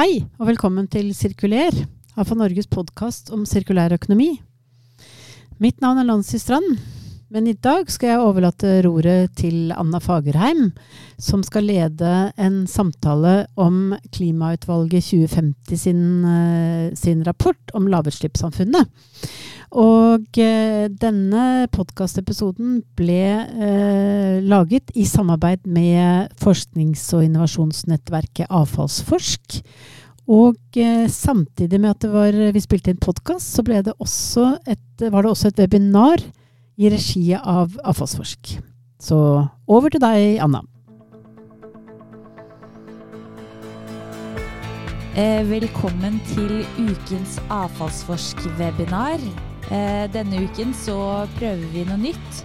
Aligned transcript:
Hei, 0.00 0.22
og 0.40 0.46
velkommen 0.48 0.86
til 0.88 1.10
Sirkuler, 1.12 1.74
AFA 2.16 2.32
Norges 2.32 2.64
podkast 2.72 3.28
om 3.36 3.42
sirkulær 3.44 3.92
økonomi. 3.92 4.30
Mitt 5.60 5.82
navn 5.84 6.00
er 6.00 6.06
Lancy 6.08 6.38
Strand, 6.40 6.78
men 7.30 7.46
i 7.46 7.54
dag 7.54 7.86
skal 7.92 8.10
jeg 8.10 8.22
overlate 8.24 8.72
roret 8.86 9.30
til 9.38 9.70
Anna 9.70 10.00
Fagerheim, 10.02 10.72
som 11.20 11.44
skal 11.46 11.68
lede 11.70 12.10
en 12.40 12.64
samtale 12.70 13.44
om 13.60 13.94
Klimautvalget 14.10 15.06
2050 15.06 15.78
sin, 15.78 16.02
eh, 16.24 16.90
sin 16.98 17.22
rapport 17.26 17.74
om 17.78 17.86
lavutslippssamfunnet. 17.86 18.90
Og 19.78 20.40
eh, 20.42 20.88
denne 20.90 21.68
podkastepisoden 21.70 22.80
ble 22.98 23.22
eh, 23.46 24.42
laget 24.42 24.90
i 24.98 25.06
samarbeid 25.06 25.62
med 25.70 26.34
forsknings- 26.42 27.06
og 27.14 27.28
innovasjonsnettverket 27.28 28.50
Avfallsforsk. 28.50 29.60
Og 30.30 30.58
eh, 30.74 31.06
samtidig 31.06 31.78
med 31.78 31.94
at 31.94 32.10
var, 32.10 32.34
vi 32.50 32.66
spilte 32.66 32.90
inn 32.90 33.02
podkast, 33.02 33.54
så 33.54 33.62
det 33.62 33.94
et, 33.94 35.06
var 35.06 35.22
det 35.22 35.30
også 35.30 35.54
et 35.54 35.62
webinar 35.62 36.26
i 36.80 36.88
regi 36.88 37.34
av 37.36 37.74
Avfallsforsk. 37.84 38.54
Så 39.00 39.16
over 39.68 39.92
til 39.92 40.00
deg, 40.00 40.38
Anna. 40.40 40.62
Eh, 45.18 45.42
velkommen 45.44 46.16
til 46.30 46.62
ukens 46.80 47.36
Avfallsforsk-webinar. 47.52 49.20
Eh, 49.68 50.06
denne 50.14 50.46
uken 50.46 50.72
så 50.72 51.26
prøver 51.36 51.66
vi 51.74 51.84
noe 51.84 52.00
nytt. 52.00 52.42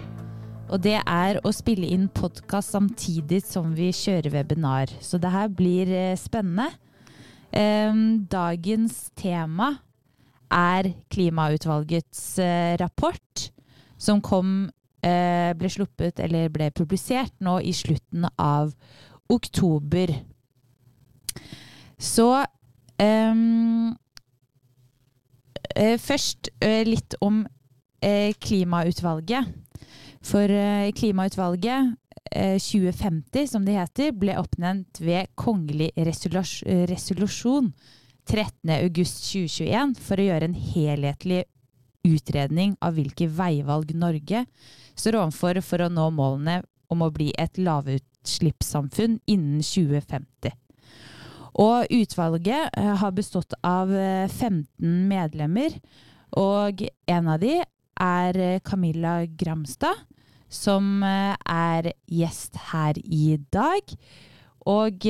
Og 0.68 0.82
det 0.84 0.98
er 1.00 1.40
å 1.46 1.54
spille 1.56 1.88
inn 1.94 2.10
podkast 2.12 2.74
samtidig 2.76 3.44
som 3.46 3.72
vi 3.78 3.94
kjører 3.96 4.34
webinar. 4.34 4.92
Så 5.00 5.22
det 5.22 5.32
her 5.32 5.48
blir 5.48 5.88
eh, 5.88 6.20
spennende. 6.20 6.74
Dagens 7.56 8.96
tema 9.16 9.70
er 10.52 10.90
Klimautvalgets 11.08 12.34
rapport, 12.82 13.46
som 14.06 14.24
kom 14.24 14.58
ble 15.06 15.70
sluppet 15.70 16.18
eller 16.24 16.48
ble 16.50 16.72
publisert 16.74 17.36
nå 17.46 17.60
i 17.62 17.70
slutten 17.78 18.24
av 18.42 18.72
oktober. 19.30 20.16
Så 22.02 22.26
um, 22.98 23.92
Eh, 25.76 25.98
først 26.00 26.50
eh, 26.64 26.86
litt 26.88 27.18
om 27.24 27.44
eh, 28.04 28.34
Klimautvalget. 28.40 29.46
For 30.26 30.50
Klimautvalget 30.98 31.92
2050, 32.34 33.46
som 33.46 33.62
det 33.68 33.76
heter, 33.78 34.10
ble 34.18 34.34
oppnevnt 34.42 34.98
ved 35.06 35.30
kongelig 35.38 35.92
resolusjon 36.02 37.68
13.8.2021 38.26 39.94
for 40.02 40.18
å 40.18 40.26
gjøre 40.26 40.50
en 40.50 40.58
helhetlig 40.58 41.44
utredning 42.06 42.76
av 42.86 42.96
hvilke 42.98 43.28
veivalg 43.28 43.92
Norge 43.98 44.46
står 44.96 45.20
overfor 45.20 45.62
for 45.66 45.86
å 45.86 45.92
nå 45.92 46.10
målene 46.16 46.62
om 46.94 47.02
å 47.02 47.12
bli 47.14 47.32
et 47.42 47.58
lavutslippssamfunn 47.60 49.20
innen 49.32 49.64
2050. 49.66 50.54
Og 51.62 51.88
utvalget 51.96 52.76
eh, 52.76 52.92
har 53.00 53.16
bestått 53.16 53.56
av 53.64 53.92
15 53.92 54.52
eh, 54.52 54.92
medlemmer, 55.08 55.78
og 56.36 56.84
en 57.08 57.32
av 57.32 57.40
de 57.40 57.62
er 57.62 58.40
eh, 58.44 58.62
Camilla 58.66 59.22
Gramstad, 59.26 60.04
som 60.52 61.02
er 61.04 61.90
gjest 62.12 62.60
her 62.72 63.00
i 63.02 63.36
dag. 63.52 63.96
Og 64.70 65.08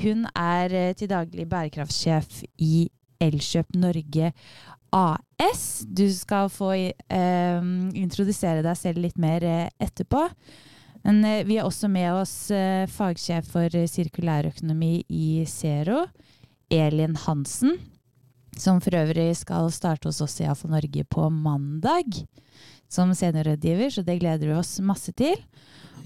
hun 0.00 0.22
er 0.30 0.74
til 0.96 1.10
daglig 1.10 1.44
bærekraftsjef 1.50 2.40
i 2.64 2.86
Elkjøp 3.20 3.74
Norge 3.76 4.30
AS. 4.92 5.84
Du 5.86 6.06
skal 6.12 6.50
få 6.52 6.72
eh, 6.74 7.62
introdusere 7.94 8.64
deg 8.66 8.76
selv 8.78 9.04
litt 9.04 9.18
mer 9.20 9.44
etterpå. 9.78 10.28
Men 11.02 11.24
eh, 11.24 11.44
vi 11.44 11.56
har 11.56 11.68
også 11.68 11.88
med 11.88 12.12
oss 12.12 12.50
eh, 12.50 12.86
fagsjef 12.90 13.48
for 13.54 13.72
sirkulærøkonomi 13.94 15.04
i 15.08 15.44
Zero, 15.48 16.04
Elin 16.70 17.16
Hansen. 17.16 17.78
Som 18.58 18.80
for 18.82 18.96
øvrig 18.98 19.32
skal 19.38 19.70
starte 19.72 20.10
hos 20.10 20.20
oss 20.20 20.40
i 20.42 20.48
AFO 20.50 20.68
Norge 20.68 21.04
på 21.08 21.28
mandag 21.32 22.24
som 22.90 23.12
seniorrådgiver, 23.14 23.92
så 23.94 24.02
det 24.02 24.18
gleder 24.18 24.50
vi 24.50 24.56
oss 24.58 24.80
masse 24.82 25.14
til. 25.16 25.38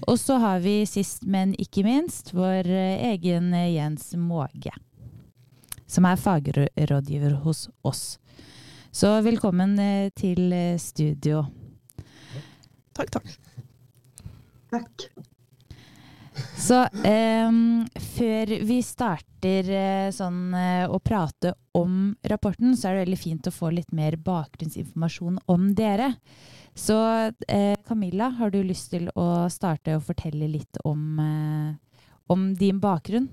Og 0.05 0.19
så 0.21 0.37
har 0.39 0.59
vi 0.61 0.83
sist, 0.87 1.23
men 1.25 1.55
ikke 1.59 1.83
minst, 1.87 2.31
vår 2.35 2.69
eh, 2.69 3.07
egen 3.11 3.51
Jens 3.73 4.13
Måge. 4.19 4.75
Som 5.87 6.07
er 6.07 6.19
fagrådgiver 6.21 7.41
hos 7.43 7.67
oss. 7.85 8.15
Så 8.95 9.09
velkommen 9.25 9.73
til 10.15 10.53
studio. 10.79 11.41
Takk, 12.95 13.09
takk. 13.11 13.33
Takk. 14.71 15.03
Så 16.55 16.77
eh, 17.03 17.57
før 18.05 18.53
vi 18.69 18.77
starter 18.87 19.73
eh, 19.75 20.07
sånn 20.15 20.55
uh, 20.55 20.87
å 20.87 21.01
prate 21.03 21.51
om 21.75 22.15
rapporten, 22.23 22.71
så 22.79 22.87
er 22.87 22.95
det 22.95 23.03
veldig 23.09 23.19
fint 23.19 23.51
å 23.51 23.55
få 23.57 23.73
litt 23.75 23.91
mer 23.91 24.15
bakgrunnsinformasjon 24.15 25.43
om 25.51 25.69
dere. 25.75 26.13
Så 26.71 26.95
Camilla, 27.87 28.31
har 28.39 28.55
du 28.55 28.61
lyst 28.63 28.93
til 28.95 29.11
å 29.15 29.49
starte 29.51 29.99
å 29.99 30.03
fortelle 30.03 30.47
litt 30.55 30.79
om, 30.87 31.19
om 32.31 32.49
din 32.55 32.79
bakgrunn? 32.83 33.27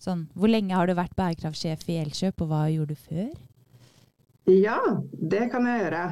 Sånn, 0.00 0.28
hvor 0.36 0.52
lenge 0.52 0.76
har 0.76 0.88
du 0.88 0.96
vært 0.96 1.16
bærekraftsjef 1.16 1.84
i 1.88 2.02
Elkjøp, 2.04 2.44
og 2.44 2.52
hva 2.52 2.66
gjorde 2.72 2.96
du 2.96 3.06
før? 3.08 3.47
Ja, 4.48 4.78
det 5.12 5.50
kan 5.52 5.66
jeg 5.68 5.82
gjøre. 5.82 6.02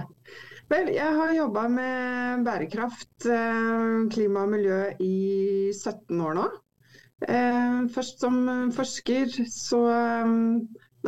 Vel, 0.68 0.90
jeg 0.92 1.12
har 1.18 1.30
jobba 1.32 1.62
med 1.72 2.42
bærekraft, 2.44 3.24
eh, 3.32 4.02
klima 4.12 4.42
og 4.44 4.50
miljø 4.52 4.80
i 5.00 5.72
17 5.72 6.20
år 6.20 6.36
nå. 6.36 6.44
Eh, 7.24 7.78
først 7.94 8.20
som 8.20 8.36
forsker, 8.76 9.32
så 9.48 9.80
eh, 9.94 10.34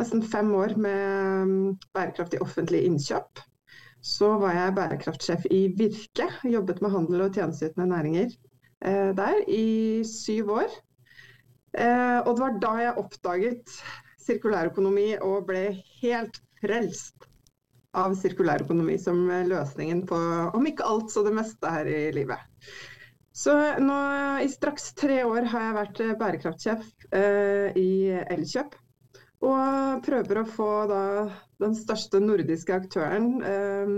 nesten 0.01 0.25
fem 0.25 0.49
år 0.57 0.73
med 0.81 1.53
bærekraft 1.93 2.33
i 2.33 2.41
offentlige 2.41 2.89
innkjøp. 2.89 3.43
Så 4.01 4.31
var 4.41 4.57
jeg 4.57 4.75
bærekraftsjef 4.81 5.45
i 5.53 5.67
Virke, 5.77 6.31
jobbet 6.49 6.81
med 6.81 6.95
handel 6.97 7.27
og 7.27 7.33
tjenesteytende 7.37 7.91
næringer 7.93 8.33
der 9.13 9.41
i 9.51 10.05
syv 10.07 10.53
år. 10.55 10.69
Og 11.75 12.29
det 12.31 12.41
var 12.41 12.59
da 12.63 12.69
jeg 12.79 12.93
oppdaget 13.01 13.73
sirkulærøkonomi 14.23 15.17
og 15.19 15.43
ble 15.49 15.65
helt 15.99 16.39
frelst 16.61 17.27
av 17.97 18.13
sirkulærøkonomi 18.19 18.99
som 19.01 19.23
løsningen 19.49 20.03
på 20.09 20.19
om 20.53 20.67
ikke 20.69 20.85
alt, 20.85 21.09
så 21.11 21.23
det 21.25 21.33
meste 21.35 21.71
her 21.73 21.89
i 21.89 22.01
livet. 22.13 22.41
Så 23.39 23.53
nå 23.79 23.97
i 24.43 24.49
straks 24.51 24.91
tre 24.99 25.21
år 25.23 25.47
har 25.51 25.65
jeg 25.65 25.77
vært 25.77 26.01
bærekraftsjef 26.19 26.85
eh, 27.15 27.77
i 27.79 27.89
Elkjøp. 28.35 28.75
Og 29.47 30.01
prøver 30.03 30.41
å 30.41 30.49
få 30.49 30.71
da 30.89 31.03
den 31.63 31.75
største 31.77 32.19
nordiske 32.19 32.75
aktøren 32.75 33.29
eh, 33.39 33.93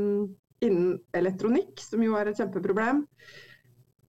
innen 0.62 1.00
elektronikk, 1.18 1.82
som 1.82 2.04
jo 2.06 2.14
er 2.20 2.30
et 2.30 2.38
kjempeproblem, 2.38 3.02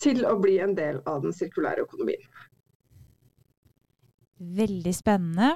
til 0.03 0.25
å 0.27 0.35
bli 0.41 0.59
en 0.65 0.75
del 0.75 0.99
av 1.07 1.23
den 1.23 1.37
sirkulære 1.37 1.85
økonomien. 1.87 2.27
Veldig 4.41 4.95
spennende. 4.97 5.53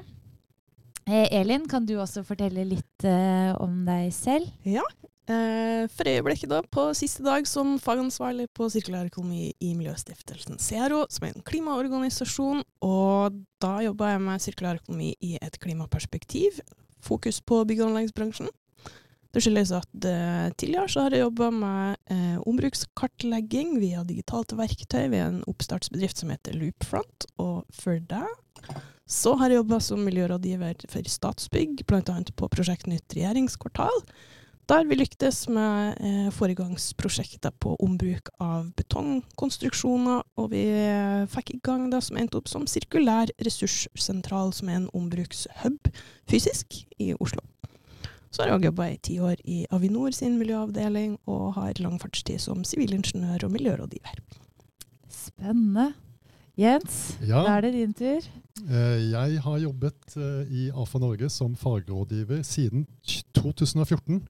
Eh, 1.04 1.28
Elin, 1.36 1.66
kan 1.68 1.84
du 1.84 1.98
også 2.00 2.24
fortelle 2.24 2.64
litt 2.64 3.04
eh, 3.04 3.52
om 3.60 3.82
deg 3.84 4.08
selv? 4.16 4.48
Ja. 4.64 4.84
Eh, 5.24 5.84
for 5.88 6.08
øyeblikket, 6.08 6.50
da, 6.52 6.62
på 6.64 6.86
siste 6.96 7.24
dag 7.24 7.46
som 7.48 7.78
fagansvarlig 7.80 8.50
på 8.56 8.68
sirkulærøkonomi 8.72 9.54
i 9.60 9.70
Miljøstiftelsen 9.76 10.60
Zero, 10.60 11.04
som 11.12 11.28
er 11.28 11.34
en 11.34 11.44
klimaorganisasjon. 11.44 12.64
Og 12.84 13.38
da 13.60 13.78
jobber 13.84 14.14
jeg 14.14 14.24
med 14.24 14.44
sirkulærøkonomi 14.44 15.14
i 15.24 15.38
et 15.40 15.60
klimaperspektiv. 15.60 16.60
Fokus 17.04 17.40
på 17.44 17.62
bygg- 17.68 17.84
og 17.84 17.92
anleggsbransjen. 17.92 18.48
Det 19.34 19.42
skyldes 19.42 19.72
at 19.74 20.06
eh, 20.06 20.48
tidligere 20.54 20.88
så 20.88 21.04
har 21.04 21.16
jeg 21.16 21.24
jobba 21.24 21.50
med 21.50 21.96
eh, 22.12 22.36
ombrukskartlegging 22.46 23.80
via 23.82 24.04
digitalt 24.06 24.54
verktøy 24.56 25.08
ved 25.08 25.20
en 25.20 25.40
oppstartsbedrift 25.50 26.20
som 26.20 26.30
heter 26.30 26.54
Loopfront. 26.56 27.26
Og 27.42 27.64
for 27.74 27.98
det 27.98 28.24
så 29.06 29.34
har 29.36 29.50
jeg 29.52 29.60
jobba 29.60 29.80
som 29.84 30.00
miljørådgiver 30.04 30.86
for 30.88 31.10
Statsbygg, 31.12 31.84
bl.a. 31.86 32.16
på 32.36 32.48
Prosjekt 32.48 32.86
Nytt 32.88 33.12
regjeringskvartal. 33.16 34.04
Der 34.64 34.86
vi 34.88 34.96
lyktes 34.96 35.42
med 35.52 35.98
eh, 36.00 36.30
foregangsprosjekter 36.32 37.52
på 37.60 37.74
ombruk 37.84 38.30
av 38.40 38.70
betongkonstruksjoner, 38.78 40.22
og 40.40 40.46
vi 40.54 40.62
eh, 40.72 41.26
fikk 41.28 41.52
i 41.52 41.58
gang 41.66 41.90
det 41.92 42.00
som 42.06 42.16
endte 42.16 42.38
opp 42.40 42.48
som 42.48 42.64
Sirkulær 42.64 43.28
ressurssentral, 43.44 44.54
som 44.56 44.70
er 44.72 44.78
en 44.80 44.86
ombrukshub 44.96 45.90
fysisk 46.30 46.80
i 46.96 47.10
Oslo. 47.20 47.44
Så 48.32 48.40
har 48.42 48.48
jeg 48.54 48.56
òg 48.56 48.64
jobba 48.70 48.86
i 48.90 48.96
ti 49.04 49.18
år 49.22 49.36
i 49.44 49.58
Avinor 49.70 50.16
sin 50.16 50.40
miljøavdeling, 50.40 51.18
og 51.28 51.52
har 51.58 51.76
lang 51.84 52.00
fartstid 52.00 52.40
som 52.42 52.64
sivilingeniør 52.64 53.44
og 53.44 53.52
miljørådgiver. 53.52 54.16
Spennende. 55.12 55.90
Jens, 56.56 57.18
Ja. 57.20 57.42
da 57.44 57.58
er 57.58 57.68
det 57.68 57.74
din 57.76 57.92
tur. 57.92 58.24
Eh, 58.62 59.10
Jeg 59.10 59.40
har 59.42 59.58
jobbet 59.58 60.14
eh, 60.16 60.52
i 60.54 60.64
AFA 60.70 61.00
Norge 61.02 61.26
som 61.32 61.56
fagrådgiver 61.58 62.44
siden 62.46 62.86
2014. 63.34 64.20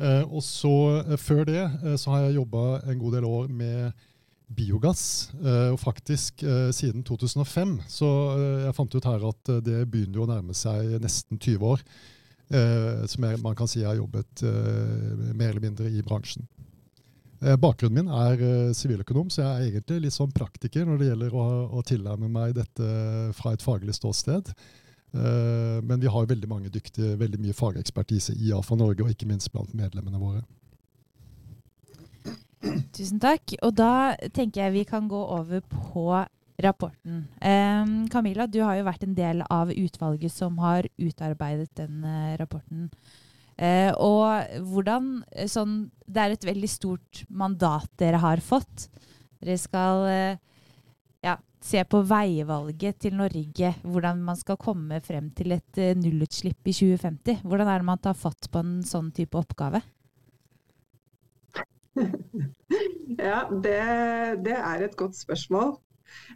Eh, 0.00 0.24
Og 0.28 0.42
så 0.44 0.72
før 1.16 1.44
det 1.48 1.62
så 2.00 2.10
har 2.12 2.26
jeg 2.26 2.36
jobba 2.36 2.82
en 2.84 2.98
god 3.00 3.16
del 3.16 3.24
år 3.24 3.48
med 3.48 3.92
biogass, 4.50 5.30
og 5.70 5.76
faktisk 5.78 6.42
siden 6.74 7.04
2005. 7.06 7.76
Så 7.86 8.06
jeg 8.66 8.74
fant 8.74 8.94
ut 8.98 9.04
her 9.06 9.22
at 9.28 9.50
det 9.62 9.84
begynner 9.86 10.24
å 10.24 10.26
nærme 10.26 10.56
seg 10.58 10.96
nesten 10.98 11.38
20 11.38 11.62
år. 11.70 11.84
Som 13.06 13.28
jeg, 13.28 13.38
man 13.44 13.54
kan 13.54 13.70
si 13.70 13.78
jeg 13.78 13.86
har 13.86 14.00
jobbet 14.00 14.42
mer 15.38 15.52
eller 15.52 15.62
mindre 15.62 15.86
i 15.86 16.02
bransjen. 16.02 16.48
Eh, 17.40 17.56
Bakgrunnen 17.56 18.04
min 18.04 18.12
er 18.12 18.42
eh, 18.44 18.72
siviløkonom, 18.76 19.30
så 19.32 19.42
jeg 19.42 19.50
er 19.50 19.66
egentlig 19.70 20.02
litt 20.04 20.16
sånn 20.16 20.32
praktiker 20.36 20.84
når 20.84 21.00
det 21.00 21.08
gjelder 21.08 21.36
å, 21.36 21.44
å 21.72 21.82
tilnærme 21.88 22.28
meg 22.28 22.52
dette 22.58 22.88
fra 23.36 23.54
et 23.56 23.64
faglig 23.64 23.96
ståsted. 23.96 24.52
Eh, 25.16 25.78
Men 25.80 26.02
vi 26.02 26.10
har 26.12 26.28
veldig 26.28 26.50
mange 26.50 26.72
dyktige, 26.72 27.16
veldig 27.20 27.40
mye 27.40 27.56
fagekspertise 27.56 28.36
i 28.36 28.52
AFA 28.56 28.76
Norge, 28.76 29.06
og 29.06 29.14
ikke 29.14 29.28
minst 29.30 29.52
blant 29.54 29.72
medlemmene 29.74 30.20
våre. 30.20 30.44
Tusen 32.92 33.22
takk. 33.22 33.56
Og 33.64 33.72
da 33.72 34.18
tenker 34.36 34.66
jeg 34.66 34.76
vi 34.76 34.84
kan 34.84 35.08
gå 35.08 35.22
over 35.38 35.64
på 35.64 36.04
rapporten. 36.60 37.22
Um, 37.40 38.04
Camilla, 38.12 38.44
du 38.44 38.58
har 38.60 38.76
jo 38.76 38.84
vært 38.84 39.06
en 39.06 39.16
del 39.16 39.40
av 39.48 39.72
utvalget 39.72 40.34
som 40.34 40.60
har 40.60 40.84
utarbeidet 41.00 41.72
den 41.80 42.04
rapporten. 42.36 42.90
Eh, 43.60 43.92
og 44.00 44.64
hvordan 44.72 45.18
eh, 45.36 45.48
sånn, 45.50 45.90
Det 46.08 46.22
er 46.22 46.32
et 46.32 46.46
veldig 46.48 46.70
stort 46.70 47.24
mandat 47.28 47.90
dere 48.00 48.22
har 48.22 48.40
fått. 48.40 48.88
Dere 49.40 49.58
skal 49.60 50.06
eh, 50.08 50.40
ja, 51.26 51.36
se 51.60 51.84
på 51.84 52.00
veivalget 52.08 53.02
til 53.04 53.18
Norge. 53.20 53.74
Hvordan 53.84 54.22
man 54.24 54.38
skal 54.40 54.58
komme 54.60 55.02
frem 55.04 55.28
til 55.36 55.52
et 55.58 55.80
eh, 55.80 55.92
nullutslipp 55.98 56.66
i 56.66 56.74
2050. 56.76 57.44
Hvordan 57.44 57.68
er 57.68 57.82
det 57.82 57.90
man 57.90 58.02
tar 58.02 58.16
fatt 58.16 58.48
på 58.50 58.64
en 58.64 58.80
sånn 58.86 59.12
type 59.16 59.38
oppgave? 59.40 59.84
Ja, 63.20 63.42
det, 63.50 63.80
det 64.46 64.54
er 64.54 64.84
et 64.86 64.94
godt 64.96 65.16
spørsmål. 65.18 65.74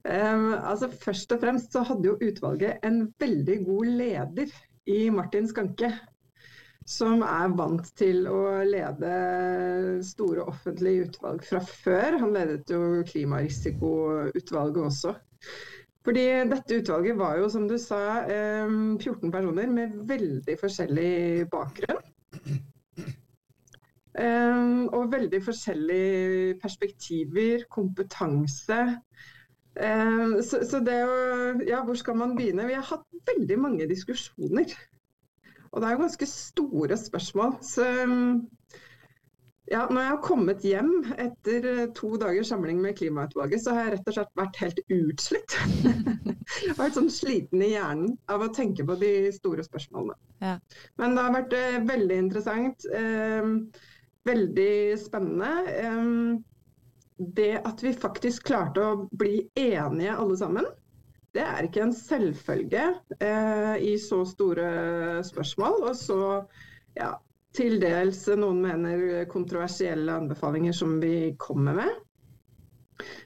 Um, 0.04 0.48
altså 0.58 0.88
Først 0.90 1.32
og 1.32 1.40
fremst 1.40 1.72
så 1.72 1.84
hadde 1.86 2.10
jo 2.10 2.16
utvalget 2.18 2.82
en 2.86 3.06
veldig 3.20 3.60
god 3.66 3.92
leder 4.00 4.50
i 4.90 4.98
Martin 5.14 5.46
Skanke. 5.48 5.92
Som 6.84 7.22
er 7.24 7.52
vant 7.56 7.86
til 7.96 8.26
å 8.28 8.40
lede 8.68 9.12
store 10.04 10.44
offentlige 10.52 11.06
utvalg 11.06 11.46
fra 11.48 11.62
før. 11.64 12.18
Han 12.20 12.34
ledet 12.36 12.68
jo 12.74 13.00
klimarisikoutvalget 13.08 14.82
også. 14.84 15.14
Fordi 16.04 16.24
dette 16.50 16.82
utvalget 16.82 17.16
var 17.16 17.38
jo, 17.40 17.48
som 17.48 17.64
du 17.68 17.78
sa, 17.80 18.02
um, 18.68 18.98
14 19.00 19.32
personer 19.32 19.70
med 19.72 19.96
veldig 20.10 20.58
forskjellig 20.60 21.48
bakgrunn. 21.52 22.02
Og 24.94 25.08
veldig 25.10 25.40
forskjellige 25.42 26.58
perspektiver, 26.62 27.64
kompetanse. 27.72 28.76
Så 29.74 30.80
det 30.86 31.00
å 31.02 31.16
Ja, 31.66 31.80
hvor 31.82 31.96
skal 31.98 32.20
man 32.20 32.36
begynne? 32.36 32.68
Vi 32.68 32.76
har 32.76 32.86
hatt 32.92 33.08
veldig 33.32 33.58
mange 33.58 33.88
diskusjoner. 33.90 34.70
Og 35.74 35.82
det 35.82 35.88
er 35.88 35.96
jo 35.96 36.04
ganske 36.04 36.28
store 36.30 36.96
spørsmål. 37.00 37.56
Så 37.66 37.86
um, 38.06 38.44
ja, 39.70 39.86
når 39.88 40.00
jeg 40.00 40.10
har 40.10 40.20
kommet 40.24 40.64
hjem 40.66 40.90
etter 41.16 41.66
eh, 41.70 41.86
to 41.96 42.10
dagers 42.20 42.50
samling 42.52 42.82
med 42.84 42.98
klimautvalget, 42.98 43.62
så 43.64 43.72
har 43.72 43.86
jeg 43.86 43.94
rett 43.94 44.10
og 44.10 44.16
slett 44.18 44.34
vært 44.36 44.60
helt 44.60 44.80
utslitt. 44.92 45.56
jeg 45.56 46.68
har 46.68 46.80
vært 46.82 46.98
sånn 46.98 47.08
sliten 47.12 47.64
i 47.64 47.72
hjernen 47.72 48.12
av 48.30 48.44
å 48.44 48.50
tenke 48.52 48.84
på 48.84 48.98
de 49.00 49.12
store 49.34 49.64
spørsmålene. 49.64 50.18
Ja. 50.44 50.58
Men 51.00 51.16
det 51.16 51.24
har 51.26 51.36
vært 51.38 51.56
eh, 51.56 51.80
veldig 51.88 52.20
interessant. 52.26 52.86
Eh, 52.92 53.50
veldig 54.28 54.74
spennende. 55.00 55.52
Eh, 55.80 56.04
det 57.40 57.52
at 57.64 57.82
vi 57.84 57.94
faktisk 57.96 58.44
klarte 58.50 58.84
å 58.84 59.04
bli 59.16 59.46
enige 59.56 60.16
alle 60.18 60.36
sammen, 60.36 60.68
det 61.34 61.42
er 61.42 61.66
ikke 61.66 61.82
en 61.82 61.94
selvfølge 61.96 62.84
eh, 63.18 63.74
i 63.82 63.94
så 63.98 64.22
store 64.28 64.68
spørsmål. 65.26 65.80
Og 65.90 65.96
så 65.98 66.18
ja, 66.94 67.10
til 67.54 67.80
dels 67.82 68.24
noen 68.38 68.62
mener 68.62 69.24
kontroversielle 69.30 70.14
anbefalinger 70.22 70.76
som 70.76 71.00
vi 71.02 71.34
kommer 71.38 71.80
med. 71.82 72.02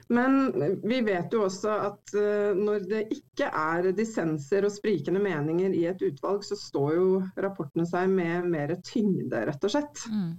Men 0.09 0.39
vi 0.81 1.01
vet 1.05 1.33
jo 1.33 1.43
også 1.45 1.73
at 1.91 2.13
eh, 2.17 2.57
når 2.57 2.85
det 2.89 3.01
ikke 3.13 3.49
er 3.53 3.91
dissenser 3.93 4.65
og 4.65 4.73
sprikende 4.73 5.21
meninger 5.21 5.75
i 5.77 5.85
et 5.91 6.01
utvalg, 6.07 6.41
så 6.45 6.57
står 6.57 6.95
jo 6.97 7.09
rapportene 7.37 7.85
seg 7.89 8.09
med 8.09 8.49
mer 8.49 8.73
tyngde, 8.85 9.43
rett 9.51 9.67
og 9.69 9.75
slett. 9.75 10.01
Mm. 10.09 10.31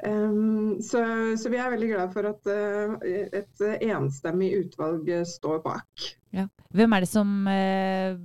Um, 0.00 0.78
så, 0.80 1.02
så, 1.36 1.50
vi 1.52 1.58
er 1.60 1.74
veldig 1.74 1.90
glad 1.90 2.14
for 2.14 2.28
at 2.30 2.46
uh, 2.48 2.94
et 3.36 3.64
enstemmig 3.84 4.48
utvalg 4.62 5.10
står 5.28 5.60
bak. 5.64 6.06
Ja. 6.32 6.46
Hvem 6.72 6.94
er 6.94 7.04
det 7.04 7.10
som 7.10 7.30
uh, 7.50 8.16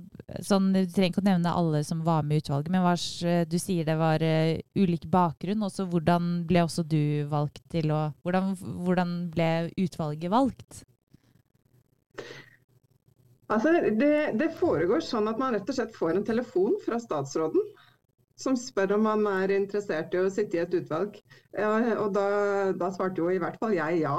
sånn, 0.46 0.70
Du 0.72 0.78
trenger 0.86 1.10
ikke 1.10 1.24
å 1.24 1.26
nevne 1.26 1.54
alle 1.58 1.82
som 1.84 2.04
var 2.06 2.24
med 2.24 2.38
i 2.38 2.44
utvalget, 2.44 2.70
men 2.72 2.84
hva, 2.84 2.94
du 3.50 3.56
sier 3.60 3.88
det 3.88 3.98
var 4.00 4.24
uh, 4.24 4.56
ulik 4.78 5.08
bakgrunn. 5.12 5.64
Også 5.66 5.88
hvordan 5.90 6.46
ble 6.48 6.64
også 6.64 6.86
du 6.86 7.26
valgt 7.32 7.64
til 7.74 7.92
å 7.92 8.06
Hvordan, 8.24 8.54
hvordan 8.86 9.16
ble 9.34 9.50
utvalget 9.76 10.32
valgt? 10.32 10.84
Altså, 13.52 13.72
det, 13.94 14.14
det 14.40 14.48
foregår 14.58 15.04
sånn 15.04 15.28
at 15.30 15.38
man 15.38 15.54
rett 15.54 15.68
og 15.70 15.76
slett 15.76 15.94
får 15.94 16.16
en 16.16 16.26
telefon 16.26 16.74
fra 16.82 16.98
statsråden 17.02 17.62
som 18.36 18.56
spør 18.60 18.96
om 18.98 19.06
man 19.06 19.24
er 19.30 19.54
interessert 19.54 20.14
i 20.14 20.20
å 20.20 20.30
sitte 20.32 20.58
i 20.58 20.62
et 20.62 20.74
utvalg. 20.76 21.16
Ja, 21.56 21.72
og 22.02 22.12
da, 22.16 22.26
da, 22.76 22.90
svarte 22.92 23.22
jo 23.22 23.30
i 23.32 23.40
hvert 23.40 23.56
fall 23.62 23.76
jeg 23.76 24.02
ja 24.02 24.18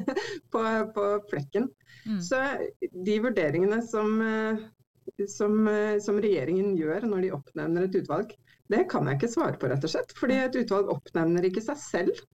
på, 0.52 0.62
på 0.96 1.06
flekken. 1.30 1.70
Mm. 2.04 2.20
Så 2.20 2.40
de 2.92 3.18
vurderingene 3.24 3.80
som, 3.86 4.18
som, 5.32 5.56
som, 6.04 6.20
regjeringen 6.20 6.74
gjør 6.76 7.08
når 7.08 7.24
de 7.24 7.32
oppnevner 7.38 7.88
et 7.88 7.96
utvalg, 8.02 8.34
det 8.72 8.84
kan 8.92 9.08
jeg 9.08 9.20
ikke 9.20 9.32
svare 9.32 9.60
på, 9.60 9.72
rett 9.72 9.84
og 9.84 9.94
slett. 9.94 10.12
Fordi 10.18 10.38
et 10.42 10.60
utvalg 10.60 10.92
oppnevner 10.92 11.48
ikke 11.48 11.64
seg 11.64 11.80
selv. 11.80 12.24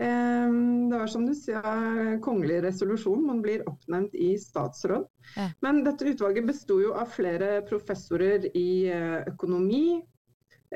Det 0.00 0.96
var 0.96 1.10
som 1.10 1.26
du 1.26 1.34
sier, 1.34 2.14
kongelig 2.22 2.60
resolusjon. 2.64 3.26
Man 3.26 3.42
blir 3.42 3.66
oppnevnt 3.68 4.14
i 4.14 4.32
statsråd. 4.38 5.08
Ja. 5.34 5.48
Men 5.66 5.82
dette 5.84 6.06
utvalget 6.12 6.46
besto 6.46 6.78
jo 6.80 6.94
av 6.98 7.10
flere 7.12 7.58
professorer 7.66 8.46
i 8.56 8.86
økonomi, 9.28 10.00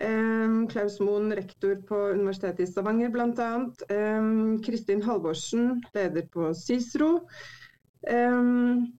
Um, 0.02 0.66
Klaus 0.66 0.98
Moen, 0.98 1.30
rektor 1.32 1.76
på 1.86 1.96
Universitetet 2.16 2.60
i 2.60 2.66
Stavanger 2.66 3.08
bl.a. 3.14 3.70
Um, 3.94 4.58
Kristin 4.62 5.02
Halvorsen, 5.02 5.82
leder 5.94 6.22
på 6.34 6.54
Cicero. 6.58 7.28
Um, 8.10 8.98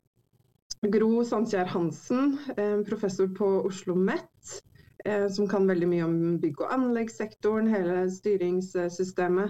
Gro 0.85 1.23
Sandkjær 1.27 1.65
Hansen, 1.73 2.39
professor 2.87 3.27
på 3.35 3.47
Oslo 3.67 3.95
MET, 3.95 4.61
uh, 5.07 5.27
som 5.27 5.47
kan 5.51 5.67
veldig 5.67 5.87
mye 5.91 6.05
om 6.07 6.39
bygg- 6.39 6.61
og 6.63 6.73
anleggssektoren, 6.77 7.67
hele 7.73 8.11
styringssystemet. 8.11 9.49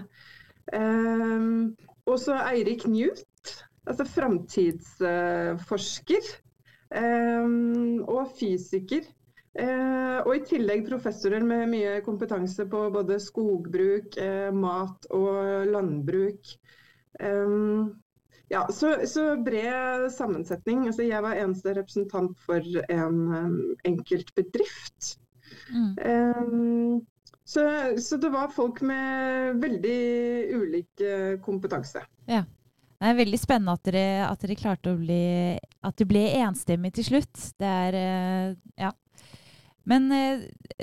også 2.05 2.33
Eirik 2.41 2.87
Newt, 2.87 3.65
altså 3.85 4.05
framtidsforsker. 4.15 6.23
og 8.07 8.27
fysiker. 8.39 9.01
Eh, 9.55 10.17
og 10.25 10.33
i 10.35 10.41
tillegg 10.43 10.83
professorer 10.89 11.43
med 11.47 11.69
mye 11.71 11.99
kompetanse 12.03 12.65
på 12.67 12.79
både 12.91 13.21
skogbruk, 13.23 14.17
eh, 14.19 14.49
mat 14.51 15.07
og 15.15 15.69
landbruk. 15.71 16.49
Eh, 17.23 17.53
ja, 18.51 18.65
så, 18.69 18.97
så, 19.07 19.29
bred 19.41 20.09
sammensetning. 20.13 20.85
Altså, 20.89 21.05
jeg 21.07 21.23
var 21.23 21.39
eneste 21.39 21.73
representant 21.77 22.35
for 22.45 22.65
en 22.91 23.21
um, 23.31 23.55
enkelt 23.87 24.29
bedrift. 24.37 25.15
Mm. 25.71 25.95
Um, 26.03 26.99
så, 27.47 27.63
så, 27.97 28.19
det 28.21 28.29
var 28.33 28.53
folk 28.53 28.83
med 28.85 29.63
veldig 29.63 29.97
ulik 30.59 31.01
kompetanse. 31.45 32.03
Ja. 32.29 32.43
Det 32.95 33.09
er 33.11 33.17
veldig 33.17 33.37
spennende 33.37 33.73
at 33.75 33.87
dere, 33.87 34.05
at 34.27 34.45
dere 34.45 34.55
klarte 34.57 34.93
å 34.93 34.97
bli 34.97 35.57
At 35.83 35.97
det 35.99 36.05
ble 36.09 36.21
enstemmig 36.39 36.93
til 36.95 37.09
slutt. 37.09 37.49
Det 37.59 37.73
er 37.89 37.97
Ja. 38.77 38.93
Men 39.85 40.09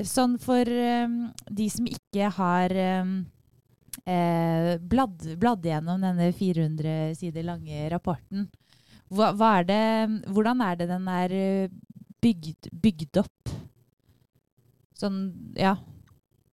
sånn 0.06 0.36
for 0.38 0.62
de 0.62 1.68
som 1.74 1.88
ikke 1.90 2.28
har 2.36 2.74
bladd, 4.92 5.24
bladd 5.42 5.66
gjennom 5.66 6.04
denne 6.06 6.28
400 6.38 7.16
sider 7.18 7.44
lange 7.48 7.88
rapporten, 7.90 8.46
hva, 9.12 9.32
hva 9.36 9.50
er 9.58 9.66
det, 9.68 9.82
hvordan 10.32 10.62
er 10.64 10.78
det 10.80 10.86
den 10.88 11.10
er 11.10 11.34
bygd, 12.22 12.70
bygd 12.84 13.20
opp? 13.20 13.52
Sånn, 15.02 15.18
ja. 15.58 15.74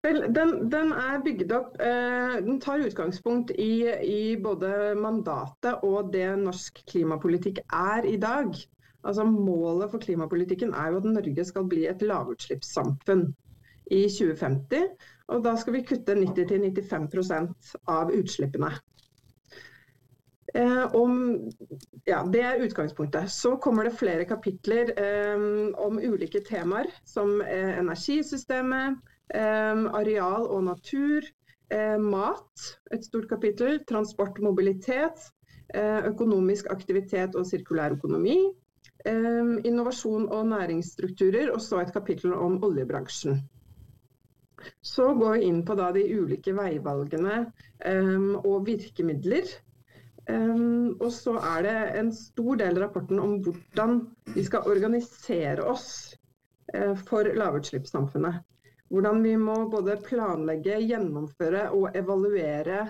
Den, 0.06 0.70
den, 0.72 0.94
er 0.96 1.20
bygd 1.26 1.50
opp 1.52 1.74
eh, 1.84 2.38
Den 2.46 2.62
tar 2.64 2.80
utgangspunkt 2.80 3.52
i, 3.52 3.84
i, 3.84 4.22
både 4.40 4.94
mandatet 4.96 5.84
og 5.84 6.14
det 6.14 6.30
norsk 6.40 6.80
klimapolitikk 6.88 7.60
er 7.68 8.08
i 8.08 8.16
dag. 8.22 8.56
Altså 9.04 9.24
Målet 9.24 9.92
for 9.92 10.04
klimapolitikken 10.04 10.74
er 10.74 10.92
jo 10.92 11.00
at 11.00 11.08
Norge 11.08 11.46
skal 11.48 11.68
bli 11.72 11.86
et 11.88 12.02
lavutslippssamfunn 12.02 13.30
i 13.92 14.04
2050. 14.10 14.90
Og 15.30 15.44
da 15.46 15.56
skal 15.62 15.78
vi 15.78 15.86
kutte 15.88 16.18
90-95 16.18 17.76
av 17.88 18.12
utslippene. 18.14 18.74
Eh, 20.54 20.96
om, 20.96 21.16
ja, 22.10 22.24
det 22.34 22.42
er 22.42 22.64
utgangspunktet. 22.66 23.30
Så 23.32 23.56
kommer 23.62 23.86
det 23.86 23.98
flere 24.00 24.26
kapitler 24.26 24.94
eh, 24.98 25.44
om 25.78 26.00
ulike 26.02 26.42
temaer, 26.46 26.90
som 27.06 27.42
eh, 27.42 27.78
energisystemet, 27.80 28.98
areal 29.30 30.48
og 30.50 30.64
natur, 30.66 31.22
mat, 32.02 32.64
et 32.90 33.04
stort 33.06 33.28
kapittel, 33.30 33.76
transport 33.86 34.40
og 34.40 34.48
mobilitet, 34.48 35.28
økonomisk 36.10 36.66
aktivitet 36.74 37.38
og 37.38 37.46
sirkulær 37.46 37.94
økonomi, 37.94 38.40
innovasjon 39.08 40.26
og 40.28 40.50
næringsstrukturer, 40.50 41.54
og 41.54 41.62
så 41.64 41.80
et 41.80 41.94
kapittel 41.96 42.34
om 42.36 42.58
oljebransjen. 42.68 43.40
Så 44.84 45.14
går 45.16 45.38
vi 45.38 45.48
inn 45.48 45.62
på 45.66 45.78
de 45.80 46.04
ulike 46.20 46.52
veivalgene 46.58 47.46
og 48.44 48.66
virkemidler 48.68 49.48
Um, 50.30 50.98
og 51.02 51.10
så 51.16 51.34
er 51.56 51.64
det 51.66 51.76
en 51.98 52.10
stor 52.14 52.58
del 52.60 52.76
av 52.78 52.84
rapporten 52.84 53.22
om 53.22 53.38
hvordan 53.46 53.96
vi 54.36 54.44
skal 54.46 54.68
organisere 54.70 55.64
oss 55.72 55.88
uh, 56.76 56.94
for 57.10 57.26
lavutslippssamfunnet. 57.40 58.44
Hvordan 58.94 59.24
vi 59.26 59.36
må 59.42 59.56
både 59.72 59.98
planlegge, 60.06 60.78
gjennomføre 60.86 61.70
og 61.78 61.98
evaluere 61.98 62.84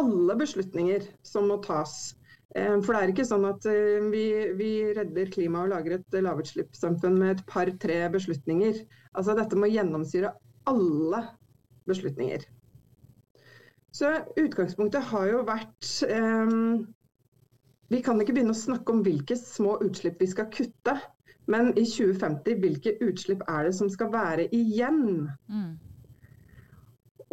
alle 0.00 0.36
beslutninger 0.40 1.04
som 1.24 1.50
må 1.50 1.58
tas. 1.64 2.14
Um, 2.56 2.80
for 2.80 2.94
det 2.94 3.00
er 3.02 3.10
ikke 3.12 3.26
sånn 3.28 3.44
at 3.44 3.66
uh, 3.68 4.06
vi, 4.12 4.24
vi, 4.56 4.70
redder 4.96 5.32
klimaet 5.32 5.66
og 5.66 5.74
lager 5.74 5.98
et 5.98 6.14
lavutslippssamfunn 6.24 7.18
med 7.20 7.34
et 7.34 7.42
par-tre 7.50 7.98
beslutninger. 8.14 8.78
Altså 9.12 9.34
Dette 9.36 9.58
må 9.60 9.68
gjennomsyre 9.68 10.30
alle 10.70 11.20
beslutninger. 11.90 12.46
Så 13.96 14.12
utgangspunktet 14.40 15.04
har 15.10 15.28
jo 15.30 15.42
vært 15.48 15.90
um, 16.08 16.86
Vi 17.92 18.00
kan 18.04 18.18
ikke 18.20 18.34
begynne 18.36 18.56
å 18.56 18.58
snakke 18.58 18.92
om 18.92 19.04
hvilke 19.04 19.36
små 19.40 19.76
utslipp 19.84 20.20
vi 20.20 20.30
skal 20.32 20.48
kutte. 20.52 20.96
Men 21.46 21.70
i 21.78 21.84
2050, 21.86 22.56
hvilke 22.64 22.96
utslipp 23.04 23.44
er 23.52 23.68
det 23.68 23.76
som 23.76 23.90
skal 23.92 24.10
være 24.10 24.48
igjen? 24.56 25.28
Mm. 25.46 25.76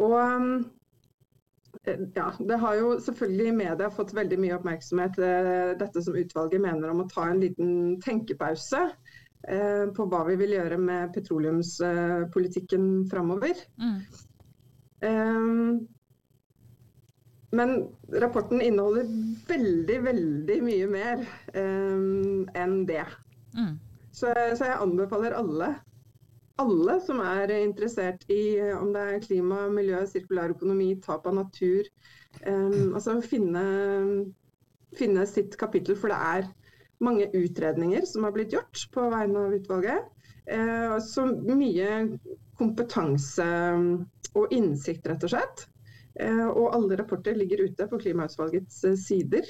Og 0.04 0.20
ja, 1.86 2.28
det 2.38 2.58
har 2.62 2.76
jo 2.78 2.92
selvfølgelig 3.02 3.48
i 3.50 3.56
media 3.56 3.90
fått 3.92 4.14
veldig 4.16 4.38
mye 4.40 4.56
oppmerksomhet, 4.58 5.18
uh, 5.20 5.72
dette 5.80 6.02
som 6.04 6.16
utvalget 6.18 6.62
mener 6.64 6.92
om 6.92 7.02
å 7.04 7.08
ta 7.10 7.28
en 7.30 7.42
liten 7.42 7.74
tenkepause 8.04 8.84
uh, 8.88 9.86
på 9.96 10.06
hva 10.10 10.22
vi 10.30 10.38
vil 10.40 10.56
gjøre 10.56 10.78
med 10.80 11.12
petroleumspolitikken 11.16 12.88
framover. 13.12 13.66
Mm. 13.80 13.98
Um, 15.04 15.84
men 17.54 17.74
rapporten 18.20 18.62
inneholder 18.62 19.08
veldig, 19.48 19.98
veldig 20.08 20.60
mye 20.64 20.86
mer 20.90 21.26
um, 21.54 22.46
enn 22.58 22.80
det. 22.88 23.04
Mm. 23.54 23.76
Så, 24.14 24.30
så, 24.30 24.66
jeg 24.66 24.80
anbefaler 24.80 25.36
alle, 25.38 25.74
alle 26.62 26.98
som 27.02 27.20
er 27.24 27.50
interessert 27.56 28.24
i 28.30 28.58
om 28.76 28.92
det 28.94 29.02
er 29.02 29.22
klima, 29.24 29.64
miljø, 29.74 30.04
sirkulær 30.06 30.54
økonomi, 30.54 30.92
tap 31.02 31.26
av 31.26 31.38
natur, 31.40 31.88
um, 32.46 32.94
altså 32.94 33.18
finne, 33.24 33.64
finne 34.98 35.26
sitt 35.30 35.58
kapittel. 35.60 35.98
For 35.98 36.12
det 36.12 36.20
er 36.20 36.50
mange 37.04 37.28
utredninger 37.34 38.06
som 38.08 38.26
har 38.26 38.34
blitt 38.36 38.54
gjort 38.54 38.86
på 38.94 39.08
vegne 39.12 39.48
av 39.48 39.58
utvalget. 39.58 40.10
Uh, 40.46 40.96
så 41.02 41.26
mye 41.26 41.90
kompetanse 42.58 43.46
og 44.34 44.52
innsikt, 44.54 45.08
rett 45.10 45.26
og 45.26 45.34
slett. 45.34 45.66
Uh, 46.14 46.46
og 46.52 46.74
alle 46.76 47.00
rapporter 47.00 47.34
ligger 47.34 47.64
ute 47.66 47.88
på 47.90 47.98
klimautvalgets 47.98 48.84
eh, 48.86 48.98
sider. 48.98 49.48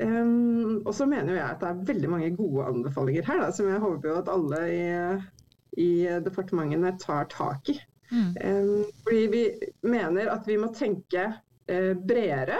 Um, 0.00 0.82
og 0.84 0.92
så 0.96 1.06
mener 1.08 1.36
jeg 1.36 1.44
at 1.46 1.60
det 1.60 1.68
er 1.68 1.86
veldig 1.88 2.10
mange 2.12 2.28
gode 2.36 2.66
anbefalinger 2.68 3.24
her, 3.28 3.40
da, 3.40 3.48
som 3.52 3.68
jeg 3.68 3.80
håper 3.80 4.18
at 4.18 4.28
alle 4.32 4.60
i, 4.72 4.84
i 5.80 6.04
departementene 6.24 6.94
tar 7.00 7.30
tak 7.32 7.68
i. 7.72 7.78
Mm. 8.12 8.36
Um, 8.44 8.84
fordi 9.04 9.26
vi 9.26 9.42
mener 9.88 10.28
at 10.34 10.48
vi 10.48 10.58
må 10.60 10.68
tenke 10.76 11.28
uh, 11.32 11.92
bredere 11.96 12.58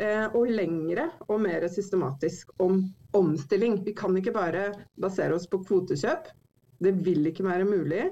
uh, 0.00 0.32
og 0.32 0.48
lengre 0.48 1.10
og 1.28 1.42
mer 1.44 1.66
systematisk 1.68 2.54
om 2.64 2.80
omstilling. 3.16 3.82
Vi 3.84 3.92
kan 3.96 4.16
ikke 4.16 4.32
bare 4.36 4.70
basere 5.00 5.36
oss 5.36 5.48
på 5.50 5.60
kvotekjøp. 5.64 6.32
Det 6.80 6.94
vil 7.04 7.28
ikke 7.28 7.44
være 7.44 7.68
mulig. 7.68 8.06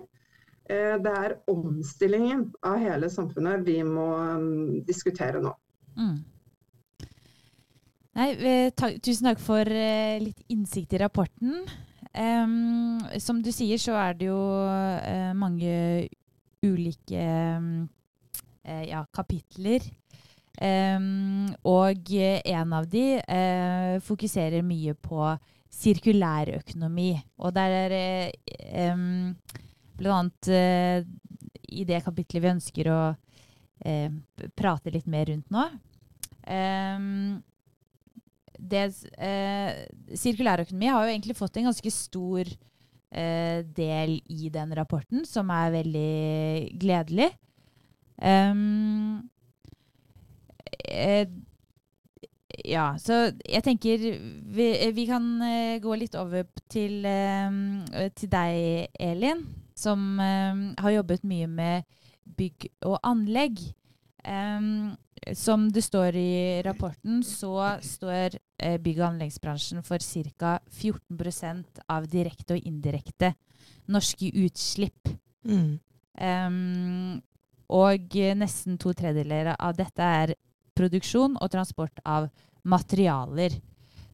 Eh, 0.67 0.97
det 0.99 1.11
er 1.15 1.37
omstillingen 1.47 2.49
av 2.67 2.81
hele 2.83 3.07
samfunnet 3.13 3.61
vi 3.63 3.77
må 3.87 4.07
um, 4.19 4.81
diskutere 4.89 5.39
nå. 5.39 5.53
Mm. 5.95 6.17
Nei, 8.17 8.27
tusen 8.75 9.29
takk 9.29 9.45
for 9.45 9.71
litt 10.25 10.43
innsikt 10.51 10.97
i 10.97 11.03
rapporten. 11.05 11.69
Um, 12.17 13.03
som 13.21 13.43
du 13.45 13.51
sier, 13.53 13.77
så 13.81 13.97
er 14.01 14.17
det 14.17 14.31
jo 14.31 14.39
uh, 14.41 15.33
mange 15.37 16.09
ulike 16.65 17.21
um, 17.59 17.85
uh, 18.65 18.85
ja, 18.89 19.03
kapitler. 19.13 19.85
Um, 20.57 21.51
og 21.69 22.09
en 22.17 22.73
av 22.73 22.87
de 22.89 23.05
fokuserer 24.01 24.65
mye 24.65 24.95
på 24.97 25.21
sirkulærøkonomi. 25.77 27.11
Og 27.45 27.53
der 27.53 27.77
er 27.77 28.95
um, 28.95 29.37
Blant 29.97 30.49
annet 30.49 31.07
i 31.73 31.85
det 31.89 32.03
kapitlet 32.05 32.43
vi 32.45 32.49
ønsker 32.51 32.89
å 32.93 32.99
prate 34.57 34.93
litt 34.93 35.07
mer 35.09 35.25
rundt 35.31 35.49
nå. 35.53 35.63
Um, 36.45 37.39
det, 38.59 38.85
eh, 39.19 39.87
sirkulærøkonomi 40.17 40.91
har 40.93 41.07
jo 41.07 41.15
egentlig 41.15 41.37
fått 41.39 41.57
en 41.57 41.69
ganske 41.71 41.93
stor 41.93 42.47
eh, 42.47 43.61
del 43.77 44.21
i 44.33 44.51
den 44.53 44.75
rapporten, 44.77 45.25
som 45.29 45.51
er 45.55 45.75
veldig 45.75 46.79
gledelig. 46.81 47.31
Um, 48.17 49.29
eh, 50.89 51.27
ja, 52.65 52.95
så 52.97 53.27
jeg 53.45 53.63
tenker 53.67 54.01
vi, 54.01 54.71
vi 54.97 55.05
kan 55.05 55.27
uh, 55.43 55.77
gå 55.83 55.99
litt 56.01 56.17
over 56.17 56.47
til, 56.73 57.05
uh, 57.05 58.09
til 58.17 58.33
deg, 58.33 58.89
Elin 58.97 59.45
som 59.77 60.21
um, 60.21 60.63
har 60.79 60.91
jobbet 60.91 61.25
mye 61.29 61.47
med 61.47 61.85
bygg 62.37 62.69
og 62.89 62.97
anlegg. 63.07 63.61
Um, 64.25 64.97
som 65.35 65.69
det 65.73 65.83
står 65.83 66.17
i 66.17 66.63
rapporten, 66.63 67.23
så 67.25 67.79
står 67.83 68.37
eh, 68.59 68.77
bygg- 68.81 69.01
og 69.01 69.09
anleggsbransjen 69.11 69.83
for 69.87 69.99
ca. 69.99 70.59
14% 70.71 71.83
av 71.89 72.09
direkte 72.11 72.57
og 72.57 72.67
indirekte 72.69 73.33
norske 73.91 74.31
utslipp. 74.45 75.09
Mm. 75.47 75.79
Um, 76.17 77.23
og 77.69 78.17
nesten 78.39 78.79
to 78.81 78.93
tredjedeler 78.97 79.55
av 79.55 79.77
dette 79.77 80.03
er 80.03 80.35
produksjon 80.77 81.37
og 81.41 81.51
transport 81.53 82.01
av 82.05 82.29
materialer. 82.67 83.57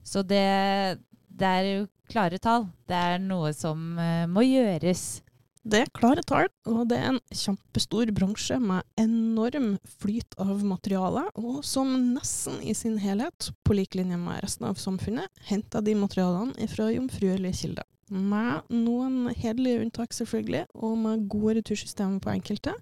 Så 0.04 0.22
det, 0.26 0.98
det 1.28 1.48
er 1.48 1.68
jo 1.68 1.84
klare 2.10 2.40
tall. 2.42 2.66
Det 2.88 2.96
er 2.96 3.20
noe 3.22 3.52
som 3.56 3.98
uh, 3.98 4.24
må 4.30 4.44
gjøres. 4.46 5.22
Det 5.62 5.78
er 5.78 5.90
klare 5.94 6.24
tall, 6.26 6.48
og 6.66 6.88
det 6.90 6.96
er 6.98 7.12
en 7.12 7.20
kjempestor 7.30 8.10
bransje 8.16 8.56
med 8.58 8.82
enorm 8.98 9.76
flyt 10.02 10.34
av 10.42 10.64
materiale, 10.66 11.22
og 11.38 11.60
som 11.66 11.92
nesten 12.16 12.56
i 12.66 12.74
sin 12.74 12.96
helhet, 12.98 13.52
på 13.62 13.76
lik 13.78 13.94
linje 13.94 14.18
med 14.18 14.42
resten 14.42 14.66
av 14.66 14.80
samfunnet, 14.82 15.30
henter 15.46 15.84
de 15.86 15.94
materialene 16.00 16.66
fra 16.72 16.88
jomfruelige 16.90 17.60
kilder. 17.60 17.86
Med 18.10 18.74
noen 18.74 19.30
hederlige 19.30 19.84
unntak, 19.84 20.16
selvfølgelig, 20.16 20.64
og 20.74 20.96
med 21.04 21.28
gode 21.30 21.60
retursystemer 21.60 22.18
på 22.24 22.34
enkelte, 22.34 22.74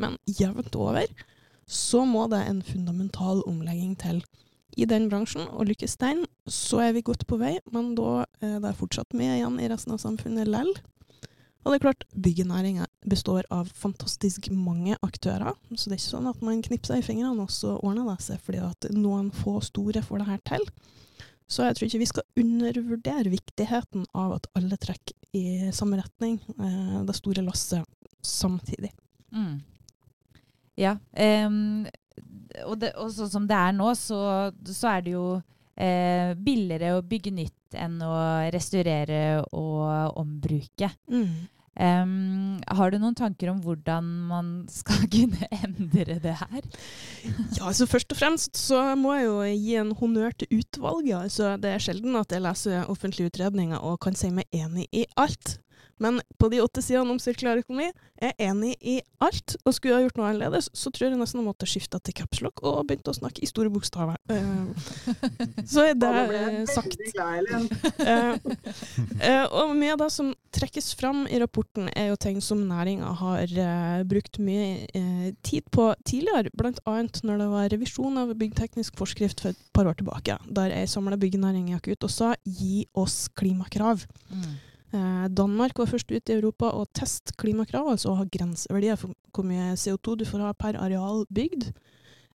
men 0.00 0.16
jevnt 0.24 0.72
over 0.80 1.04
så 1.68 2.02
må 2.08 2.24
det 2.32 2.40
en 2.48 2.62
fundamental 2.64 3.44
omlegging 3.48 3.92
til. 4.00 4.22
I 4.80 4.86
den 4.88 5.10
bransjen, 5.12 5.44
og 5.52 5.68
lykkes 5.68 5.98
den, 6.00 6.24
så 6.48 6.80
er 6.86 6.96
vi 6.96 7.04
godt 7.04 7.26
på 7.28 7.36
vei, 7.36 7.58
men 7.76 7.92
da 7.98 8.24
er 8.40 8.56
det 8.64 8.72
fortsatt 8.80 9.12
mye 9.16 9.36
igjen 9.36 9.60
i 9.60 9.68
resten 9.68 9.92
av 9.92 10.00
samfunnet 10.00 10.48
lell. 10.48 10.72
Og 11.62 11.70
det 11.70 11.76
er 11.78 11.84
klart, 11.84 12.04
byggenæringa 12.18 12.88
består 13.06 13.46
av 13.54 13.68
fantastisk 13.78 14.48
mange 14.50 14.96
aktører. 15.02 15.54
Så 15.76 15.86
det 15.86 15.96
er 15.96 16.00
ikke 16.00 16.08
sånn 16.08 16.30
at 16.30 16.42
man 16.42 16.62
knipser 16.64 16.98
i 16.98 17.04
fingrene, 17.06 17.44
og 17.44 17.52
så 17.54 17.76
ordner 17.78 18.08
det 18.10 18.24
seg 18.24 18.42
fordi 18.42 18.62
at 18.66 18.88
noen 18.96 19.30
få 19.34 19.60
store 19.62 20.02
får 20.02 20.22
det 20.22 20.30
her 20.32 20.42
til. 20.50 20.66
Så 21.52 21.66
jeg 21.66 21.76
tror 21.76 21.88
ikke 21.88 22.02
vi 22.02 22.10
skal 22.10 22.42
undervurdere 22.42 23.32
viktigheten 23.32 24.06
av 24.16 24.38
at 24.38 24.48
alle 24.58 24.78
trekker 24.80 25.16
i 25.36 25.70
samme 25.72 26.00
retning, 26.00 26.40
eh, 26.58 26.98
det 27.06 27.16
store 27.16 27.44
lasset, 27.44 27.86
samtidig. 28.22 28.90
Mm. 29.32 29.62
Ja. 30.78 30.96
Um, 31.46 31.86
og, 32.66 32.76
det, 32.80 32.92
og 33.00 33.12
sånn 33.14 33.30
som 33.32 33.46
det 33.48 33.56
er 33.56 33.72
nå, 33.76 33.92
så, 33.98 34.50
så 34.68 34.96
er 34.96 35.06
det 35.06 35.14
jo 35.14 35.26
eh, 35.82 36.32
billigere 36.38 36.94
å 36.96 37.02
bygge 37.06 37.34
nytt 37.34 37.78
enn 37.78 37.98
å 38.04 38.14
restaurere 38.52 39.42
og 39.50 40.20
ombruke. 40.20 40.92
Mm. 41.10 41.48
Um, 41.72 42.58
har 42.68 42.90
du 42.92 42.98
noen 43.00 43.14
tanker 43.16 43.48
om 43.48 43.62
hvordan 43.64 44.04
man 44.28 44.48
skal 44.68 45.06
kunne 45.14 45.48
endre 45.56 46.18
det 46.20 46.34
her? 46.36 46.66
Ja, 47.56 47.70
altså 47.70 47.88
Først 47.88 48.12
og 48.12 48.20
fremst 48.20 48.60
så 48.60 48.82
må 49.00 49.14
jeg 49.16 49.24
jo 49.30 49.38
gi 49.48 49.78
en 49.80 49.94
honnør 49.96 50.36
til 50.36 50.60
utvalget. 50.60 51.16
Altså, 51.30 51.54
det 51.56 51.72
er 51.72 51.82
sjelden 51.82 52.18
at 52.20 52.32
jeg 52.32 52.44
leser 52.44 52.90
offentlige 52.92 53.32
utredninger 53.32 53.80
og 53.80 54.02
kan 54.04 54.18
si 54.18 54.28
meg 54.34 54.52
enig 54.52 54.88
i 54.92 55.06
alt. 55.16 55.56
Men 56.02 56.20
på 56.38 56.48
de 56.52 56.62
åtte 56.62 56.82
sidene 56.84 57.14
om 57.14 57.20
sirkulær 57.22 57.60
økonomi 57.62 57.90
er 58.22 58.32
jeg 58.32 58.50
enig 58.52 58.72
i 58.80 58.96
alt. 59.22 59.56
Og 59.66 59.74
skulle 59.74 59.96
jeg 59.96 60.08
gjort 60.08 60.20
noe 60.20 60.28
annerledes, 60.30 60.68
så 60.76 60.90
tror 60.90 61.08
jeg 61.08 61.18
nesten 61.18 61.40
jeg 61.42 61.48
måtte 61.48 61.68
skifta 61.68 62.00
til 62.02 62.16
capslock 62.16 62.62
og 62.66 62.84
begynt 62.88 63.10
å 63.10 63.16
snakke 63.16 63.42
i 63.42 63.50
store 63.50 63.70
bokstaver. 63.72 64.18
Eh, 64.32 65.62
så 65.68 65.88
er 65.90 65.98
det 66.02 66.66
sagt. 66.70 67.02
Eh, 67.02 68.36
eh, 69.20 69.44
og 69.46 69.74
mye 69.78 69.94
av 69.94 70.02
det 70.04 70.10
som 70.14 70.32
trekkes 70.54 70.92
fram 70.98 71.24
i 71.26 71.40
rapporten, 71.42 71.88
er 71.96 72.10
jo 72.12 72.18
ting 72.20 72.40
som 72.44 72.62
næringa 72.68 73.12
har 73.22 73.54
brukt 74.08 74.38
mye 74.42 75.32
tid 75.46 75.68
på 75.74 75.88
tidligere. 76.08 76.52
Bl.a. 76.56 76.96
når 77.26 77.40
det 77.40 77.48
var 77.52 77.70
revisjon 77.72 78.20
av 78.20 78.34
byggteknisk 78.38 78.98
forskrift 79.00 79.42
for 79.42 79.54
et 79.54 79.64
par 79.74 79.88
år 79.88 79.98
tilbake, 79.98 80.36
der 80.46 80.74
ei 80.76 80.84
samla 80.90 81.18
byggenæring 81.20 81.72
gikk 81.72 81.94
ut 81.94 82.06
og 82.08 82.12
sa 82.12 82.34
gi 82.44 82.84
oss 82.98 83.24
klimakrav. 83.38 84.04
Mm. 84.32 84.52
Eh, 84.92 85.28
Danmark 85.32 85.78
var 85.78 85.88
først 85.88 86.10
ute 86.12 86.32
i 86.32 86.36
Europa 86.36 86.68
å 86.76 86.84
teste 86.92 87.32
klimakrav, 87.40 87.88
altså 87.94 88.12
å 88.12 88.18
ha 88.18 88.26
grenseverdier 88.28 88.98
for 89.00 89.16
hvor 89.32 89.46
mye 89.48 89.72
CO2 89.80 90.18
du 90.20 90.26
får 90.28 90.44
ha 90.44 90.52
per 90.52 90.76
areal 90.76 91.24
bygd. 91.32 91.70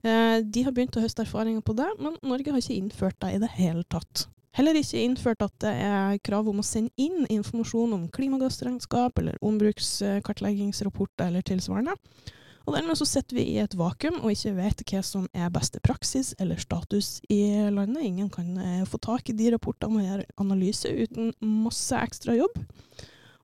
Eh, 0.06 0.38
de 0.40 0.62
har 0.64 0.72
begynt 0.72 0.96
å 0.96 1.02
høste 1.04 1.26
erfaringer 1.26 1.64
på 1.66 1.76
det, 1.76 1.88
men 2.00 2.16
Norge 2.24 2.54
har 2.54 2.62
ikke 2.62 2.78
innført 2.78 3.18
det 3.20 3.34
i 3.34 3.42
det 3.42 3.52
hele 3.58 3.84
tatt. 3.92 4.26
Heller 4.56 4.78
ikke 4.78 5.02
innført 5.04 5.42
at 5.44 5.52
det 5.60 5.74
er 5.84 6.16
krav 6.24 6.48
om 6.48 6.62
å 6.62 6.64
sende 6.64 6.94
inn 6.96 7.26
informasjon 7.28 7.92
om 7.92 8.06
klimagassregnskap 8.08 9.20
eller 9.20 9.36
ombrukskartleggingsrapporter 9.44 11.28
eller 11.28 11.44
tilsvarende. 11.44 11.92
Og 12.66 12.74
dermed 12.74 12.98
så 12.98 13.06
sitter 13.06 13.38
vi 13.38 13.44
i 13.52 13.60
et 13.62 13.76
vakuum 13.78 14.18
og 14.24 14.32
ikke 14.32 14.56
vet 14.56 14.82
hva 14.90 15.02
som 15.06 15.28
er 15.36 15.52
beste 15.54 15.78
praksis 15.86 16.32
eller 16.42 16.58
status 16.58 17.20
i 17.30 17.40
landet. 17.70 18.02
Ingen 18.02 18.30
kan 18.32 18.48
eh, 18.58 18.82
få 18.90 18.98
tak 19.02 19.30
i 19.30 19.36
de 19.38 19.52
rapportene 19.54 20.00
og 20.00 20.08
gjøre 20.08 20.26
analyse 20.42 20.90
uten 20.90 21.30
masse 21.40 21.94
ekstra 21.94 22.34
jobb. 22.34 22.58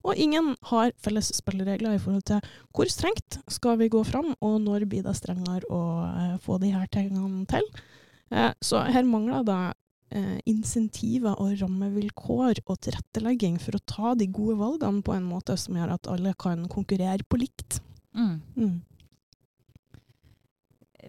Og 0.03 0.19
ingen 0.19 0.57
har 0.73 0.91
felles 0.99 1.31
spilleregler 1.37 1.95
i 1.95 2.03
forhold 2.03 2.27
til 2.27 2.43
hvor 2.75 2.91
strengt 2.91 3.39
skal 3.53 3.79
vi 3.79 3.93
gå 3.93 4.03
fram, 4.03 4.33
og 4.43 4.59
når 4.65 4.89
blir 4.91 5.07
det 5.07 5.15
strengere 5.15 5.71
å 5.71 5.83
eh, 6.09 6.35
få 6.43 6.59
de 6.59 6.73
her 6.75 6.91
tingene 6.91 7.47
til. 7.51 7.71
Eh, 8.35 8.51
så 8.59 8.83
her 8.91 9.07
mangler 9.07 9.47
det 9.47 9.63
insentiver 10.45 11.39
og 11.41 11.55
rammevilkår 11.57 12.59
og 12.67 12.75
tilrettelegging 12.85 13.55
for 13.57 13.79
å 13.79 13.87
ta 13.89 14.11
de 14.13 14.27
gode 14.29 14.59
valgene 14.59 15.01
på 15.01 15.15
en 15.17 15.25
måte 15.25 15.55
som 15.57 15.79
gjør 15.79 15.95
at 15.95 16.11
alle 16.13 16.35
kan 16.37 16.67
konkurrere 16.69 17.25
på 17.25 17.39
likt. 17.41 17.79
Mm. 18.13 18.35
Mm. 18.53 18.75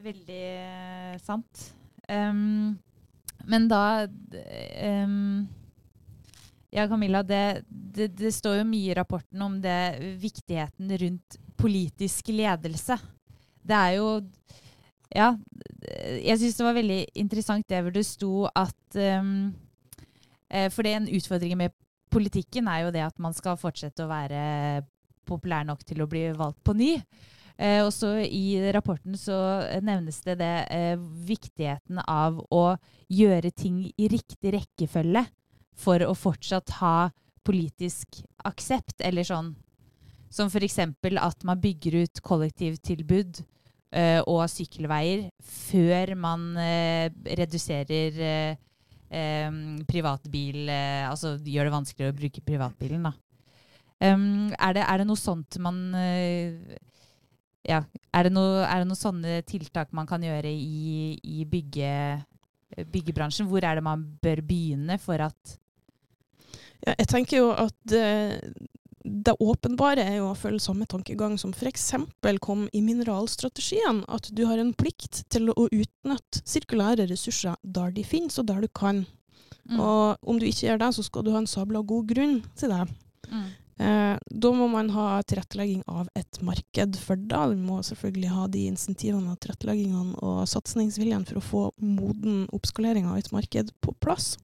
Veldig 0.02 0.44
eh, 0.58 1.18
sant. 1.22 1.68
Um, 2.10 2.74
men 3.46 3.68
da 3.72 4.06
um, 4.06 5.46
Ja, 6.74 6.88
Camilla, 6.90 7.22
det, 7.24 7.64
det, 7.70 8.10
det 8.18 8.34
står 8.34 8.58
jo 8.60 8.66
mye 8.68 8.92
i 8.92 8.98
rapporten 8.98 9.42
om 9.46 9.60
det 9.62 10.18
viktigheten 10.20 10.90
rundt 11.00 11.38
politisk 11.60 12.34
ledelse. 12.34 12.98
Det 13.64 13.78
er 13.78 14.00
jo 14.00 14.08
Ja, 15.14 15.36
jeg 16.18 16.40
syns 16.42 16.58
det 16.58 16.66
var 16.66 16.76
veldig 16.76 17.00
interessant 17.22 17.68
det 17.70 17.84
hvor 17.84 17.94
det 17.94 18.06
sto 18.08 18.48
at 18.50 18.98
eh, 18.98 20.68
For 20.74 20.82
det 20.82 20.92
er 20.92 21.02
en 21.04 21.14
utfordring 21.14 21.56
med 21.60 21.76
politikken 22.14 22.68
er 22.70 22.86
jo 22.86 22.92
det 22.94 23.06
at 23.06 23.22
man 23.22 23.34
skal 23.34 23.58
fortsette 23.58 24.04
å 24.04 24.10
være 24.10 24.84
populær 25.26 25.66
nok 25.66 25.86
til 25.88 26.04
å 26.04 26.10
bli 26.10 26.28
valgt 26.38 26.60
på 26.66 26.76
ny. 26.78 26.92
Eh, 27.64 27.80
også 27.80 28.18
I 28.28 28.72
rapporten 28.76 29.16
så 29.16 29.38
nevnes 29.86 30.20
det, 30.26 30.36
det 30.42 30.54
eh, 30.74 30.98
viktigheten 31.00 32.02
av 32.04 32.42
å 32.52 32.64
gjøre 33.08 33.54
ting 33.56 33.86
i 33.96 34.10
riktig 34.12 34.52
rekkefølge 34.58 35.24
for 35.80 36.04
å 36.04 36.12
fortsatt 36.18 36.76
ha 36.82 36.98
politisk 37.44 38.20
aksept, 38.48 39.00
eller 39.04 39.26
sånn 39.28 39.54
som 40.34 40.50
f.eks. 40.50 40.80
at 40.82 41.44
man 41.48 41.62
bygger 41.62 42.02
ut 42.04 42.22
kollektivtilbud 42.26 43.44
eh, 43.96 44.20
og 44.28 44.44
sykkelveier 44.52 45.30
før 45.40 46.16
man 46.20 46.48
eh, 46.60 47.08
reduserer 47.40 48.22
eh, 48.28 48.62
eh, 49.08 49.60
privatbil 49.88 50.66
eh, 50.68 51.04
Altså 51.08 51.38
gjør 51.38 51.70
det 51.70 51.76
vanskeligere 51.78 52.16
å 52.16 52.22
bruke 52.24 52.44
privatbilen, 52.44 53.12
da. 53.12 53.14
Um, 54.04 54.50
er, 54.58 54.74
det, 54.76 54.82
er 54.84 55.00
det 55.00 55.06
noe 55.08 55.20
sånt 55.20 55.56
man 55.64 55.78
eh, 55.96 56.58
ja, 57.64 57.82
er 58.14 58.28
det, 58.28 58.34
noe, 58.36 58.64
er 58.68 58.84
det 58.84 58.90
noen 58.90 59.00
sånne 59.00 59.42
tiltak 59.48 59.94
man 59.96 60.08
kan 60.10 60.24
gjøre 60.26 60.52
i, 60.52 61.16
i 61.24 61.46
bygge, 61.48 61.94
byggebransjen? 62.92 63.48
Hvor 63.48 63.64
er 63.64 63.80
det 63.80 63.86
man 63.86 64.04
bør 64.24 64.44
begynne 64.46 65.00
for 65.02 65.24
at 65.24 65.58
Ja, 66.84 66.98
jeg 67.00 67.08
tenker 67.08 67.38
jo 67.38 67.52
at 67.56 67.76
det, 67.88 68.04
det 69.04 69.36
åpenbare 69.40 70.04
er 70.04 70.18
jo 70.18 70.30
å 70.32 70.36
følge 70.36 70.60
samme 70.64 70.88
tankegang 70.90 71.38
som 71.40 71.54
f.eks. 71.56 71.94
kom 72.44 72.66
i 72.76 72.82
mineralstrategien. 72.84 74.04
At 74.12 74.28
du 74.36 74.46
har 74.50 74.60
en 74.60 74.74
plikt 74.76 75.24
til 75.32 75.52
å 75.52 75.68
utnytte 75.70 76.44
sirkulære 76.44 77.08
ressurser 77.08 77.56
der 77.64 77.92
de 77.96 78.04
finnes, 78.04 78.36
og 78.40 78.48
der 78.52 78.64
du 78.64 78.68
kan. 78.68 79.06
mm, 79.70 79.80
Og 79.80 80.28
om 80.28 80.40
du 80.40 80.46
ikke 80.48 80.68
gjør 80.68 80.84
det, 80.84 80.94
så 80.96 81.04
skal 81.08 81.24
du 81.24 81.32
ha 81.32 81.40
en 81.44 81.48
sabla 81.48 81.82
god 81.82 82.08
grunn 82.12 82.42
til 82.60 82.76
det. 82.76 82.84
mm, 83.32 83.50
Eh, 83.82 84.18
da 84.30 84.52
må 84.54 84.68
man 84.70 84.90
ha 84.94 85.22
tilrettelegging 85.26 85.84
av 85.90 86.10
et 86.16 86.40
marked 86.46 86.98
for 87.02 87.16
det. 87.18 87.42
Vi 87.56 87.60
må 87.62 87.80
selvfølgelig 87.86 88.30
ha 88.36 88.48
de 88.54 88.66
insentivene 88.70 89.32
og 89.34 89.40
tilretteleggingene 89.42 90.18
og 90.22 90.44
satsingsviljen 90.52 91.26
for 91.30 91.40
å 91.40 91.46
få 91.48 91.64
moden 91.82 92.46
oppskalering 92.54 93.08
av 93.10 93.18
et 93.18 93.32
marked 93.34 93.74
på 93.82 93.96
plass. 94.04 94.36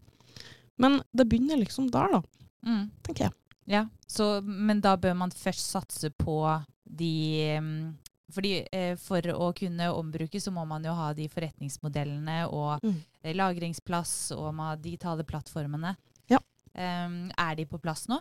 Men 0.79 1.01
det 1.13 1.27
begynner 1.29 1.59
liksom 1.61 1.91
der, 1.91 2.15
da, 2.17 2.21
mm, 2.65 2.85
tenker 3.05 3.27
jeg. 3.27 3.35
Ja, 3.69 3.83
så, 4.09 4.39
men 4.41 4.81
da 4.81 4.95
bør 4.97 5.13
man 5.19 5.29
først 5.35 5.67
satse 5.75 6.09
på 6.09 6.39
de 6.89 7.13
mm, 7.61 7.81
fordi 8.33 8.51
eh, 8.73 8.95
For 9.01 9.25
å 9.33 9.47
kunne 9.57 9.87
ombruke, 9.93 10.37
så 10.41 10.51
må 10.53 10.61
man 10.69 10.83
jo 10.85 10.91
ha 10.93 11.11
de 11.17 11.27
forretningsmodellene 11.29 12.43
og 12.49 12.81
Mm. 12.85 12.95
eh, 13.23 13.33
lagringsplass 13.35 14.31
og 14.37 14.53
man 14.55 14.81
digitale 14.81 15.23
plattformene. 15.25 15.95
Ja. 16.29 16.37
Um, 16.73 17.31
er 17.37 17.55
de 17.57 17.65
på 17.65 17.79
plass 17.81 18.07
nå? 18.07 18.19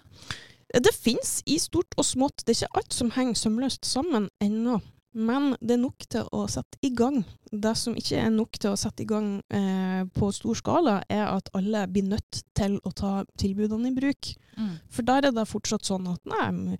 Det 0.68 0.92
fins 0.92 1.38
i 1.48 1.56
stort 1.58 1.96
og 1.96 2.04
smått. 2.04 2.44
Det 2.44 2.52
er 2.52 2.66
ikke 2.66 2.80
alt 2.80 2.96
som 2.96 3.12
henger 3.14 3.38
sømløst 3.40 3.88
sammen 3.88 4.28
ennå. 4.44 4.80
Men 5.16 5.54
det 5.60 5.78
er 5.78 5.82
nok 5.82 6.04
til 6.12 6.28
å 6.34 6.44
sette 6.50 6.78
i 6.84 6.90
gang. 6.94 7.22
Det 7.52 7.74
som 7.78 7.96
ikke 7.96 8.18
er 8.20 8.32
nok 8.34 8.58
til 8.60 8.74
å 8.74 8.78
sette 8.80 9.04
i 9.04 9.08
gang 9.08 9.38
eh, 9.54 10.02
på 10.14 10.30
stor 10.34 10.58
skala, 10.58 10.98
er 11.08 11.26
at 11.30 11.50
alle 11.56 11.86
blir 11.92 12.08
nødt 12.10 12.42
til 12.58 12.78
å 12.84 12.92
ta 12.92 13.12
tilbudene 13.40 13.92
i 13.92 13.96
bruk. 13.96 14.32
Mm. 14.58 14.74
For 14.90 15.06
der 15.06 15.28
er 15.28 15.34
det 15.36 15.46
fortsatt 15.48 15.86
sånn 15.86 16.08
at 16.10 16.24
nei, 16.28 16.76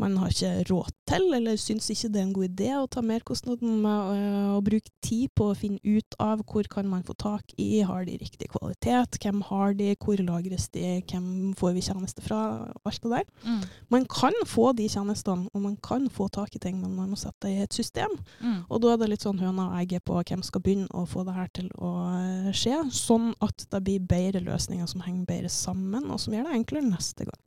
man 0.00 0.16
har 0.20 0.32
ikke 0.32 0.64
råd 0.70 0.94
til, 1.08 1.26
eller 1.36 1.58
syns 1.60 1.88
ikke 1.92 2.10
det 2.12 2.20
er 2.20 2.26
en 2.26 2.34
god 2.34 2.48
idé 2.48 2.70
å 2.76 2.88
ta 2.90 3.02
merkostnaden 3.04 3.78
med 3.84 4.12
øh, 4.16 4.48
å 4.56 4.62
bruke 4.64 4.90
tid 5.04 5.30
på 5.38 5.50
å 5.50 5.56
finne 5.58 5.80
ut 5.84 6.16
av 6.22 6.42
hvor 6.48 6.66
kan 6.70 6.88
man 6.90 7.04
få 7.06 7.14
tak 7.20 7.54
i, 7.60 7.82
har 7.86 8.06
de 8.08 8.16
riktig 8.20 8.50
kvalitet, 8.52 9.18
hvem 9.22 9.42
har 9.48 9.76
de, 9.78 9.92
hvor 10.02 10.20
lagres 10.24 10.68
de, 10.74 10.84
hvem 11.10 11.52
får 11.58 11.76
vi 11.76 11.84
tjenester 11.86 12.26
fra, 12.26 12.40
alt 12.88 13.02
det 13.04 13.12
der. 13.12 13.28
Mm. 13.46 13.62
Man 13.94 14.08
kan 14.10 14.36
få 14.48 14.72
de 14.78 14.88
tjenestene, 14.90 15.48
og 15.52 15.64
man 15.68 15.78
kan 15.84 16.08
få 16.12 16.28
tak 16.32 16.56
i 16.56 16.62
ting, 16.62 16.80
men 16.82 16.96
man 16.98 17.12
må 17.12 17.20
sette 17.20 17.46
det 17.46 17.54
i 17.54 17.64
et 17.66 17.76
system. 17.76 18.16
Mm. 18.42 18.62
Og 18.68 18.82
da 18.82 18.92
er 18.92 19.02
det 19.02 19.12
litt 19.14 19.24
sånn 19.24 19.40
høna 19.42 19.70
og 19.70 19.78
egget 19.80 20.04
på 20.08 20.11
hvem 20.20 20.42
skal 20.44 20.62
begynne 20.64 20.90
å 20.92 21.06
få 21.08 21.24
det 21.26 21.34
her 21.36 21.48
til 21.56 21.70
å 21.80 21.92
øh, 22.12 22.50
skje, 22.56 22.76
sånn 22.92 23.32
at 23.44 23.64
det 23.72 23.80
blir 23.86 24.04
bedre 24.10 24.42
løsninger 24.44 24.86
som 24.90 25.02
henger 25.06 25.24
bedre 25.30 25.52
sammen, 25.52 26.10
og 26.12 26.20
som 26.22 26.36
gjør 26.36 26.50
det 26.50 26.58
enklere 26.60 26.90
neste 26.90 27.28
gang. 27.30 27.40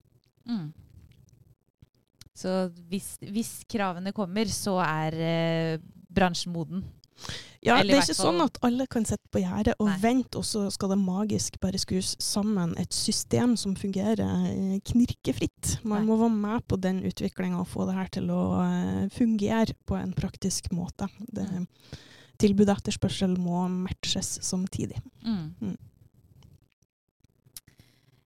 Mm. 0.49 0.67
Så 2.35 2.53
hvis, 2.91 3.13
hvis 3.31 3.51
kravene 3.71 4.11
kommer, 4.15 4.49
så 4.51 4.75
er 4.83 5.15
eh, 5.23 5.83
bransjen 6.11 6.51
moden. 6.55 6.83
Ja, 7.63 7.77
Eller 7.79 7.95
det 7.95 8.01
er 8.01 8.09
ikke 8.11 8.17
sånn 8.19 8.41
at 8.43 8.57
alle 8.67 8.85
kan 8.91 9.05
sitte 9.07 9.25
på 9.33 9.39
gjerdet 9.41 9.73
og 9.79 9.87
Nei. 9.87 9.95
vente, 10.03 10.37
og 10.37 10.45
så 10.45 10.65
skal 10.73 10.91
det 10.91 10.97
magisk 11.01 11.55
bare 11.63 11.79
skrus 11.81 12.11
sammen 12.21 12.75
et 12.77 12.93
system 12.93 13.55
som 13.57 13.73
fungerer 13.79 14.21
eh, 14.21 14.75
knirkefritt. 14.85 15.77
Man 15.87 16.03
Nei. 16.03 16.09
må 16.11 16.19
være 16.19 16.35
med 16.35 16.67
på 16.69 16.77
den 16.83 16.99
utviklinga 17.07 17.63
og 17.63 17.71
få 17.71 17.87
det 17.89 17.95
her 17.97 18.11
til 18.19 18.29
å 18.35 18.41
eh, 18.67 19.07
fungere 19.15 19.73
på 19.87 19.97
en 19.97 20.13
praktisk 20.17 20.69
måte. 20.75 21.09
Det, 21.25 21.47
Mm. 21.55 21.65
Tilbud 22.41 22.69
og 22.69 22.79
etterspørsel 22.79 23.35
må 23.41 23.65
matches 23.71 24.37
samtidig. 24.45 24.99
Mm. 25.25 25.53
Mm. 25.59 25.77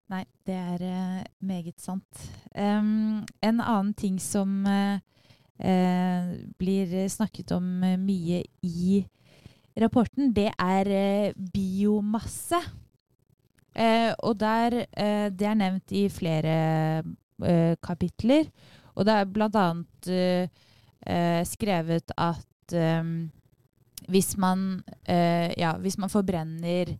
Nei, 0.08 0.24
det 0.48 0.56
er 0.56 0.84
uh, 0.88 1.22
meget 1.44 1.80
sant. 1.84 2.24
Um, 2.56 3.26
en 3.44 3.60
annen 3.60 3.92
ting 3.98 4.16
som, 4.22 4.62
uh, 4.64 4.96
uh, 5.60 6.32
blir 6.60 6.96
snakket 7.12 7.52
om 7.56 7.66
mye 8.00 8.42
i 8.64 9.02
rapporten, 9.78 10.32
det 10.34 10.50
er 10.58 11.32
biomasse. 11.36 12.58
Og 14.26 14.32
der, 14.40 14.74
det 15.30 15.46
er 15.46 15.54
nevnt 15.54 15.92
i 15.94 16.08
flere 16.10 17.04
kapitler. 17.78 18.48
Og 18.98 19.06
det 19.06 19.14
er 19.14 19.28
annet 19.62 20.08
eh, 20.10 21.44
skrevet 21.46 22.10
at 22.18 22.74
hvis 24.08 24.36
man, 24.40 24.82
ja, 25.06 25.74
hvis 25.82 25.98
man 26.00 26.10
forbrenner 26.12 26.94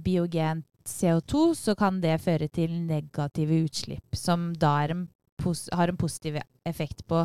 biogent 0.00 0.66
CO2, 0.88 1.54
så 1.54 1.74
kan 1.78 2.00
det 2.02 2.20
føre 2.24 2.48
til 2.48 2.72
negative 2.86 3.62
utslipp, 3.64 4.16
som 4.16 4.50
da 4.56 4.74
en 4.84 5.08
har 5.72 5.88
en 5.88 5.96
positiv 5.96 6.36
effekt 6.64 7.06
på 7.08 7.22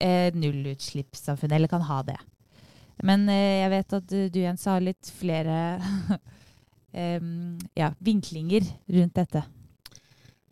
eh, 0.00 0.34
nullutslippssamfunnet, 0.34 1.56
eller 1.56 1.68
kan 1.68 1.82
ha 1.82 2.02
det. 2.02 2.16
Men 3.02 3.28
eh, 3.28 3.60
jeg 3.60 3.70
vet 3.74 3.96
at 3.98 4.14
du, 4.32 4.40
Jens, 4.40 4.64
har 4.64 4.80
litt 4.84 5.10
flere 5.18 5.58
ja, 7.74 7.90
vinklinger 7.98 8.66
rundt 8.94 9.16
dette. 9.18 9.42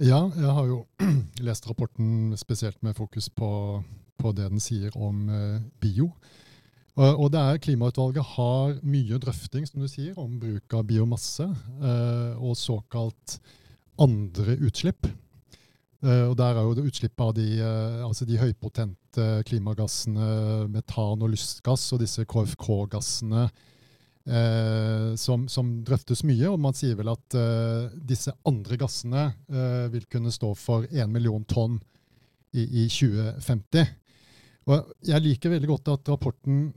Ja, 0.02 0.24
jeg 0.34 0.54
har 0.56 0.66
jo 0.66 0.80
lest 1.46 1.68
rapporten 1.70 2.32
spesielt 2.36 2.80
med 2.82 2.96
fokus 2.98 3.28
på, 3.30 3.82
på 4.18 4.32
det 4.34 4.48
den 4.50 4.62
sier 4.62 4.96
om 4.98 5.28
eh, 5.30 5.60
bio. 5.80 6.10
Og, 7.00 7.30
det 7.32 7.40
er 7.40 7.60
Klimautvalget 7.62 8.34
har 8.34 8.74
mye 8.84 9.16
drøfting 9.20 9.64
som 9.64 9.80
du 9.80 9.88
sier, 9.88 10.12
om 10.20 10.34
bruk 10.40 10.74
av 10.76 10.84
biomasse 10.84 11.46
eh, 11.48 12.34
og 12.36 12.52
såkalt 12.60 13.38
andre 14.02 14.58
utslipp. 14.60 15.08
Eh, 16.04 16.26
og 16.28 16.36
Der 16.36 16.58
er 16.58 16.66
jo 16.66 16.74
det 16.76 16.84
utslippet 16.90 17.24
av 17.24 17.32
de, 17.38 17.46
eh, 17.64 18.02
altså 18.04 18.28
de 18.28 18.36
høypotente 18.36 19.28
klimagassene 19.48 20.68
metan 20.68 21.24
og 21.24 21.32
lystgass 21.32 21.86
og 21.96 22.02
disse 22.04 22.24
KFK-gassene 22.28 23.46
uh, 23.46 25.10
som, 25.20 25.48
som, 25.52 25.72
drøftes 25.84 26.22
mye. 26.28 26.48
Og 26.48 26.60
man 26.60 26.76
sier 26.76 26.96
vel 26.96 27.12
at 27.12 27.36
disse 28.08 28.32
andre 28.48 28.78
gassene 28.80 29.26
vil 29.92 30.04
kunne 30.12 30.32
stå 30.32 30.52
for 30.56 30.88
1 30.88 31.12
million 31.12 31.44
tonn 31.44 31.76
i, 32.52 32.84
i 32.84 32.86
2050. 32.88 34.01
Og 34.70 34.92
Jeg 35.02 35.18
liker 35.24 35.50
veldig 35.50 35.68
godt 35.68 35.88
at 35.90 36.08
rapporten 36.12 36.68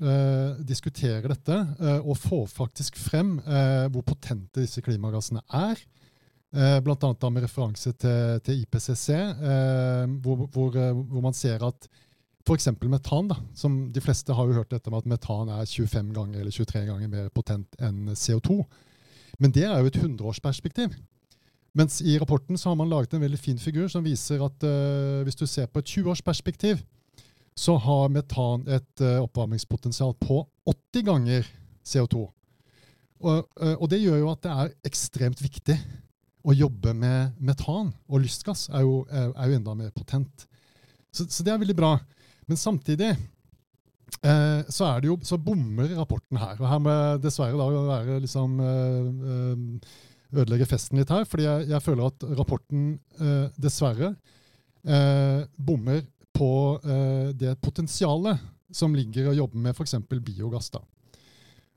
diskuterer 0.66 1.28
dette 1.30 1.58
og 2.00 2.16
får 2.18 2.48
faktisk 2.50 2.98
frem 2.98 3.36
hvor 3.94 4.02
potente 4.02 4.64
disse 4.64 4.82
klimagassene 4.82 5.44
er. 5.54 5.84
Eh, 6.56 6.80
Bl.a. 6.80 7.30
med 7.30 7.44
referanse 7.44 7.92
til, 8.00 8.40
til 8.46 8.62
IPCC, 8.64 9.10
eh, 9.12 10.04
hvor, 10.24 10.46
hvor, 10.54 10.78
eh, 10.80 10.94
hvor, 10.96 11.24
man 11.26 11.36
ser 11.36 11.64
at 11.68 11.88
f.eks. 12.48 12.70
metan, 12.86 13.28
da, 13.28 13.36
som 13.58 13.90
de 13.92 14.04
fleste 14.04 14.34
har 14.34 14.48
jo 14.48 14.56
hørt 14.62 14.72
dette 14.72 14.92
med 14.92 15.04
at 15.04 15.10
metan 15.10 15.52
er 15.52 15.66
25 15.66 16.14
ganger 16.16 16.40
eller 16.40 16.56
23 16.56 16.86
ganger 16.88 17.12
mer 17.12 17.28
potent 17.36 17.76
enn 17.84 18.14
CO2. 18.14 18.62
Men 19.42 19.52
det 19.52 19.66
er 19.68 19.82
jo 19.82 19.92
et 19.92 20.00
100-årsperspektiv. 20.00 20.96
Mens 21.76 22.00
i 22.00 22.16
rapporten 22.22 22.56
så 22.56 22.72
har 22.72 22.78
man 22.80 22.94
laget 22.94 23.18
en 23.18 23.26
veldig 23.26 23.40
fin 23.42 23.60
figur 23.60 23.90
som 23.92 24.06
viser 24.06 24.40
at 24.46 24.64
uh, 24.64 25.26
hvis 25.28 25.36
du 25.36 25.44
ser 25.44 25.68
på 25.68 25.82
et 25.82 25.90
20-årsperspektiv, 25.92 26.80
så 27.56 27.78
har 27.80 28.12
metan 28.12 28.66
et 28.68 29.04
uh, 29.04 29.24
oppvarmingspotensial 29.24 30.16
på 30.20 30.42
80 30.68 31.06
ganger 31.08 31.46
CO2. 31.88 32.26
Og, 33.26 33.46
uh, 33.62 33.76
og 33.80 33.88
det 33.92 34.02
gjør 34.04 34.20
jo 34.22 34.32
at 34.34 34.44
det 34.44 34.56
er 34.56 34.74
ekstremt 34.92 35.44
viktig 35.44 35.78
å 36.46 36.54
jobbe 36.54 36.94
med 36.98 37.38
metan 37.42 37.92
og 38.06 38.22
lystgass 38.22 38.68
er 38.70 38.86
jo, 38.86 39.00
er, 39.10 39.32
er 39.34 39.50
jo 39.50 39.60
enda 39.60 39.76
mer 39.78 39.94
potent. 39.96 40.46
Så, 41.10 41.26
så, 41.26 41.46
det 41.46 41.54
er 41.54 41.62
veldig 41.62 41.78
bra. 41.78 41.96
Men 42.46 42.60
samtidig 42.60 43.14
eh, 43.16 44.62
så 44.70 44.92
jo, 45.04 45.18
så 45.26 45.40
bommer 45.42 45.96
rapporten 45.98 46.40
her. 46.42 46.58
Og 46.60 46.68
her 46.70 46.82
må 46.84 46.94
jeg 46.94 47.24
dessverre 47.26 47.58
da 47.58 47.86
være 47.90 48.20
liksom 48.26 48.60
eh, 48.62 49.10
eh, 49.32 49.96
ødelegge 50.36 50.70
festen 50.70 51.00
litt 51.00 51.14
her, 51.14 51.26
fordi 51.30 51.48
jeg, 51.48 51.70
jeg 51.72 51.86
føler 51.86 52.12
at 52.12 52.28
rapporten 52.38 52.88
eh, 53.18 53.48
dessverre 53.62 54.14
eh, 54.86 55.42
bommer 55.58 56.04
på 56.36 56.52
eh, 56.84 57.32
det 57.38 57.56
potensialet 57.64 58.44
som 58.76 58.96
ligger 58.96 59.26
i 59.26 59.32
å 59.32 59.40
jobbe 59.44 59.62
med 59.62 59.76
f.eks. 59.76 59.96
biogass. 60.10 60.70
da. 60.74 60.82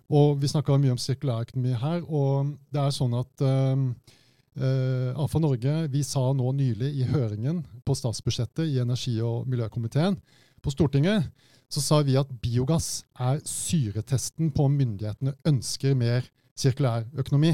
Og 0.09 0.38
Vi 0.40 0.51
snakker 0.51 0.81
mye 0.81 0.94
om 0.97 1.01
sirkulærøkonomi 1.01 1.77
her. 1.79 2.03
og 2.09 2.57
det 2.73 2.83
er 2.83 2.97
sånn 2.97 3.14
at 3.18 3.44
eh, 3.44 5.14
AFA 5.14 5.38
Norge 5.38 5.75
vi 5.92 6.03
sa 6.03 6.33
nå 6.35 6.53
nylig 6.57 6.90
i 6.99 7.07
høringen 7.07 7.62
på 7.87 7.94
statsbudsjettet 7.94 8.66
i 8.66 8.81
energi- 8.83 9.21
og 9.23 9.47
miljøkomiteen 9.47 10.18
på 10.64 10.73
Stortinget, 10.75 11.29
så 11.71 11.81
sa 11.85 12.01
vi 12.03 12.16
at 12.18 12.31
biogass 12.42 13.05
er 13.21 13.38
syretesten 13.47 14.51
på 14.51 14.66
om 14.66 14.75
myndighetene 14.75 15.37
ønsker 15.47 15.94
mer 15.94 16.27
sirkulær 16.59 17.05
økonomi. 17.21 17.53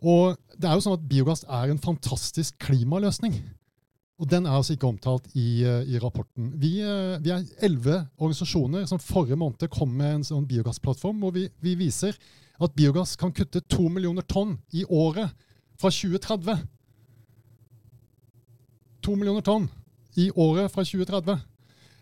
Og 0.00 0.38
det 0.56 0.68
er 0.68 0.76
jo 0.76 0.84
sånn 0.84 0.96
at 0.96 1.08
Biogass 1.08 1.42
er 1.44 1.70
en 1.70 1.80
fantastisk 1.80 2.56
klimaløsning. 2.62 3.34
Og 4.20 4.28
Den 4.28 4.44
er 4.44 4.52
altså 4.52 4.74
ikke 4.76 4.88
omtalt 4.90 5.30
i, 5.32 5.64
uh, 5.64 5.80
i 5.88 5.98
rapporten. 5.98 6.52
Vi, 6.60 6.74
uh, 6.84 7.16
vi 7.24 7.32
er 7.32 7.46
elleve 7.64 8.02
organisasjoner 8.18 8.84
som 8.86 9.00
forrige 9.00 9.38
måned 9.40 9.64
kom 9.72 9.94
med 9.96 10.18
en 10.18 10.26
sånn 10.28 10.44
biogassplattform 10.48 11.22
hvor 11.24 11.32
vi, 11.32 11.46
vi 11.64 11.72
viser 11.80 12.18
at 12.60 12.74
biogass 12.76 13.16
kan 13.16 13.32
kutte 13.32 13.62
to 13.64 13.88
millioner 13.88 14.26
tonn 14.28 14.58
i 14.76 14.84
året 14.84 15.32
fra 15.80 15.88
2030. 15.88 16.66
To 19.00 19.16
millioner 19.16 19.44
tonn 19.44 19.70
i 20.20 20.28
året 20.36 20.68
fra 20.72 20.84
2030. 20.84 21.40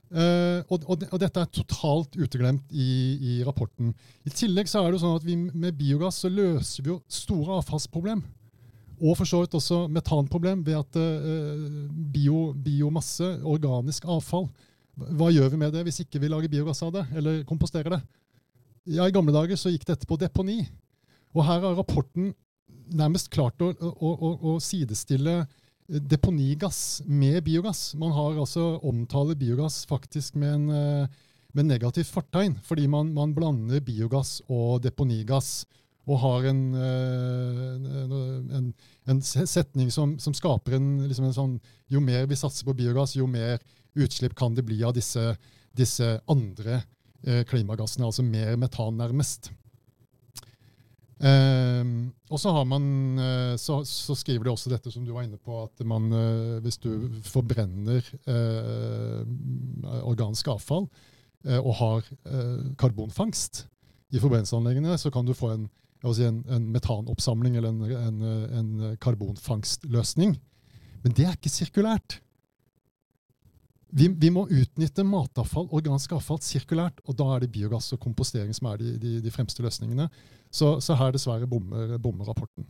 Uh, 0.08 0.18
eh, 0.18 0.60
og, 0.72 0.86
og, 0.88 1.02
og, 1.12 1.18
dette 1.20 1.42
er 1.42 1.50
totalt 1.52 2.16
uteglemt 2.16 2.72
i, 2.72 2.88
i, 3.20 3.32
rapporten. 3.46 3.92
I 4.24 4.32
tillegg 4.32 4.70
så 4.70 4.82
er 4.82 4.94
det 4.94 5.02
sånn 5.02 5.18
at 5.20 5.26
vi 5.26 5.36
med 5.36 5.76
biogass 5.78 6.22
så 6.24 6.32
løser 6.32 6.82
vi 6.82 6.94
jo 6.94 7.02
store 7.12 7.60
avfallsproblem. 7.60 8.24
Og 8.98 9.14
for 9.18 9.28
så 9.28 9.42
vidt 9.42 9.54
også 9.54 9.84
metanproblem 9.92 10.64
ved 10.66 10.78
at 10.78 10.98
uh, 10.98 11.68
bio, 12.12 12.52
biomasse, 12.52 13.26
organisk 13.46 14.08
avfall 14.10 14.48
Hva 14.98 15.30
gjør 15.30 15.52
vi 15.52 15.60
med 15.60 15.74
det 15.76 15.84
hvis 15.86 16.02
ikke 16.02 16.20
vi 16.22 16.30
lager 16.32 16.50
biogass 16.50 16.82
av 16.82 16.90
det, 16.96 17.04
eller 17.18 17.44
komposterer 17.46 17.94
det? 17.94 18.02
Ja, 18.88 19.06
I 19.06 19.14
gamle 19.14 19.34
dager 19.34 19.58
så 19.60 19.70
gikk 19.70 19.84
dette 19.86 20.08
på 20.08 20.16
deponi. 20.18 20.62
Og 21.36 21.44
her 21.44 21.60
har 21.62 21.76
rapporten 21.76 22.32
nærmest 22.88 23.28
klart 23.30 23.60
å, 23.62 23.68
å, 23.70 24.10
å, 24.10 24.30
å 24.48 24.52
sidestille 24.64 25.34
eh, 25.42 26.00
deponigass 26.00 27.02
med 27.04 27.42
biogass. 27.46 27.92
Man 28.00 28.14
har 28.16 28.40
altså 28.40 28.78
omtaler 28.88 29.38
biogass 29.38 29.82
faktisk 29.86 30.38
med 30.40 30.54
en 30.56 30.70
eh, 30.72 31.18
med 31.56 31.68
negativt 31.68 32.10
fortegn, 32.12 32.58
fordi 32.64 32.86
man, 32.90 33.12
man, 33.16 33.32
blander 33.36 33.80
biogass 33.84 34.38
og 34.52 34.82
deponigass. 34.84 35.64
Og 36.08 36.20
har 36.22 36.46
en, 36.48 36.60
eh, 36.74 38.58
en, 38.58 38.68
en 39.12 39.22
setning 39.22 39.90
som, 39.92 40.16
som 40.18 40.34
skaper 40.36 40.78
en, 40.78 40.92
liksom 41.08 41.28
en, 41.28 41.36
sånn 41.36 41.58
Jo 41.92 42.00
mer 42.00 42.26
vi 42.30 42.38
satser 42.38 42.64
på 42.64 42.76
biogass, 42.78 43.16
jo 43.16 43.26
mer 43.28 43.60
utslipp 43.98 44.36
kan 44.38 44.54
det 44.56 44.64
bli 44.64 44.80
av 44.86 44.94
disse, 44.96 45.34
disse 45.76 46.16
andre 46.30 46.82
Eh, 47.26 47.42
klimagassene, 47.50 48.06
altså 48.06 48.22
mer 48.22 48.54
metan 48.60 48.94
nærmest. 48.94 49.50
Eh, 51.18 51.82
og 52.30 52.38
så, 52.38 52.52
man, 52.62 52.84
eh, 53.18 53.54
så, 53.58 53.80
så, 53.84 54.14
skriver 54.14 54.46
de 54.46 54.52
også 54.52 54.70
dette 54.70 54.92
som 54.94 55.02
du 55.04 55.10
var 55.16 55.26
inne 55.26 55.40
på, 55.42 55.64
at 55.64 55.82
man, 55.82 56.06
hvis 56.62 56.78
du 56.78 56.92
forbrenner 57.26 58.06
organisk 60.04 60.52
avfall 60.52 60.86
og 61.48 61.74
har 61.78 62.06
karbonfangst 62.78 63.64
i 64.14 64.22
forbrenningsanleggene, 64.22 64.94
så 64.98 65.10
kan 65.10 65.26
du 65.26 65.34
få 65.34 65.52
en, 65.56 65.68
si 66.14 66.24
en, 66.28 66.42
en 66.46 66.70
metanoppsamling 66.74 67.58
eller 67.58 67.74
en, 67.98 68.22
en 68.60 68.96
karbonfangstløsning. 69.02 70.36
Men 71.02 71.14
det 71.14 71.26
er 71.26 71.36
ikke 71.36 71.52
sirkulært. 71.52 72.20
Vi, 73.88 74.08
vi, 74.12 74.28
må 74.30 74.44
utnytte 74.52 75.04
matavfall, 75.06 75.70
organisk 75.72 76.12
avfall, 76.12 76.40
sirkulært. 76.44 77.00
Og 77.08 77.16
da 77.16 77.30
er 77.34 77.44
det 77.44 77.52
biogass 77.54 77.94
og 77.96 78.02
kompostering 78.02 78.52
som 78.56 78.68
er 78.72 78.82
de, 78.82 78.96
de, 79.00 79.14
de 79.24 79.32
fremste 79.32 79.64
løsningene. 79.64 80.08
Så, 80.50 80.76
så 80.84 80.96
her 80.98 81.14
dessverre 81.14 81.48
bommer, 81.48 81.96
bommer 82.02 82.28
rapporten. 82.28 82.66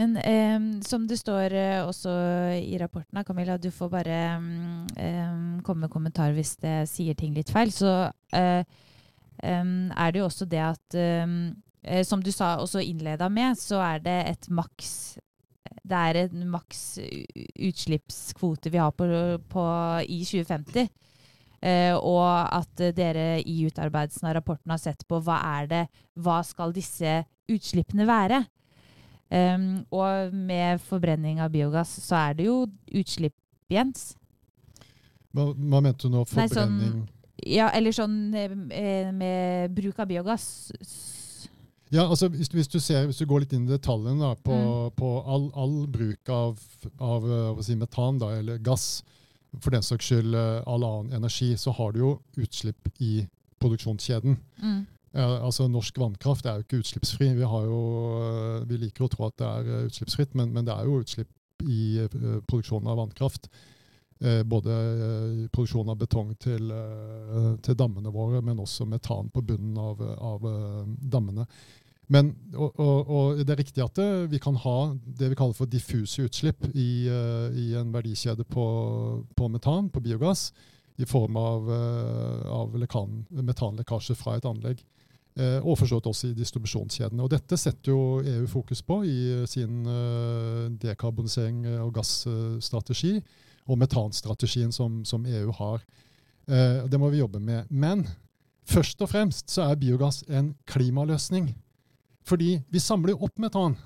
Men 0.00 0.16
eh, 0.16 0.60
som 0.86 1.04
det 1.08 1.18
står 1.20 1.52
eh, 1.52 1.80
også 1.84 2.12
i 2.56 2.78
rapporten, 2.80 3.20
Camilla, 3.26 3.58
du 3.60 3.68
får 3.74 3.90
bare 3.92 4.20
eh, 4.96 5.34
komme 5.66 5.84
med 5.84 5.92
kommentar 5.92 6.32
hvis 6.32 6.54
det 6.62 6.86
sier 6.88 7.18
ting 7.18 7.34
litt 7.36 7.52
feil, 7.52 7.74
så 7.74 8.08
eh, 8.32 8.64
er 9.42 10.14
det 10.14 10.22
jo 10.22 10.28
også 10.30 10.48
det 10.48 10.62
at 10.64 10.96
eh, 10.96 11.36
Som 12.06 12.20
du 12.22 12.30
sa, 12.30 12.56
også 12.62 12.78
innleda 12.84 13.26
med, 13.32 13.58
så 13.58 13.80
er 13.82 14.02
det 14.04 14.18
et 14.30 14.48
maks 14.54 14.92
det 15.82 15.98
er 15.98 16.18
en 16.20 16.44
maks 16.52 16.98
utslippskvote 17.58 18.70
vi 18.70 18.78
har 18.78 18.92
på, 18.94 19.06
på 19.50 19.64
i 20.06 20.20
2050. 20.24 20.88
Eh, 21.62 21.94
og 21.94 22.26
at 22.58 22.82
dere 22.96 23.40
i 23.46 23.60
utarbeidelsen 23.68 24.28
av 24.28 24.36
rapporten 24.38 24.72
har 24.74 24.80
sett 24.82 25.04
på 25.08 25.20
hva 25.22 25.38
er 25.60 25.68
det, 25.70 25.82
hva 26.18 26.40
skal 26.46 26.74
disse 26.74 27.20
utslippene 27.50 28.06
være. 28.08 28.42
Um, 29.32 29.86
og 29.94 30.34
med 30.36 30.82
forbrenning 30.84 31.38
av 31.40 31.54
biogass 31.54 31.94
så 32.04 32.18
er 32.18 32.34
det 32.36 32.48
jo 32.50 32.56
utslipp, 33.00 33.32
Jens? 33.72 34.10
Hva, 35.32 35.46
hva 35.56 35.80
mente 35.80 36.04
du 36.04 36.12
nå? 36.12 36.26
Nei, 36.36 36.48
sånn- 36.52 37.06
Ja, 37.48 37.70
eller 37.74 37.94
sånn 37.96 38.30
med, 38.30 38.52
med 39.16 39.72
bruk 39.74 39.98
av 39.98 40.10
biogass. 40.10 40.44
Ja, 41.92 42.06
altså 42.08 42.28
hvis, 42.32 42.48
hvis, 42.48 42.68
du 42.72 42.78
ser, 42.80 43.04
hvis 43.04 43.18
du 43.20 43.26
går 43.28 43.44
litt 43.44 43.52
inn 43.52 43.66
i 43.68 43.74
detaljene 43.74 44.22
da, 44.24 44.34
på, 44.34 44.54
Mm. 44.56 44.94
på 44.96 45.10
all, 45.28 45.50
all 45.54 45.74
bruk 45.92 46.28
av, 46.32 46.60
av 46.98 47.26
eh, 47.28 47.60
si, 47.62 47.76
metan, 47.76 48.18
da, 48.18 48.30
eller 48.38 48.62
gass, 48.64 49.02
for 49.60 49.74
den 49.74 49.84
saks 49.84 50.08
skyld 50.08 50.34
eh, 50.34 50.62
all 50.66 50.86
annen 50.88 51.12
energi, 51.20 51.52
så 51.60 51.74
har 51.76 51.92
du 51.92 51.98
jo 52.00 52.12
utslipp 52.40 52.88
i 52.98 53.26
produksjonskjeden. 53.60 54.38
Mm. 54.62 54.86
Eh, 55.12 55.36
altså 55.44 55.68
Norsk 55.68 56.00
vannkraft 56.00 56.48
er 56.48 56.56
jo 56.56 56.64
ikke 56.64 56.80
utslippsfri. 56.80 57.34
Vi, 57.36 57.44
har 57.44 57.68
jo, 57.68 57.82
eh, 58.22 58.64
vi 58.70 58.80
liker 58.86 59.04
å 59.04 59.12
tro 59.12 59.28
at 59.28 59.36
det 59.36 59.52
er 59.52 59.90
utslippsfritt, 59.90 60.32
men, 60.34 60.54
men 60.56 60.64
det 60.64 60.72
er 60.72 60.88
jo 60.88 61.02
utslipp 61.04 61.28
i 61.62 62.00
uh, 62.02 62.40
produksjonen 62.48 62.88
av 62.90 62.96
vannkraft. 62.98 63.46
Eh, 64.22 64.42
både 64.42 64.72
eh, 64.72 65.44
i 65.44 65.48
produksjonen 65.52 65.90
av 65.90 65.96
betong 65.98 66.28
til, 66.38 66.70
eh, 66.70 67.46
til 67.62 67.74
dammene 67.74 68.12
våre, 68.14 68.38
men 68.44 68.60
også 68.62 68.86
metan 68.86 69.30
på 69.34 69.42
bunnen 69.42 69.78
av, 69.82 70.02
av 70.02 70.46
dammene. 71.10 71.46
Men, 72.10 72.32
og, 72.56 72.80
og, 72.80 73.10
og 73.10 73.40
det 73.40 73.54
er 73.54 73.60
riktig 73.62 73.82
at 73.84 73.98
vi 74.30 74.40
kan 74.42 74.56
ha 74.64 74.76
det 75.06 75.30
vi 75.32 75.38
kaller 75.38 75.56
for 75.56 75.70
diffuse 75.70 76.26
utslipp 76.26 76.66
i, 76.74 77.06
eh, 77.08 77.58
i 77.58 77.66
en 77.78 77.92
verdikjede 77.94 78.44
på, 78.48 78.64
på 79.36 79.50
metan, 79.52 79.88
på 79.92 80.02
biogass, 80.02 80.50
i 81.00 81.06
form 81.08 81.38
av, 81.40 81.70
eh, 81.72 82.50
av 82.52 82.74
metanlekkasje 83.30 84.18
fra 84.18 84.36
et 84.36 84.48
anlegg. 84.48 84.82
Eh, 85.32 85.62
og 85.64 85.78
forstått 85.80 86.10
også 86.10 86.28
i 86.28 86.36
distribusjonskjedene. 86.36 87.22
Og 87.24 87.30
dette 87.32 87.56
setter 87.56 87.94
jo 87.94 88.20
EU 88.20 88.44
fokus 88.50 88.82
på 88.84 89.00
i 89.08 89.16
sin 89.48 89.86
dekarbonisering 90.82 91.64
og 91.78 91.94
gassstrategi, 91.96 93.16
og 93.70 93.78
metanstrategien 93.78 94.74
som, 94.74 95.04
som 95.06 95.24
EU 95.24 95.54
har. 95.54 95.84
Det 96.90 96.98
må 96.98 97.08
vi 97.12 97.20
jobbe 97.22 97.38
med. 97.40 97.70
Men 97.70 98.02
først 98.68 99.00
og 99.06 99.12
fremst 99.14 99.54
så 99.54 99.70
er 99.70 99.78
biogass 99.80 100.24
en 100.28 100.56
klimaløsning. 100.68 101.52
Fordi 102.28 102.56
vi 102.70 102.82
samler 102.82 103.18
opp 103.18 103.38
metan. 103.42 103.76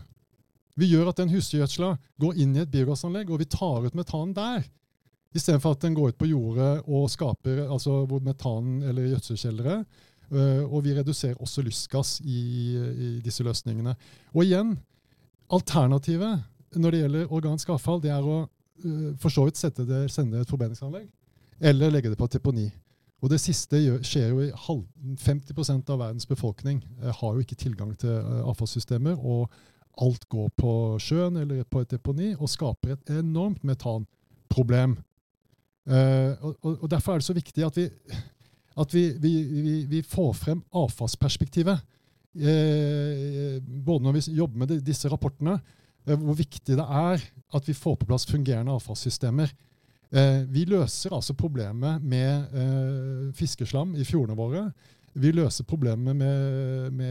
Vi 0.77 0.91
gjør 0.91 1.11
at 1.11 1.21
den 1.21 1.33
husdyrgjødsla 1.33 1.95
går 2.21 2.41
inn 2.43 2.57
i 2.57 2.65
et 2.65 2.73
biogassanlegg, 2.73 3.31
og 3.33 3.41
vi 3.41 3.49
tar 3.49 3.87
ut 3.87 3.97
metan 3.97 4.35
der. 4.37 4.67
Istedenfor 5.37 5.77
at 5.77 5.85
den 5.85 5.97
går 5.97 6.13
ut 6.13 6.19
på 6.21 6.29
jordet 6.29 6.83
og 6.85 7.09
skaper 7.13 7.65
altså 7.67 8.03
hvor 8.09 8.21
metan 8.25 8.83
eller 8.83 9.09
gjødselkjeldere. 9.15 9.85
øh, 10.31 10.65
og 10.65 10.85
vi 10.85 10.95
reduserer 10.95 11.41
også 11.41 11.63
lystgass 11.63 12.21
i, 12.21 12.77
i 12.77 13.21
disse 13.21 13.43
løsningene. 13.43 13.97
Og 14.35 14.45
igjen, 14.45 14.79
alternativet 15.51 16.45
når 16.75 16.91
det 16.91 17.01
gjelder 17.01 17.33
organsk 17.33 17.69
avfall, 17.69 18.01
det 18.03 18.11
er 18.11 18.25
å 18.25 18.41
øh, 18.85 19.13
for 19.21 19.33
så 19.33 19.47
vidt 19.47 19.79
det, 19.79 20.11
sende 20.13 20.41
et 20.41 20.51
forbrenningsanlegg, 20.51 21.07
eller 21.61 21.91
legge 21.91 22.11
det 22.11 22.19
på 22.19 22.29
et 22.29 22.37
deponi. 22.39 22.67
Og 23.25 23.33
det 23.33 23.39
siste 23.41 23.79
skjer 24.05 24.29
jo 24.29 24.43
i 24.45 24.53
halv, 24.67 24.85
50% 25.23 25.89
av 25.93 26.03
verdens 26.03 26.29
befolkning 26.29 26.83
eh, 27.01 27.13
har 27.13 27.35
jo 27.35 27.45
ikke 27.45 27.59
tilgang 27.59 27.95
til 27.99 28.13
eh, 28.13 28.43
avfallssystemer, 28.45 29.17
og 29.17 29.49
alt 30.05 30.27
går 30.29 30.51
på 30.61 30.73
sjøen 31.01 31.39
eller 31.41 31.65
på 31.65 31.81
et 31.81 31.95
deponi 31.95 32.35
og 32.35 32.51
skaper 32.53 32.93
et 32.93 33.13
enormt 33.17 33.65
metanproblem. 33.65 34.99
Eh, 35.89 36.45
og, 36.45 36.59
og, 36.75 36.89
Derfor 36.93 37.15
er 37.15 37.23
det 37.23 37.29
så 37.31 37.39
viktig 37.39 37.65
at 37.65 37.81
vi, 37.81 37.89
at 38.77 38.95
vi, 38.95 39.07
vi, 39.23 39.35
vi, 39.89 40.03
får 40.05 40.33
frem 40.37 40.61
avfallsperspektivet. 40.77 41.93
Både 42.37 44.05
når 44.05 44.13
vi 44.19 44.37
jobber 44.37 44.61
med 44.61 44.75
disse 44.85 45.09
rapportene, 45.09 45.55
hvor 46.05 46.37
viktig 46.37 46.77
det 46.77 46.85
er 46.85 47.23
at 47.57 47.69
vi 47.69 47.73
får 47.73 47.97
på 47.97 48.09
plass 48.11 48.27
fungerende 48.29 48.75
avfallssystemer. 48.77 49.55
Eh, 50.15 50.43
vi 50.49 50.65
løser 50.65 51.15
altså 51.15 51.35
problemet 51.35 52.03
med 52.03 52.45
eh, 52.55 53.35
fiskeslam 53.35 53.95
i 53.99 54.05
fjordene 54.07 54.37
våre. 54.39 54.71
Vi 55.15 55.33
løser 55.35 55.65
problemet 55.65 56.17
med, 56.17 56.91
med 56.93 57.11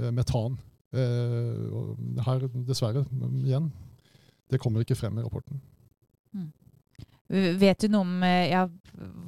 eh, 0.00 0.12
metan. 0.12 0.58
Eh, 0.96 1.52
her, 2.24 2.48
dessverre, 2.68 3.04
igjen, 3.44 3.72
det 4.50 4.60
kommer 4.62 4.80
ikke 4.80 4.96
frem 4.96 5.18
i 5.18 5.22
rapporten. 5.24 5.60
Vet 7.28 7.82
du 7.82 7.88
noe 7.90 8.00
om 8.06 8.22
ja, 8.22 8.68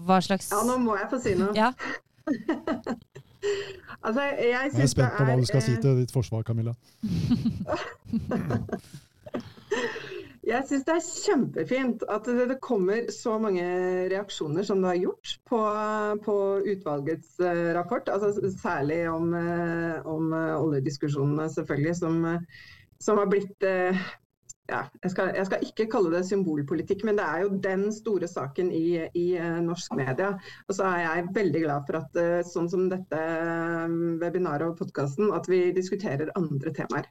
hva 0.07 0.21
slags 0.23 0.53
Ja, 0.53 0.61
nå 0.63 0.77
må 0.79 0.95
jeg 0.97 1.09
få 1.11 1.19
si 1.19 1.35
noe. 1.35 1.51
Ja. 1.57 1.73
altså, 4.07 4.23
jeg 4.23 4.47
Jeg 4.47 4.71
er 4.87 4.93
spent 4.93 5.19
på 5.19 5.25
hva 5.27 5.37
du 5.37 5.45
skal 5.51 5.63
si 5.67 5.75
til 5.83 5.99
ditt 5.99 6.13
forsvar, 6.15 6.43
Camilla. 6.47 6.75
Jeg 10.49 10.65
syns 10.65 10.85
det 10.89 10.95
er 10.95 11.05
kjempefint 11.05 12.05
at 12.09 12.29
det, 12.29 12.55
kommer 12.65 13.11
så 13.13 13.35
mange 13.41 13.65
reaksjoner 14.09 14.65
som 14.65 14.81
det 14.81 14.95
har 14.95 15.01
gjort 15.03 15.33
på, 15.51 15.59
på 16.25 16.37
utvalgets 16.73 17.35
eh, 17.45 17.69
rapport. 17.77 18.09
Altså, 18.09 18.49
særlig 18.55 19.03
om, 19.13 19.35
eh, 19.37 20.07
om 20.09 20.33
eh, 20.33 20.55
oljediskusjonene, 20.57 21.51
selvfølgelig, 21.53 21.95
som, 22.01 22.25
som 22.97 23.21
har 23.21 23.29
blitt 23.29 23.69
ja, 24.69 24.81
jeg, 25.03 25.13
skal, 25.13 25.35
jeg 25.37 25.51
skal 25.51 25.69
ikke 25.69 25.89
kalle 25.93 26.15
det 26.17 26.25
symbolpolitikk, 26.31 27.05
men 27.05 27.21
det 27.21 27.29
er 27.29 27.45
jo 27.45 27.61
den 27.69 27.87
store 27.93 28.29
saken 28.29 28.73
i, 28.73 29.05
i 29.17 29.29
norsk 29.65 30.01
media. 30.01 30.33
Og 30.69 30.77
så 30.81 30.89
er 30.89 31.05
jeg 31.05 31.31
veldig 31.37 31.65
glad 31.69 31.89
for 31.89 32.01
at 32.01 32.21
sånn 32.49 32.69
som 32.73 32.89
dette 32.89 33.23
webinaret 34.21 34.69
og 34.69 34.81
podkasten, 34.81 35.33
at 35.37 35.49
vi 35.49 35.67
diskuterer 35.77 36.33
andre 36.41 36.73
temaer. 36.77 37.09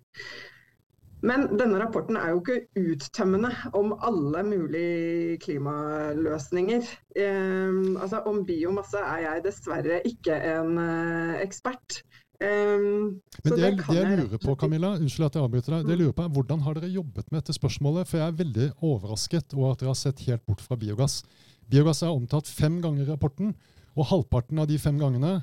Men 1.25 1.47
denne 1.58 1.80
rapporten 1.82 2.17
er 2.19 2.30
jo 2.30 2.41
ikke 2.43 2.67
uttømmende 2.77 3.49
om 3.73 3.95
alle 4.06 4.43
mulige 4.45 5.38
klimaløsninger. 5.41 6.84
Eh, 7.17 7.80
altså 8.01 8.19
Om 8.30 8.43
biomasse 8.45 8.99
er 9.01 9.23
jeg 9.23 9.43
dessverre 9.47 10.01
ikke 10.06 10.36
en 10.53 10.77
eh, 10.77 11.41
ekspert. 11.41 12.03
Eh, 12.39 12.77
Men 12.77 13.17
det, 13.58 13.71
kan 13.82 13.95
det 13.95 14.03
jeg 14.03 14.19
lurer 14.19 14.38
på, 14.43 14.56
Camilla, 14.62 14.91
unnskyld 14.99 15.25
at 15.25 15.36
jeg 15.39 15.43
avbryter 15.47 15.73
deg, 15.73 15.86
det 15.88 15.95
jeg 15.95 15.97
Mm. 15.97 16.03
lurer 16.06 16.13
på 16.19 16.23
er 16.27 16.34
hvordan 16.36 16.60
har 16.67 16.73
dere 16.77 16.91
jobbet 16.93 17.32
med 17.32 17.41
dette 17.41 17.58
spørsmålet? 17.58 18.08
For 18.08 18.17
jeg 18.21 18.27
er 18.27 18.38
veldig 18.43 18.67
overrasket 18.86 19.53
over 19.58 19.71
at 19.71 19.80
dere 19.80 19.89
har 19.89 19.95
sett 19.97 20.19
helt 20.30 20.45
bort 20.45 20.62
fra 20.62 20.75
biogass. 20.77 21.23
Biogass 21.67 22.03
er 22.03 22.13
omtalt 22.13 22.45
fem 22.47 22.77
ganger 22.82 23.08
i 23.08 23.10
rapporten, 23.10 23.56
og 23.97 24.06
halvparten 24.06 24.60
av 24.62 24.67
de 24.69 24.77
fem 24.77 24.99
gangene, 24.99 25.41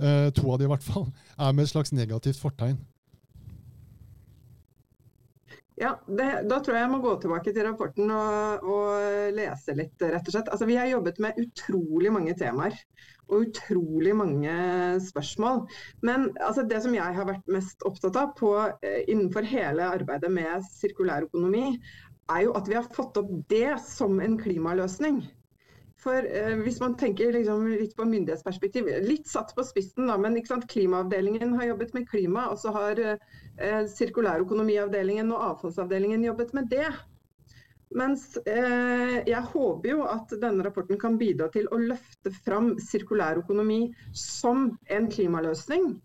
eh, 0.00 0.30
to 0.30 0.50
av 0.50 0.58
de 0.58 0.64
i 0.64 0.68
hvert 0.72 0.82
fall, 0.82 1.12
er 1.38 1.52
med 1.52 1.64
et 1.64 1.70
slags 1.76 1.92
negativt 1.92 2.40
fortegn. 2.40 2.78
Ja, 5.80 5.94
det, 6.06 6.26
Da 6.50 6.58
tror 6.60 6.76
jeg 6.76 6.84
jeg 6.84 6.92
må 6.92 6.98
gå 7.00 7.14
tilbake 7.22 7.54
til 7.56 7.64
rapporten 7.64 8.10
og, 8.12 8.66
og 8.68 9.32
lese 9.36 9.72
litt, 9.78 9.96
rett 10.02 10.26
og 10.28 10.34
slett. 10.34 10.50
Altså, 10.52 10.68
vi 10.68 10.76
har 10.76 10.90
jobbet 10.90 11.20
med 11.24 11.40
utrolig 11.40 12.12
mange 12.12 12.34
temaer 12.36 12.76
og 13.30 13.46
utrolig 13.46 14.12
mange 14.18 14.52
spørsmål. 15.06 15.64
Men 16.04 16.28
altså, 16.42 16.66
det 16.68 16.82
som 16.84 16.94
jeg 16.96 17.16
har 17.16 17.28
vært 17.28 17.50
mest 17.54 17.84
opptatt 17.88 18.18
av 18.20 18.32
på, 18.38 18.52
eh, 18.82 19.02
innenfor 19.08 19.46
hele 19.46 19.88
arbeidet 19.96 20.30
med 20.34 20.66
sirkulær 20.68 21.28
økonomi, 21.30 21.78
er 22.30 22.46
jo 22.46 22.54
at 22.58 22.68
vi 22.68 22.76
har 22.78 22.88
fått 22.94 23.18
opp 23.20 23.30
det 23.50 23.78
som 23.86 24.20
en 24.20 24.36
klimaløsning. 24.38 25.22
For 26.00 26.26
eh, 26.26 26.56
Hvis 26.64 26.80
man 26.80 26.96
tenker 27.00 27.32
liksom 27.34 27.66
litt 27.70 27.96
på 27.96 28.08
myndighetsperspektiv, 28.08 28.88
litt 29.06 29.28
satt 29.30 29.54
på 29.56 29.64
spissen, 29.66 30.08
da, 30.10 30.18
men 30.20 30.38
sant? 30.48 30.68
klimaavdelingen 30.70 31.56
har 31.58 31.72
jobbet 31.72 31.94
med 31.96 32.08
klima, 32.08 32.48
og 32.50 32.60
så 32.60 32.72
har 32.76 33.00
eh, 33.00 33.39
sirkulærøkonomiavdelingen 33.92 35.32
og 35.34 35.42
avfallsavdelingen 35.50 36.22
jobbet 36.24 36.54
med 36.56 36.70
det. 36.72 36.86
Mens 37.98 38.36
eh, 38.46 39.16
jeg 39.26 39.42
håper 39.50 39.90
jo 39.90 40.04
at 40.06 40.30
denne 40.38 40.62
rapporten 40.62 40.98
kan 41.00 41.16
bidra 41.18 41.48
til 41.50 41.66
å 41.74 41.80
løfte 41.82 42.30
fram 42.44 42.76
sirkulærøkonomi 42.78 43.80
som 44.14 44.68
en 44.94 45.08
klimaløsning. 45.10 45.96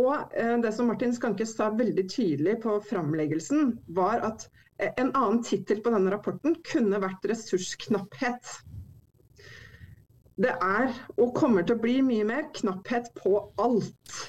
Og 0.00 0.32
eh, 0.32 0.56
det 0.64 0.72
som 0.72 0.88
Martin 0.88 1.12
Skanke 1.12 1.44
sa 1.48 1.68
veldig 1.76 2.06
tydelig 2.08 2.56
på 2.64 2.78
framleggelsen, 2.88 3.74
var 3.92 4.24
at 4.30 4.48
eh, 4.78 4.94
en 4.96 5.12
annen 5.12 5.44
tittel 5.44 5.82
på 5.84 5.92
denne 5.92 6.14
rapporten 6.14 6.56
kunne 6.64 7.02
vært 7.04 7.28
ressursknapphet. 7.28 8.54
Det 10.40 10.56
er, 10.56 10.94
og 11.20 11.34
kommer 11.36 11.66
til 11.68 11.76
å 11.76 11.82
bli 11.82 11.98
mye 12.06 12.24
mer, 12.24 12.46
knapphet 12.56 13.12
på 13.18 13.34
alt. 13.60 14.20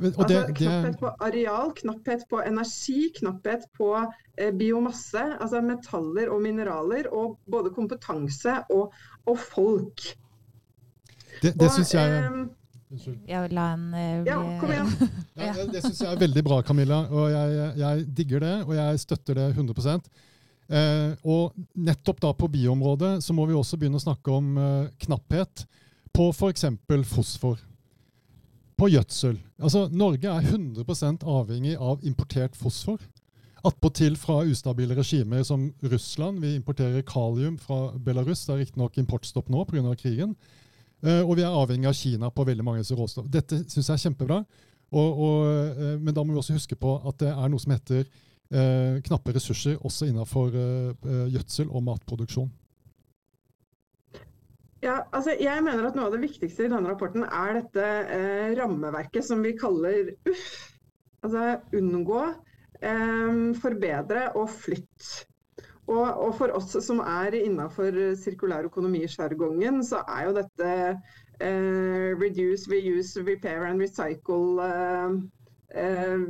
Og 0.00 0.28
det, 0.28 0.36
Altså, 0.36 0.54
knapphet 0.54 0.98
på 1.00 1.10
areal, 1.26 1.72
knapphet 1.76 2.22
på 2.30 2.40
energi, 2.46 3.10
knapphet 3.18 3.66
på 3.76 3.90
eh, 4.38 4.52
biomasse, 4.56 5.24
altså 5.40 5.60
metaller 5.64 6.30
og 6.32 6.40
mineraler, 6.44 7.10
og 7.12 7.38
både 7.50 7.72
kompetanse 7.76 8.56
og, 8.70 8.94
og 9.26 9.38
folk. 9.38 10.06
det, 11.42 11.54
det 11.60 11.70
syns 11.76 11.94
jeg 11.94 12.16
eh. 12.24 12.40
Jeg 12.90 13.52
la 13.54 13.68
en 13.76 13.84
bli... 13.92 14.30
Ja, 14.32 14.40
kom 14.58 14.72
igjen. 14.74 14.88
Ja, 15.40 15.52
det 15.54 15.68
det 15.76 15.84
syns 15.84 16.00
jeg 16.02 16.10
er 16.10 16.18
veldig 16.24 16.42
bra, 16.42 16.58
Camilla. 16.66 17.04
Og 17.06 17.30
jeg, 17.30 17.68
jeg 17.78 18.06
digger 18.18 18.42
det, 18.42 18.56
og 18.66 18.74
jeg 18.74 19.02
støtter 19.04 19.38
det 19.38 19.46
100 19.52 19.92
eh, 19.94 21.12
Og 21.22 21.54
nettopp 21.78 22.20
da 22.24 22.32
på 22.34 22.50
bioområdet 22.50 23.20
så 23.22 23.36
må 23.36 23.46
vi 23.46 23.54
også 23.54 23.78
begynne 23.78 24.00
å 24.00 24.02
snakke 24.02 24.34
om 24.34 24.58
eh, 24.58 24.90
knapphet 25.06 25.64
på 26.10 26.32
f.eks. 26.34 26.66
fosfor. 27.06 27.62
På 28.80 28.88
gjødsel. 28.88 29.36
Altså, 29.60 29.88
Norge 29.92 30.30
er 30.30 30.46
100% 30.46 31.24
avhengig 31.28 31.74
av 31.76 32.00
importert 32.08 32.54
fosfor. 32.56 33.02
Attpåtil 33.60 34.16
fra 34.16 34.38
ustabile 34.48 34.96
regimer 34.96 35.42
som 35.44 35.66
Russland. 35.84 36.40
Vi 36.40 36.54
importerer 36.56 37.04
kalium 37.04 37.58
fra 37.60 37.90
Belarus. 37.98 38.46
Det 38.46 38.54
er 38.54 38.62
riktignok 38.62 38.96
importstopp 39.02 39.50
nå 39.52 39.66
pga. 39.68 39.94
krigen. 40.00 40.34
Eh, 41.02 41.20
og 41.20 41.36
vi 41.36 41.42
er 41.42 41.52
avhengig 41.52 41.88
av 41.88 41.92
Kina 41.92 42.30
på 42.30 42.44
veldig 42.44 42.64
mange 42.64 42.80
råstoff. 42.96 43.28
Dette 43.28 43.60
syns 43.68 43.88
jeg 43.88 43.94
er 43.94 44.04
kjempebra. 44.08 44.44
Og, 44.90 45.20
og, 45.20 45.76
eh, 45.76 46.00
men 46.00 46.14
da 46.14 46.24
må 46.24 46.32
vi 46.32 46.38
også 46.38 46.56
huske 46.56 46.76
på 46.76 46.96
at 47.04 47.20
det 47.20 47.28
er 47.28 47.48
noe 47.52 47.60
som 47.60 47.76
heter 47.76 48.06
eh, 48.06 48.96
knappe 49.04 49.34
ressurser 49.36 49.76
også 49.76 50.08
innenfor 50.08 50.56
eh, 50.56 51.28
gjødsel 51.36 51.68
og 51.68 51.84
matproduksjon. 51.84 52.48
Ja, 54.80 55.02
altså 55.12 55.34
jeg 55.36 55.60
mener 55.64 55.84
at 55.90 55.96
Noe 55.96 56.08
av 56.08 56.14
det 56.14 56.22
viktigste 56.22 56.64
i 56.64 56.70
denne 56.72 56.88
rapporten 56.88 57.26
er 57.26 57.58
dette 57.58 57.88
eh, 58.16 58.52
rammeverket 58.56 59.26
som 59.26 59.42
vi 59.44 59.52
kaller 59.60 60.14
UFF. 60.24 60.54
Altså 61.20 61.58
unngå, 61.76 62.22
eh, 62.80 63.40
forbedre 63.60 64.30
og 64.40 64.48
flytt. 64.54 65.10
Og, 65.90 66.06
og, 66.06 66.30
for 66.38 66.54
oss 66.56 66.72
som 66.86 67.02
er 67.02 67.34
innenfor 67.36 67.96
sirkulær 68.22 68.68
økonomi-sjargongen, 68.70 69.82
så 69.84 70.00
er 70.08 70.28
jo 70.28 70.34
dette 70.38 70.70
eh, 71.42 72.16
reduce, 72.20 72.70
reuse, 72.70 73.20
repair 73.26 73.66
and 73.68 73.82
recycle 73.82 74.62
eh, 74.64 75.16
eh, 75.82 76.24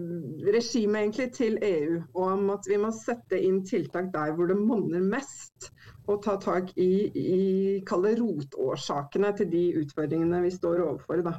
regimet 0.56 1.04
egentlig 1.04 1.28
til 1.36 1.58
EU. 1.62 2.00
Og 2.14 2.24
om 2.32 2.50
at 2.56 2.66
vi 2.70 2.80
må 2.82 2.90
sette 2.98 3.38
inn 3.38 3.62
tiltak 3.68 4.10
der 4.16 4.34
hvor 4.34 4.50
det 4.50 4.58
monner 4.58 5.04
mest 5.12 5.70
og 6.08 6.22
ta 6.24 6.36
tak 6.40 6.72
i, 6.80 7.10
i 7.14 7.82
rotårsakene 7.84 9.32
til 9.36 9.50
de 9.50 9.64
utfordringene 9.82 10.42
vi 10.44 10.50
står 10.54 10.82
overfor. 10.86 11.22
Da. 11.26 11.36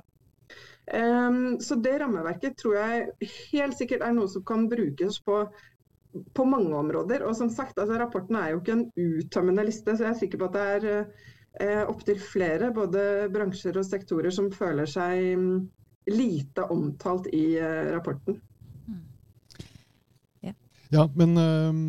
Um, 0.92 1.60
så 1.62 1.78
det 1.80 1.98
rammeverket 2.02 2.58
tror 2.60 2.78
jeg 2.80 3.30
helt 3.52 3.78
sikkert 3.78 4.06
er 4.06 4.16
noe 4.16 4.30
som 4.32 4.44
kan 4.48 4.68
brukes 4.72 5.20
på, 5.26 5.44
på 6.34 6.46
mange 6.46 6.76
områder. 6.78 7.26
Og 7.28 7.36
som 7.38 7.50
sagt, 7.50 7.80
altså, 7.80 8.00
Rapporten 8.00 8.40
er 8.40 8.54
jo 8.54 8.62
ikke 8.62 8.78
en 8.78 8.88
uttømmende 8.96 9.68
liste, 9.68 9.96
så 9.96 10.08
jeg 10.08 10.16
er 10.16 10.22
sikker 10.24 10.42
på 10.42 10.50
at 10.50 10.58
det 10.58 10.66
er 10.76 10.88
eh, 10.94 11.84
opptil 11.86 12.22
flere 12.22 12.72
både 12.76 13.28
bransjer 13.34 13.78
og 13.80 13.88
sektorer 13.88 14.34
som 14.34 14.52
føler 14.54 14.90
seg 14.90 15.36
um, 15.40 15.52
lite 16.12 16.66
omtalt 16.74 17.30
i 17.36 17.46
eh, 17.60 17.92
rapporten. 17.94 18.40
Mm. 18.88 19.04
Yeah. 20.48 20.58
Ja, 20.92 21.08
men 21.16 21.38
um 21.38 21.86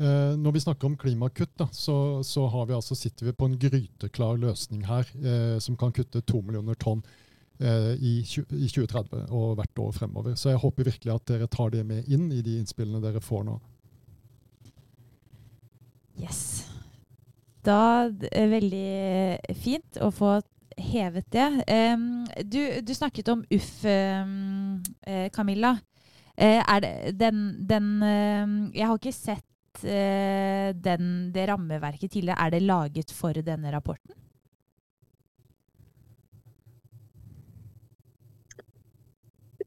Eh, 0.00 0.34
når 0.40 0.54
vi 0.56 0.60
snakker 0.64 0.88
om 0.88 0.96
klimakutt, 0.96 1.52
da, 1.60 1.66
så, 1.76 2.22
så 2.24 2.46
vi 2.64 2.72
altså, 2.72 2.96
sitter 2.96 3.26
vi 3.26 3.34
på 3.36 3.50
en 3.50 3.58
gryteklar 3.60 4.38
løsning 4.40 4.86
her 4.88 5.08
eh, 5.20 5.58
som 5.60 5.76
kan 5.76 5.92
kutte 5.92 6.22
to 6.24 6.40
millioner 6.40 6.78
tonn 6.80 7.02
eh, 7.60 7.92
i, 8.00 8.14
i, 8.24 8.68
2030 8.72 9.26
og 9.28 9.58
hvert 9.58 9.82
år 9.84 9.92
fremover. 9.92 10.38
Så 10.40 10.54
jeg 10.54 10.62
håper 10.62 10.88
virkelig 10.88 11.12
at 11.12 11.26
dere 11.28 11.50
tar 11.52 11.74
det 11.74 11.84
med 11.84 12.08
inn 12.08 12.30
i 12.32 12.40
de 12.40 12.56
innspillene 12.62 13.02
dere 13.04 13.20
får 13.20 13.44
nå. 13.50 13.58
Yes. 16.20 16.40
Da 17.64 18.08
er 18.08 18.16
det 18.24 18.46
veldig 18.54 19.54
fint 19.60 20.00
å 20.00 20.08
få 20.16 20.38
hevet 20.80 21.28
det. 21.32 21.48
Um, 21.68 22.24
du, 22.48 22.60
du, 22.80 22.94
snakket 22.96 23.28
om 23.28 23.44
UFF, 23.52 23.84
um, 23.84 24.80
Camilla. 25.34 25.76
Uh, 26.40 26.62
er 26.64 26.80
det 26.80 26.92
den, 27.20 27.40
den 27.68 27.88
uh, 28.00 28.72
Jeg 28.72 28.86
har 28.88 28.96
ikke 28.96 29.12
sett 29.12 29.44
eh, 29.44 29.49
den, 29.80 31.04
det 31.34 31.46
rammeverket 31.48 32.12
tidligere, 32.12 32.40
er 32.42 32.50
det 32.50 32.62
laget 32.66 33.14
for 33.14 33.38
denne 33.46 33.70
rapporten? 33.72 34.16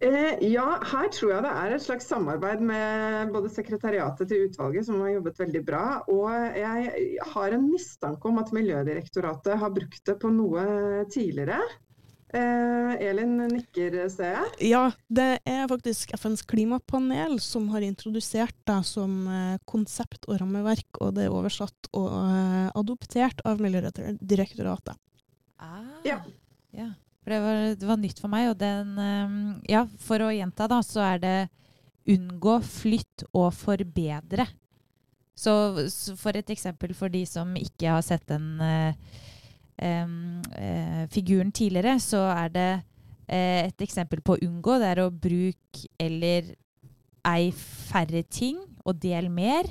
Eh, 0.03 0.35
ja, 0.51 0.65
her 0.83 1.07
tror 1.15 1.29
jeg 1.31 1.43
det 1.45 1.51
er 1.61 1.73
et 1.73 1.83
slags 1.83 2.09
samarbeid 2.11 2.63
med 2.65 3.29
både 3.31 3.51
sekretariatet 3.53 4.27
til 4.27 4.49
utvalget, 4.49 4.87
som 4.89 4.99
har 4.99 5.13
jobbet 5.13 5.39
veldig 5.39 5.61
bra, 5.63 5.83
og 6.11 6.57
jeg 6.59 7.13
har 7.35 7.55
en 7.55 7.69
mistanke 7.69 8.27
om 8.27 8.41
at 8.41 8.51
Miljødirektoratet 8.55 9.55
har 9.61 9.71
brukt 9.71 10.03
det 10.09 10.17
på 10.19 10.31
noe 10.33 10.65
tidligere. 11.13 11.61
Eh, 12.33 12.93
Elin 13.09 13.35
nikker, 13.51 13.95
ser 14.09 14.31
jeg. 14.33 14.71
Ja, 14.71 14.87
det 15.05 15.27
er 15.45 15.67
faktisk 15.69 16.15
FNs 16.17 16.41
klimapanel 16.49 17.37
som 17.43 17.67
har 17.69 17.85
introdusert 17.85 18.55
det 18.65 18.79
som 18.89 19.27
eh, 19.29 19.59
konsept 19.69 20.25
og 20.25 20.39
rammeverk, 20.41 20.87
og 20.97 21.13
det 21.17 21.27
er 21.27 21.35
oversatt 21.35 21.91
og 21.93 22.09
eh, 22.09 22.71
adoptert 22.73 23.43
av 23.45 23.61
Miljødirektoratet. 23.61 24.97
Ah, 25.61 26.01
ja. 26.07 26.17
ja. 26.73 26.89
Det 27.23 27.39
var, 27.39 27.61
det 27.79 27.87
var, 27.87 28.01
nytt 28.01 28.19
for 28.19 28.33
meg. 28.33 28.49
Og 28.51 28.57
den 28.59 28.97
eh, 28.97 29.37
Ja, 29.75 29.85
for 30.01 30.25
å 30.25 30.33
gjenta, 30.33 30.67
da, 30.71 30.81
så 30.81 31.05
er 31.05 31.21
det 31.21 31.37
unngå, 32.09 32.57
flytt 32.65 33.27
og 33.31 33.51
forbedre. 33.55 34.47
Så, 35.37 35.53
så 35.89 36.17
for 36.17 36.37
et 36.37 36.49
eksempel 36.53 36.93
for 36.97 37.13
de 37.13 37.23
som 37.29 37.53
ikke 37.57 37.93
har 37.95 38.03
sett 38.05 38.25
den 38.29 38.57
uh, 38.61 38.89
eh, 38.89 39.21
figuren 41.11 41.51
tidligere, 41.51 41.97
så 41.99 42.21
er 42.31 42.51
det 42.53 42.71
eh, 43.27 43.69
et 43.69 43.85
eksempel 43.85 44.21
på 44.21 44.35
å 44.35 44.43
unngå. 44.45 44.77
Det 44.79 44.91
er 44.91 45.01
å 45.03 45.09
bruke 45.11 45.87
eller 46.01 46.53
ei 47.27 47.49
færre 47.55 48.23
ting 48.27 48.59
og 48.83 48.99
del 49.01 49.29
mer. 49.33 49.69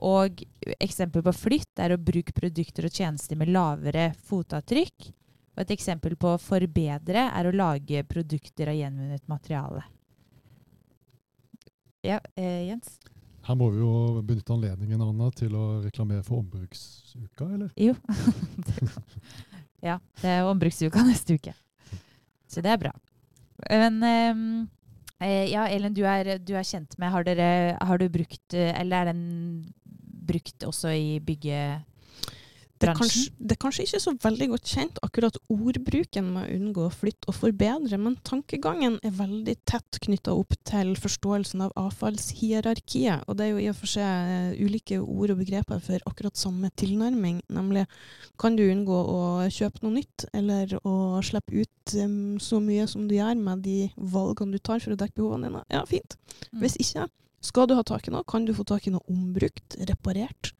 Og 0.00 0.42
eksempel 0.80 1.24
på 1.24 1.36
flytt 1.36 1.82
er 1.84 1.92
å 1.92 2.00
bruke 2.00 2.32
produkter 2.32 2.88
og 2.88 2.94
tjenester 2.94 3.36
med 3.36 3.52
lavere 3.52 4.10
fotavtrykk. 4.28 5.10
Og 5.56 5.64
et 5.64 5.74
eksempel 5.74 6.16
på 6.16 6.34
å 6.34 6.40
forbedre 6.40 7.26
er 7.28 7.48
å 7.48 7.54
lage 7.54 8.04
produkter 8.08 8.70
av 8.72 8.78
gjenvunnet 8.78 9.26
materiale. 9.28 9.84
Ja, 12.00 12.16
eh, 12.34 12.70
Jens? 12.70 12.96
Her 13.50 13.56
må 13.58 13.66
vi 13.74 13.80
jo 13.82 14.20
benytte 14.22 14.54
anledningen 14.54 15.00
Anna, 15.02 15.26
til 15.34 15.56
å 15.58 15.80
reklamere 15.82 16.22
for 16.22 16.38
ombruksuka, 16.38 17.48
eller? 17.48 17.72
Jo. 17.74 17.96
ja, 19.88 19.96
det 20.20 20.34
er 20.36 20.46
ombruksuka 20.46 21.02
neste 21.08 21.34
uke. 21.34 21.54
Så 22.46 22.62
det 22.62 22.70
er 22.70 22.78
bra. 22.78 22.92
Men 23.66 23.98
um, 24.06 24.44
ja, 25.50 25.64
Elin, 25.66 25.96
du 25.98 26.04
er, 26.06 26.36
du 26.38 26.54
er, 26.54 26.62
kjent 26.62 26.94
med 27.02 27.10
Har, 27.10 27.26
dere, 27.26 27.74
har 27.76 27.98
du 28.00 28.06
brukt 28.08 28.54
Eller 28.56 29.02
er 29.02 29.10
den 29.10 29.24
brukt 30.30 30.64
også 30.64 30.94
i 30.94 31.18
bygge 31.20 31.58
det 32.80 32.94
kanskje, 32.96 33.22
det 33.36 33.54
er, 33.54 33.58
kanskje, 33.60 33.84
ikke 33.84 34.00
så 34.00 34.12
veldig 34.22 34.46
godt 34.54 34.70
kjent, 34.72 34.98
akkurat 35.04 35.36
ordbruken 35.52 36.30
med 36.32 36.46
å 36.46 36.56
unngå 36.56 36.84
å 36.86 36.92
flytte 36.94 37.28
og 37.28 37.36
forbedre, 37.36 37.98
men 38.00 38.16
tankegangen 38.24 38.96
er 39.04 39.12
veldig 39.18 39.54
tett 39.68 39.98
knytta 40.06 40.32
opp 40.32 40.54
til 40.68 40.94
forståelsen 41.00 41.66
av 41.66 41.74
avfallshierarkiet. 41.80 43.26
Og 43.28 43.36
det 43.36 43.46
er 43.46 43.52
jo 43.52 43.60
i 43.60 43.68
og 43.72 43.76
for 43.82 43.92
seg 43.92 44.30
eh, 44.32 44.62
ulike 44.64 45.00
ord 45.02 45.34
og 45.34 45.42
begreper 45.42 45.82
for 45.84 46.08
akkurat 46.08 46.40
samme 46.40 46.70
tilnærming, 46.80 47.42
nemlig 47.52 47.84
kan 48.40 48.56
du 48.56 48.64
unngå 48.64 49.00
å 49.12 49.20
kjøpe 49.52 49.84
noe 49.84 49.98
nytt, 49.98 50.28
eller 50.36 50.72
å 50.80 50.94
slippe 51.26 51.60
ut 51.60 51.96
um, 52.00 52.38
så 52.40 52.62
mye 52.64 52.86
som 52.88 53.04
du 53.10 53.16
gjør 53.18 53.36
med 53.40 53.64
de 53.66 53.90
valgene 53.96 54.56
du 54.56 54.62
tar 54.62 54.80
for 54.80 54.96
å 54.96 55.00
dekke 55.00 55.18
behovene 55.20 55.50
dine? 55.50 55.66
Ja, 55.72 55.84
fint. 55.88 56.16
Mm. 56.48 56.62
Hvis 56.64 56.78
ikke, 56.80 57.10
skal 57.44 57.68
du 57.68 57.76
ha 57.76 57.84
tak 57.84 58.08
i 58.08 58.14
noe, 58.14 58.24
kan 58.28 58.48
du 58.48 58.54
få 58.56 58.64
tak 58.68 58.88
i 58.88 58.94
noe 58.94 59.04
ombrukt, 59.12 59.76
reparert 59.88 60.54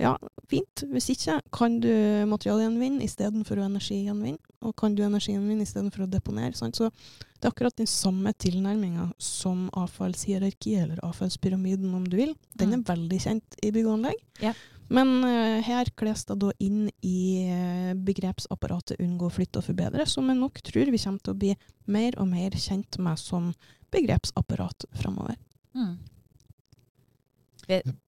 ja, 0.00 0.14
fint. 0.50 0.82
Hvis 0.90 1.10
ikke, 1.14 1.38
kan 1.54 1.78
du 1.82 1.90
materialgjenvinne 2.30 3.04
istedenfor 3.06 3.60
å 3.60 3.68
energigjenvinne. 3.68 4.40
Og 4.64 4.74
kan 4.80 4.94
du 4.96 5.04
energigjenvinne 5.06 5.66
istedenfor 5.66 6.06
å 6.06 6.10
deponere. 6.10 6.54
Sant? 6.58 6.78
Så 6.80 6.90
det 6.90 7.46
er 7.46 7.52
akkurat 7.52 7.76
den 7.76 7.90
samme 7.90 8.32
tilnærminga 8.40 9.10
som 9.22 9.66
avfallshierarki, 9.76 10.78
eller 10.80 11.02
avfallspyramiden 11.04 11.92
om 11.94 12.06
du 12.08 12.16
vil. 12.22 12.32
Den 12.56 12.72
er 12.72 12.80
mm. 12.80 12.86
veldig 12.88 13.20
kjent 13.26 13.58
i 13.62 13.72
bygg 13.74 13.90
og 13.90 13.98
anlegg. 13.98 14.22
Ja. 14.42 14.54
Men 14.92 15.12
uh, 15.24 15.60
her 15.64 15.88
kles 15.96 16.26
det 16.28 16.38
da 16.42 16.50
inn 16.62 16.88
i 17.04 17.20
uh, 17.48 17.92
begrepsapparatet 18.04 19.00
'unngå, 19.00 19.30
flytte 19.32 19.60
og 19.60 19.68
forbedre', 19.68 20.06
som 20.08 20.28
jeg 20.28 20.40
nok 20.40 20.60
tror 20.64 20.90
vi 20.92 21.00
kommer 21.00 21.24
til 21.24 21.34
å 21.34 21.40
bli 21.44 21.52
mer 21.86 22.18
og 22.20 22.28
mer 22.32 22.56
kjent 22.58 22.98
med 23.00 23.20
som 23.20 23.52
begrepsapparat 23.94 24.88
framover. 24.98 25.38
Mm. 25.74 25.94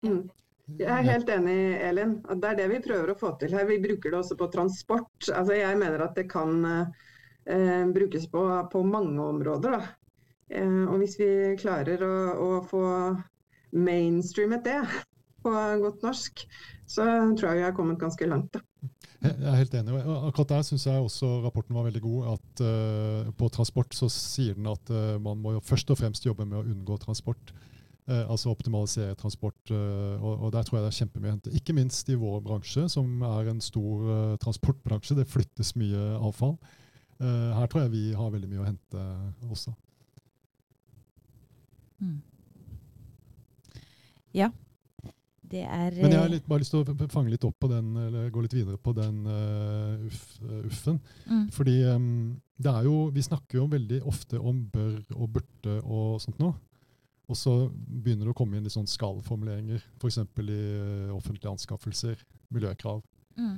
Mm. 0.04 0.24
Jeg 0.66 0.90
er 0.90 1.04
helt 1.06 1.28
enig, 1.30 1.58
Elin. 1.86 2.16
Det 2.26 2.48
er 2.48 2.56
det 2.58 2.66
vi 2.72 2.82
prøver 2.82 3.12
å 3.12 3.18
få 3.18 3.30
til 3.38 3.54
her. 3.54 3.68
Vi 3.68 3.78
bruker 3.82 4.10
det 4.10 4.18
også 4.18 4.36
på 4.38 4.48
transport. 4.50 5.28
Altså, 5.30 5.54
jeg 5.54 5.78
mener 5.78 6.02
at 6.02 6.16
det 6.18 6.26
kan 6.32 6.66
eh, 6.66 7.84
brukes 7.94 8.26
på, 8.32 8.42
på, 8.72 8.82
mange 8.82 9.22
områder. 9.22 9.86
Eh, 10.50 10.82
og 10.88 10.98
hvis 11.02 11.14
vi 11.20 11.30
klarer 11.60 12.02
å, 12.02 12.16
å, 12.34 12.48
få 12.66 12.82
mainstreamet 13.78 14.66
det 14.66 14.80
på 15.46 15.52
godt 15.84 16.02
norsk, 16.02 16.42
så 16.90 17.06
tror 17.38 17.52
jeg 17.52 17.60
vi 17.60 17.66
har 17.68 17.76
kommet 17.76 18.02
ganske 18.02 18.26
langt. 18.26 18.58
Da. 18.58 18.90
Jeg 19.22 19.46
er 19.46 19.60
helt 19.60 19.78
enig. 19.78 20.02
Akkurat 20.02 20.56
der 20.56 20.66
syns 20.66 20.88
jeg 20.88 21.02
også 21.02 21.30
rapporten 21.46 21.78
var 21.78 21.86
veldig 21.86 22.02
god. 22.02 22.26
at 22.34 22.62
uh, 22.66 23.30
På 23.38 23.48
transport 23.54 23.94
så 23.96 24.10
sier 24.12 24.58
den 24.58 24.68
at 24.70 24.90
uh, 24.90 25.16
man 25.22 25.40
må 25.42 25.56
først 25.64 25.90
og 25.94 25.98
fremst 26.02 26.26
jobbe 26.26 26.46
med 26.46 26.60
å 26.60 26.66
unngå 26.66 26.98
transport. 27.02 27.54
Eh, 28.06 28.30
altså 28.30 28.52
optimalisere 28.52 29.14
transport. 29.18 29.58
Eh, 29.70 30.22
og, 30.22 30.42
og, 30.42 30.52
Der 30.52 30.62
tror 30.62 30.78
jeg 30.78 30.84
det 30.84 30.92
er 30.92 30.98
kjempemye 31.00 31.30
å 31.30 31.34
hente. 31.34 31.54
Ikke 31.58 31.74
minst 31.74 32.08
i 32.08 32.18
vår 32.18 32.40
bransje, 32.44 32.88
som 32.92 33.22
er 33.26 33.50
en 33.50 33.60
stor 33.60 34.06
uh, 34.06 34.36
transportbransje. 34.42 35.16
Det 35.18 35.26
flyttes 35.30 35.74
mye 35.80 36.12
avfall. 36.20 36.58
Her 37.16 37.64
tror 37.72 37.86
jeg 37.86 37.92
vi 37.94 38.00
har 38.12 38.28
veldig 38.28 38.48
mye 38.50 38.60
å 38.60 38.66
hente 38.66 39.02
også. 39.48 39.70
Mm. 42.04 42.18
Det 45.50 45.62
er 45.62 45.94
Men 45.94 46.10
jeg 46.10 46.18
har 46.18 46.26
eh, 46.26 46.32
litt, 46.34 46.46
bare 46.48 46.62
lyst 46.62 46.74
til 46.74 46.82
å 46.82 47.08
fange 47.12 47.30
litt 47.30 47.44
opp 47.46 47.56
på 47.62 47.68
den, 47.70 47.92
eller 48.06 48.30
gå 48.34 48.42
litt 48.42 48.56
videre 48.56 48.78
på 48.82 48.94
den 48.96 49.20
uh, 49.28 50.06
uff, 50.08 50.24
uh, 50.42 50.64
uffen. 50.66 50.98
mm, 51.26 51.44
Fordi 51.54 51.76
um, 51.92 52.08
det 52.58 52.72
er 52.72 52.88
jo, 52.88 52.96
vi 53.14 53.22
snakker 53.22 53.60
jo 53.60 53.68
veldig 53.70 54.00
ofte 54.10 54.40
om 54.40 54.64
bør 54.72 54.96
og 55.14 55.28
burde 55.36 55.76
og 55.84 56.18
sånt 56.24 56.40
noe. 56.42 56.56
Og 57.26 57.38
så 57.38 57.52
begynner 57.74 58.28
det 58.28 58.34
å 58.34 58.38
komme 58.38 58.56
inn 58.56 58.66
litt 58.66 58.74
sånn 58.74 58.86
skal-formuleringer, 58.86 59.82
f.eks. 59.98 60.20
i 60.22 60.58
eh, 60.58 61.14
offentlige 61.14 61.50
anskaffelser, 61.56 62.20
miljøkrav. 62.54 63.02
mm, 63.40 63.56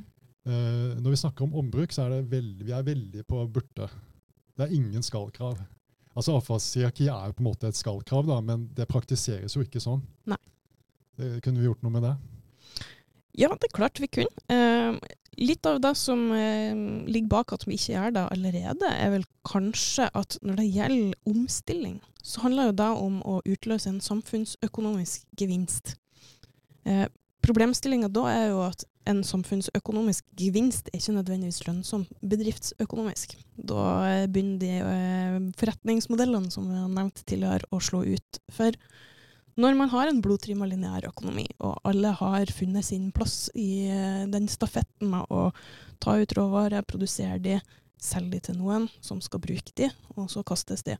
Eh, 0.48 1.00
når 1.02 1.12
vi 1.12 1.18
snakker 1.20 1.44
om 1.44 1.56
ombruk, 1.60 1.92
så 1.92 2.06
er 2.06 2.14
det 2.14 2.30
veldig, 2.30 2.64
vi 2.64 2.72
er 2.72 2.86
veldig 2.86 3.24
på 3.28 3.42
burde. 3.52 3.88
Det 4.56 4.64
er 4.64 4.74
ingen 4.74 5.04
skal-krav. 5.04 5.58
Altså 6.16 6.38
Avfallshierarki 6.38 7.08
er 7.12 7.28
jo 7.28 7.36
på 7.36 7.42
en 7.44 7.48
måte 7.50 7.68
et 7.68 7.76
skal-krav, 7.76 8.24
da, 8.30 8.38
men 8.40 8.64
det 8.74 8.88
praktiseres 8.88 9.54
jo 9.58 9.64
ikke 9.66 9.82
sånn. 9.82 10.00
Nei. 10.30 10.40
Eh, 11.18 11.36
kunne 11.44 11.60
vi 11.60 11.68
gjort 11.68 11.84
noe 11.84 11.92
med 11.98 12.06
det? 12.06 12.14
Ja, 13.38 13.52
det 13.52 13.68
er 13.68 13.76
klart 13.76 14.00
vi 14.00 14.08
kunne. 14.08 14.46
Eh, 14.50 14.96
litt 15.38 15.66
av 15.66 15.78
det 15.82 15.94
som 15.98 16.28
eh, 16.34 16.74
ligger 17.08 17.30
bak 17.32 17.54
at 17.54 17.64
vi 17.68 17.78
ikke 17.78 17.94
gjør 17.94 18.14
det 18.16 18.26
allerede, 18.34 18.90
er 18.90 19.14
vel 19.14 19.24
kanskje 19.48 20.08
at 20.18 20.38
når 20.42 20.60
det 20.60 20.68
gjelder 20.74 21.30
omstilling, 21.30 21.96
så 22.22 22.44
handler 22.44 22.70
jo 22.70 22.76
det 22.80 22.90
om 23.06 23.22
å 23.22 23.38
utløse 23.46 23.90
en 23.92 24.02
samfunnsøkonomisk 24.04 25.24
gevinst. 25.38 25.96
Eh, 26.88 27.06
Problemstillinga 27.48 28.10
da 28.12 28.24
er 28.32 28.48
jo 28.50 28.62
at 28.66 28.82
en 29.08 29.22
samfunnsøkonomisk 29.24 30.26
gevinst 30.36 30.90
er 30.90 30.98
ikke 30.98 31.14
nødvendigvis 31.16 31.62
lønnsom 31.64 32.02
bedriftsøkonomisk. 32.20 33.36
Da 33.56 33.84
begynner 34.28 34.58
de 34.60 34.72
eh, 34.82 35.38
forretningsmodellene 35.60 36.52
som 36.52 36.66
vi 36.68 36.76
har 36.76 36.90
nevnt 36.92 37.22
tidligere 37.24 37.70
å 37.72 37.80
slå 37.80 38.02
ut. 38.04 38.40
For 38.52 38.74
når 39.58 39.74
man 39.74 39.90
har 39.90 40.06
en 40.08 40.20
blodtrimma 40.22 40.68
lineær 40.70 41.08
økonomi, 41.10 41.46
og 41.58 41.80
alle 41.88 42.12
har 42.20 42.52
funnet 42.54 42.86
sin 42.86 43.10
plass 43.14 43.48
i 43.58 43.88
eh, 43.90 44.22
den 44.30 44.46
stafetten 44.50 45.10
med 45.10 45.26
å 45.34 45.48
ta 46.02 46.14
ut 46.20 46.34
råvarer, 46.38 46.86
produsere 46.86 47.40
de, 47.42 47.56
selge 47.98 48.36
de 48.36 48.40
til 48.48 48.60
noen 48.60 48.86
som 49.02 49.18
skal 49.24 49.42
bruke 49.42 49.74
de, 49.80 49.90
og 50.14 50.30
så 50.30 50.44
kastes 50.46 50.86
de. 50.86 50.94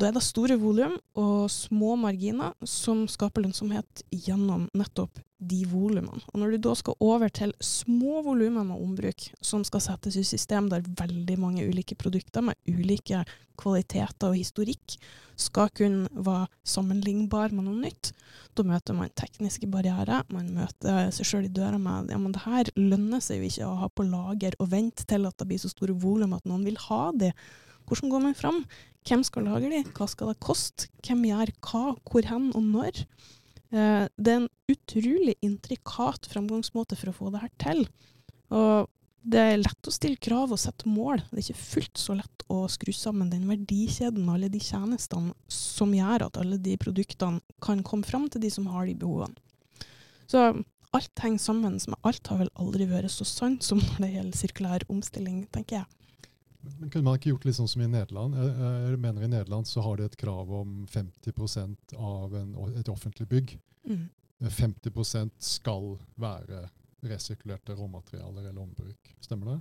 Da 0.00 0.08
er 0.08 0.14
det 0.16 0.22
store 0.24 0.56
volum 0.56 0.94
og 1.20 1.50
små 1.52 1.92
marginer 2.00 2.54
som 2.64 3.02
skaper 3.10 3.44
lønnsomhet 3.44 4.00
gjennom 4.08 4.62
nettopp 4.72 5.20
de 5.36 5.58
volumene. 5.68 6.22
Og 6.32 6.40
når 6.40 6.54
du 6.54 6.62
da 6.64 6.72
skal 6.78 6.96
over 7.04 7.28
til 7.36 7.52
små 7.64 8.22
volumer 8.24 8.64
med 8.64 8.80
ombruk, 8.80 9.26
som 9.44 9.64
skal 9.66 9.84
settes 9.84 10.16
i 10.16 10.24
system 10.24 10.70
der 10.72 10.88
veldig 11.02 11.36
mange 11.40 11.68
ulike 11.68 11.98
produkter 12.00 12.44
med 12.44 12.56
ulike 12.68 13.26
kvaliteter 13.60 14.30
og 14.30 14.40
historikk 14.40 14.96
skal 15.40 15.68
kunne 15.76 16.08
være 16.16 16.48
sammenlignbar 16.64 17.52
med 17.52 17.68
noe 17.68 17.84
nytt, 17.84 18.14
da 18.56 18.64
møter 18.64 18.96
man 18.96 19.12
tekniske 19.20 19.68
barrierer. 19.68 20.24
Man 20.32 20.48
møter 20.56 21.12
seg 21.12 21.28
sjøl 21.28 21.48
i 21.50 21.56
døra 21.60 21.76
med 21.80 22.12
ja, 22.12 22.20
men 22.20 22.32
det 22.36 22.46
her 22.46 22.72
lønner 22.80 23.20
seg 23.24 23.42
jo 23.42 23.52
ikke 23.52 23.68
å 23.68 23.80
ha 23.82 23.92
på 23.92 24.08
lager 24.08 24.56
og 24.60 24.72
vente 24.72 25.04
til 25.08 25.28
at 25.28 25.36
det 25.36 25.52
blir 25.52 25.60
så 25.60 25.72
store 25.72 25.96
volum 25.96 26.38
at 26.38 26.48
noen 26.48 26.64
vil 26.64 26.80
ha 26.88 27.10
det. 27.12 27.34
Hvordan 27.90 28.12
går 28.12 28.22
man 28.22 28.38
fram? 28.38 28.64
Hvem 29.08 29.24
skal 29.26 29.48
lage 29.48 29.70
de? 29.72 29.82
Hva 29.96 30.06
skal 30.10 30.32
det 30.32 30.42
koste? 30.44 30.90
Hvem 31.06 31.24
gjør 31.30 31.52
hva, 31.64 31.84
hvor 32.10 32.30
hen 32.30 32.50
og 32.54 32.64
når? 32.66 33.02
Eh, 33.72 34.06
det 34.16 34.32
er 34.32 34.40
en 34.42 34.48
utrolig 34.70 35.36
intrikat 35.46 36.28
framgangsmåte 36.30 36.98
for 36.98 37.10
å 37.10 37.16
få 37.16 37.34
det 37.34 37.44
her 37.44 37.52
til. 37.62 37.84
Og 38.50 38.90
det 39.20 39.40
er 39.40 39.60
lett 39.60 39.88
å 39.88 39.92
stille 39.92 40.20
krav 40.20 40.52
og 40.54 40.60
sette 40.60 40.88
mål. 40.88 41.20
Det 41.28 41.38
er 41.38 41.46
ikke 41.50 41.68
fullt 41.74 42.00
så 42.00 42.16
lett 42.16 42.44
å 42.50 42.64
skru 42.72 42.92
sammen 42.96 43.30
den 43.32 43.46
verdikjeden 43.50 44.26
og 44.26 44.38
alle 44.38 44.50
de 44.52 44.60
tjenestene 44.64 45.34
som 45.52 45.92
gjør 45.94 46.26
at 46.26 46.40
alle 46.40 46.58
de 46.62 46.76
produktene 46.80 47.42
kan 47.62 47.84
komme 47.86 48.08
fram 48.08 48.28
til 48.32 48.42
de 48.42 48.50
som 48.52 48.68
har 48.72 48.88
de 48.88 48.96
behovene. 48.98 49.36
Så 50.30 50.50
alt 50.96 51.22
henger 51.22 51.42
sammen 51.42 51.76
med 51.78 52.06
alt 52.06 52.30
har 52.32 52.40
vel 52.40 52.50
aldri 52.58 52.86
vært 52.90 53.12
så 53.12 53.26
sant 53.28 53.66
som 53.66 53.78
når 53.82 54.02
det 54.02 54.12
gjelder 54.14 54.40
sirkulær 54.40 54.86
omstilling, 54.90 55.44
tenker 55.54 55.82
jeg. 55.82 55.99
Men 56.60 56.90
Kunne 56.90 57.04
man 57.04 57.18
ikke 57.18 57.32
gjort 57.32 57.46
litt 57.48 57.56
sånn 57.56 57.70
som 57.70 57.82
i 57.84 57.88
Nederland? 57.88 58.36
Jeg, 58.36 58.70
jeg 58.90 59.00
mener 59.00 59.24
I 59.24 59.30
Nederland 59.32 59.68
så 59.68 59.84
har 59.84 59.96
de 59.96 60.08
et 60.08 60.16
krav 60.20 60.50
om 60.60 60.82
50 60.90 61.96
av 61.96 62.36
en, 62.36 62.54
et 62.76 62.90
offentlig 62.92 63.28
bygg. 63.30 63.54
Mm. 63.88 64.08
50% 64.40 65.34
skal 65.44 65.94
være 66.20 66.66
resirkulerte 67.04 67.76
råmaterialer 67.76 68.48
eller 68.48 68.62
ombruk. 68.62 69.14
Stemmer 69.20 69.54
det? 69.54 69.60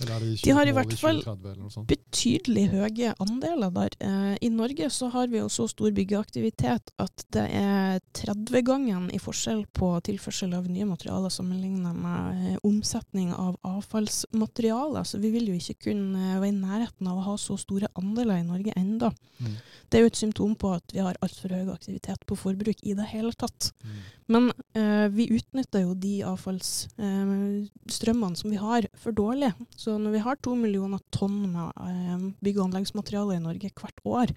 De 0.00 0.54
har 0.56 0.66
i 0.66 0.74
hvert 0.74 0.94
fall 0.98 1.20
2030 1.22 1.52
eller 1.52 1.62
noe 1.62 1.72
sånt? 1.72 1.90
betydelig 1.90 2.64
høye 2.72 3.12
andeler 3.22 3.72
der. 3.74 3.96
Eh, 4.02 4.34
I 4.46 4.50
Norge 4.52 4.88
så 4.90 5.08
har 5.12 5.30
vi 5.32 5.40
jo 5.40 5.48
så 5.52 5.68
stor 5.70 5.92
byggeaktivitet 5.94 6.92
at 7.02 7.24
det 7.34 7.44
er 7.58 8.00
30-gangen 8.18 9.10
i 9.14 9.20
forskjell 9.22 9.64
på 9.76 9.92
tilførsel 10.08 10.54
av 10.58 10.68
nye 10.70 10.88
materialer 10.88 11.32
sammenlignet 11.32 11.98
med 11.98 12.46
eh, 12.52 12.58
omsetning 12.66 13.32
av 13.34 13.58
avfallsmaterialer. 13.68 15.06
Så 15.08 15.20
vi 15.22 15.32
vil 15.34 15.52
jo 15.52 15.58
ikke 15.58 15.90
kunne 15.90 16.38
være 16.40 16.52
i 16.52 16.56
nærheten 16.56 17.10
av 17.10 17.20
å 17.20 17.28
ha 17.30 17.36
så 17.40 17.58
store 17.60 17.90
andeler 17.98 18.40
i 18.40 18.48
Norge 18.48 18.74
enda. 18.78 19.12
Mm. 19.42 19.54
Det 19.88 19.98
er 19.98 20.06
jo 20.06 20.12
et 20.12 20.22
symptom 20.22 20.52
på 20.56 20.72
at 20.72 20.94
vi 20.94 21.04
har 21.04 21.18
altfor 21.24 21.52
høy 21.52 21.72
aktivitet 21.72 22.20
på 22.28 22.38
forbruk 22.38 22.78
i 22.82 22.94
det 22.96 23.06
hele 23.10 23.32
tatt. 23.36 23.72
Mm. 23.84 23.96
Men 24.32 24.52
eh, 24.78 25.08
vi 25.12 25.24
utnytter 25.36 25.80
jo 25.84 25.92
de 25.98 26.14
avfallsstrømmene 26.24 28.36
som 28.38 28.50
vi 28.52 28.58
har, 28.60 28.86
for 28.96 29.12
dårlig. 29.16 29.52
Så 29.82 29.98
når 29.98 30.14
vi 30.14 30.22
har 30.22 30.38
to 30.38 30.54
millioner 30.58 31.02
tonn 31.14 31.38
med 31.50 31.78
eh, 31.82 32.26
bygg- 32.44 32.60
og 32.60 32.68
anleggsmateriale 32.68 33.38
i 33.38 33.42
Norge 33.42 33.72
hvert 33.74 34.02
år, 34.06 34.34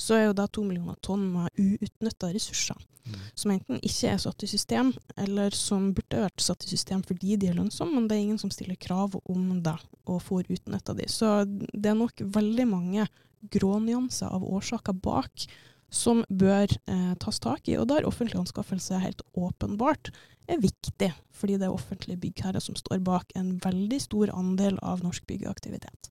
så 0.00 0.16
er 0.16 0.24
jo 0.24 0.36
det 0.38 0.48
to 0.56 0.64
millioner 0.64 0.96
tonn 1.04 1.26
med 1.34 1.60
uutnytta 1.60 2.32
ressurser. 2.34 2.78
Mm. 3.04 3.16
Som 3.38 3.52
enten 3.54 3.80
ikke 3.84 4.12
er 4.12 4.20
satt 4.22 4.44
i 4.44 4.48
system, 4.50 4.92
eller 5.20 5.54
som 5.56 5.90
burde 5.96 6.24
vært 6.24 6.44
satt 6.44 6.64
i 6.66 6.72
system 6.72 7.02
fordi 7.06 7.36
de 7.40 7.50
er 7.50 7.58
lønnsomme, 7.58 7.96
men 7.96 8.08
det 8.08 8.16
er 8.16 8.24
ingen 8.26 8.40
som 8.40 8.52
stiller 8.52 8.78
krav 8.80 9.16
om 9.20 9.60
det 9.64 9.76
og 10.10 10.22
får 10.26 10.50
utnytta 10.50 10.96
de. 10.98 11.08
Så 11.10 11.42
det 11.46 11.92
er 11.92 11.98
nok 11.98 12.22
veldig 12.22 12.66
mange 12.70 13.08
grånyanser 13.52 14.32
av 14.32 14.44
årsaker 14.44 14.96
bak 15.00 15.46
som 15.90 16.22
bør 16.30 16.70
eh, 16.70 17.14
tas 17.20 17.40
tak 17.42 17.68
i. 17.68 17.76
Og 17.78 17.88
der 17.90 18.06
offentlig 18.08 18.38
anskaffelse 18.40 19.00
helt 19.02 19.22
åpenbart 19.34 20.12
er 20.50 20.62
viktig, 20.62 21.10
fordi 21.34 21.58
det 21.58 21.68
er 21.68 21.74
offentlige 21.74 22.20
byggherrer 22.22 22.62
som 22.62 22.78
står 22.78 23.02
bak 23.06 23.34
en 23.38 23.56
veldig 23.62 24.00
stor 24.02 24.32
andel 24.34 24.78
av 24.82 25.04
norsk 25.04 25.26
byggeaktivitet. 25.28 26.10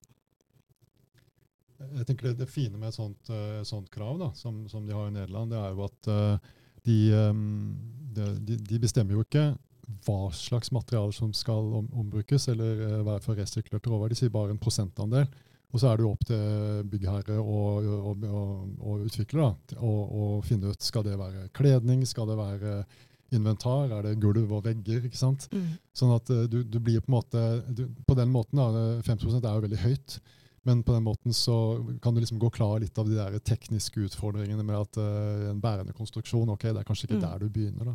Jeg 1.80 2.06
tenker 2.06 2.28
Det, 2.28 2.38
det 2.42 2.50
fine 2.52 2.76
med 2.76 2.90
et 2.90 2.98
sånt, 2.98 3.30
uh, 3.32 3.62
sånt 3.64 3.88
krav, 3.92 4.18
da, 4.20 4.30
som, 4.36 4.66
som 4.68 4.84
de 4.86 4.92
har 4.92 5.08
i 5.08 5.14
Nederland, 5.14 5.52
det 5.52 5.60
er 5.60 5.76
jo 5.76 5.86
at 5.86 6.10
uh, 6.12 6.50
de, 6.84 6.98
um, 7.16 7.76
de, 8.12 8.56
de, 8.56 8.80
bestemmer 8.80 9.16
jo 9.16 9.24
ikke 9.24 9.46
hva 10.06 10.28
slags 10.36 10.70
materialer 10.72 11.16
som 11.16 11.32
skal 11.34 11.72
om, 11.80 11.88
ombrukes 12.02 12.50
eller 12.52 12.84
uh, 12.84 12.98
være 13.08 13.24
for 13.24 13.40
resirkulert 13.40 13.88
råvare. 13.88 14.12
De 14.12 14.20
sier 14.20 14.32
bare 14.34 14.52
en 14.52 14.60
prosentandel. 14.60 15.26
Og 15.70 15.78
så 15.78 15.90
er 15.90 16.00
det 16.00 16.08
opp 16.08 16.24
til 16.26 16.82
byggherre 16.90 17.36
og, 17.38 17.86
og, 17.86 18.24
og, 18.26 18.50
og 18.80 19.06
utvikler 19.06 19.54
å, 19.78 20.40
finne 20.42 20.72
ut 20.72 20.82
skal 20.82 21.06
det 21.06 21.14
være 21.20 21.46
kledning, 21.54 22.02
skal 22.08 22.26
det 22.30 22.38
være 22.40 22.74
inventar, 23.30 23.92
er 23.94 24.08
det 24.08 24.16
gulv 24.22 24.50
og 24.56 24.64
vegger. 24.66 25.04
ikke 25.06 25.18
sant? 25.18 25.46
Sånn 25.94 26.14
at 26.16 26.30
uh, 26.34 26.44
du, 26.50 26.62
du 26.66 26.80
blir 26.82 27.02
på 27.04 27.12
en 27.12 27.18
måte 27.20 27.44
du, 27.70 27.84
På 28.06 28.16
den 28.18 28.32
måten, 28.34 28.58
da, 28.58 28.98
50 29.06 29.38
er 29.38 29.54
jo 29.54 29.66
veldig 29.68 29.82
høyt. 29.84 30.18
Men 30.68 30.82
på 30.84 30.92
den 30.92 31.06
måten 31.06 31.32
så 31.32 31.54
kan 32.02 32.12
du 32.12 32.20
liksom 32.20 32.40
gå 32.42 32.50
klar 32.52 32.82
litt 32.82 32.98
av 33.00 33.08
de 33.08 33.16
der 33.16 33.38
tekniske 33.40 34.02
utfordringene 34.10 34.66
med 34.66 34.76
at 34.76 34.98
uh, 35.00 35.50
en 35.52 35.62
bærende 35.62 35.94
konstruksjon, 35.96 36.50
ok, 36.52 36.68
det 36.72 36.82
er 36.82 36.88
kanskje 36.88 37.08
ikke 37.08 37.20
Mm. 37.20 37.26
der 37.28 37.38
du 37.38 37.48
begynner. 37.48 37.84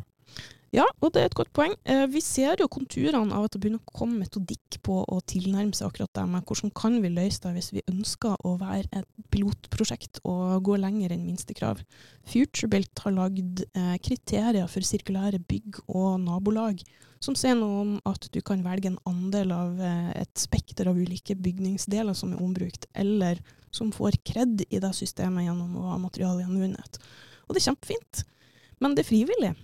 Ja, 0.76 0.84
og 1.00 1.14
det 1.14 1.22
er 1.22 1.30
et 1.30 1.36
godt 1.38 1.54
poeng. 1.56 1.72
Eh, 1.88 2.04
vi 2.12 2.20
ser 2.20 2.60
jo 2.60 2.66
konturene 2.68 3.32
av 3.32 3.46
at 3.46 3.54
det 3.54 3.62
begynner 3.62 3.80
å 3.80 3.96
komme 3.96 4.20
metodikk 4.20 4.76
på 4.84 4.98
å 5.08 5.22
tilnærme 5.24 5.72
seg 5.72 5.86
akkurat 5.88 6.12
det 6.18 6.24
med 6.28 6.44
hvordan 6.44 6.72
kan 6.76 6.98
vi 7.00 7.10
løse 7.14 7.40
det 7.46 7.52
hvis 7.54 7.70
vi 7.72 7.84
ønsker 7.88 8.34
å 8.44 8.52
være 8.60 8.84
et 9.00 9.06
pilotprosjekt 9.32 10.20
og 10.28 10.66
gå 10.68 10.76
lenger 10.82 11.14
enn 11.14 11.24
minstekrav. 11.24 11.80
Futurebuilt 12.28 13.04
har 13.06 13.14
lagd 13.16 13.62
eh, 13.70 13.94
kriterier 14.04 14.68
for 14.68 14.84
sirkulære 14.84 15.40
bygg 15.48 15.80
og 15.86 16.18
nabolag 16.26 16.82
som 17.24 17.38
sier 17.38 17.56
noe 17.56 17.78
om 17.80 17.94
at 18.12 18.28
du 18.34 18.42
kan 18.44 18.60
velge 18.66 18.90
en 18.90 19.00
andel 19.08 19.54
av 19.56 19.80
eh, 19.80 20.10
et 20.20 20.42
spekter 20.44 20.90
av 20.90 21.00
ulike 21.00 21.38
bygningsdeler 21.40 22.16
som 22.18 22.34
er 22.34 22.42
ombrukt, 22.44 22.84
eller 22.92 23.40
som 23.72 23.94
får 23.96 24.20
kred 24.28 24.66
i 24.68 24.82
det 24.82 24.92
systemet 24.98 25.48
gjennom 25.48 25.72
å 25.80 25.88
ha 25.94 25.96
materialgjenvunnet. 26.04 27.00
Og 27.46 27.56
det 27.56 27.62
er 27.62 27.70
kjempefint, 27.70 28.26
men 28.84 28.92
det 28.92 29.06
er 29.06 29.10
frivillig. 29.14 29.54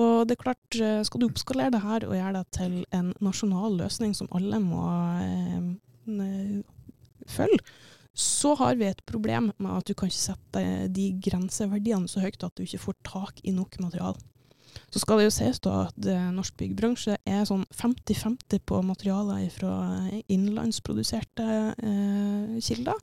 Og 0.00 0.26
det 0.26 0.36
er 0.36 0.42
klart, 0.42 0.80
eh, 0.80 1.02
skal 1.04 1.20
du 1.20 1.28
oppskalere 1.28 1.74
det 1.74 1.82
her 1.84 2.06
og 2.08 2.16
gjøre 2.16 2.36
det 2.38 2.46
til 2.56 2.76
en 2.96 3.12
nasjonal 3.20 3.76
løsning 3.76 4.14
som 4.16 4.30
alle 4.32 4.60
må 4.62 4.84
eh, 5.20 6.62
følge, 7.28 7.60
så 8.12 8.54
har 8.60 8.76
vi 8.76 8.88
et 8.88 9.00
problem 9.08 9.50
med 9.56 9.70
at 9.72 9.88
du 9.88 9.94
kan 9.96 10.10
ikke 10.10 10.20
sette 10.20 10.64
de 10.92 11.06
grenseverdiene 11.24 12.08
så 12.08 12.20
høyt 12.20 12.44
at 12.44 12.56
du 12.56 12.64
ikke 12.64 12.80
får 12.82 12.98
tak 13.08 13.40
i 13.44 13.54
nok 13.56 13.78
material. 13.80 14.16
Så 14.92 15.00
skal 15.00 15.20
det 15.20 15.26
jo 15.26 15.34
sies 15.34 15.60
da 15.64 15.74
at 15.86 16.08
eh, 16.08 16.30
norsk 16.32 16.56
byggebransje 16.60 17.18
er 17.28 17.44
sånn 17.48 17.64
50-50% 17.76 18.64
på 18.68 18.80
materialer 18.84 19.48
fra 19.52 19.74
innenlandsproduserte 20.32 21.48
eh, 21.72 22.56
kilder 22.64 23.00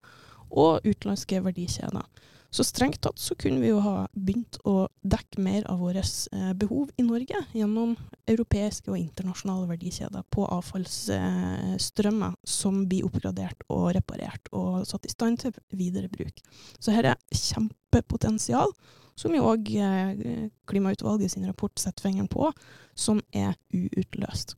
og 0.50 0.86
utenlandske 0.86 1.42
verdikjeder. 1.46 2.06
Så 2.50 2.64
strengt 2.66 3.02
tatt 3.06 3.20
så 3.22 3.36
kunne 3.38 3.62
vi 3.62 3.70
jo 3.70 3.82
ha 3.86 4.08
begynt 4.14 4.58
å 4.66 4.88
dekke 5.06 5.42
mer 5.46 5.68
av 5.70 5.84
våre 5.84 6.02
eh, 6.02 6.54
behov 6.58 6.90
i 6.98 7.06
Norge 7.06 7.44
gjennom 7.54 7.94
europeiske 8.30 8.90
og 8.90 8.98
internasjonale 8.98 9.68
verdikjeder 9.70 10.26
på 10.34 10.48
avfallsstrømmer 10.50 12.40
som 12.50 12.82
blir 12.90 13.06
oppgradert 13.06 13.62
og 13.70 13.92
reparert 13.98 14.50
og 14.50 14.82
satt 14.90 15.06
i 15.06 15.14
stand 15.14 15.44
til 15.44 15.54
videre 15.70 16.10
bruk. 16.10 16.42
Så 16.82 16.96
her 16.96 17.12
er 17.12 17.22
kjempepotensial, 17.30 18.74
som 19.20 19.36
jo 19.36 19.46
òg 19.52 19.70
eh, 19.78 20.50
Klimautvalget 20.70 21.36
sin 21.36 21.46
rapport 21.46 21.78
setter 21.78 22.08
fingeren 22.08 22.32
på, 22.32 22.50
som 22.98 23.22
er 23.30 23.54
uutløst. 23.70 24.58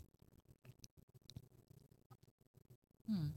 Mm. 3.11 3.33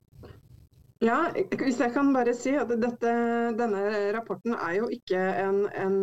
Ja, 1.04 1.18
hvis 1.60 1.80
jeg 1.82 1.92
kan 1.92 2.14
bare 2.14 2.32
si 2.36 2.54
at 2.56 2.70
dette, 2.80 3.10
denne 3.58 3.80
rapporten 4.16 4.54
er 4.56 4.78
jo 4.78 4.86
ikke 4.92 5.20
en, 5.42 5.58
en 5.76 5.98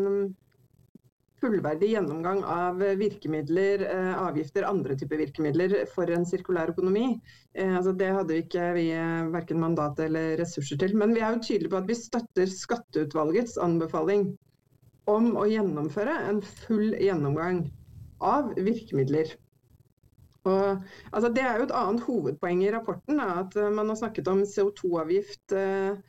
fullverdig 1.41 1.89
gjennomgang 1.95 2.43
av 2.45 2.83
virkemidler, 2.99 3.81
eh, 3.87 4.11
avgifter, 4.21 4.67
andre 4.69 4.93
typer 4.99 5.23
virkemidler 5.23 5.73
for 5.95 6.11
en 6.13 6.27
sirkulær 6.29 6.69
økonomi. 6.75 7.15
Eh, 7.55 7.73
altså 7.79 7.95
det 7.97 8.11
hadde 8.13 8.35
vi 8.35 8.43
ikke 8.45 8.67
vi 8.77 8.85
eh, 8.93 9.31
verken 9.33 9.63
mandat 9.63 9.99
eller 10.05 10.37
ressurser 10.43 10.77
til. 10.83 10.93
Men 11.01 11.15
vi 11.17 11.25
er 11.25 11.33
jo 11.33 11.45
tydelige 11.47 11.73
på 11.73 11.81
at 11.81 11.89
vi 11.89 11.97
støtter 11.97 12.53
Skatteutvalgets 12.53 13.57
anbefaling 13.57 14.29
om 15.09 15.33
å 15.33 15.47
gjennomføre 15.49 16.13
en 16.29 16.43
full 16.45 16.93
gjennomgang 17.01 17.65
av 18.21 18.53
virkemidler 18.53 19.33
og, 20.49 20.87
altså, 21.11 21.29
det 21.29 21.43
er 21.45 21.59
jo 21.59 21.67
et 21.67 21.75
annet 21.77 22.05
hovedpoeng 22.07 22.63
i 22.65 22.71
rapporten, 22.73 23.19
da, 23.21 23.43
at 23.43 23.57
eh, 23.59 23.69
man 23.73 23.91
har 23.91 23.99
snakket 23.99 24.29
om 24.31 24.41
CO2-avgift 24.47 25.53
eh, 25.57 25.99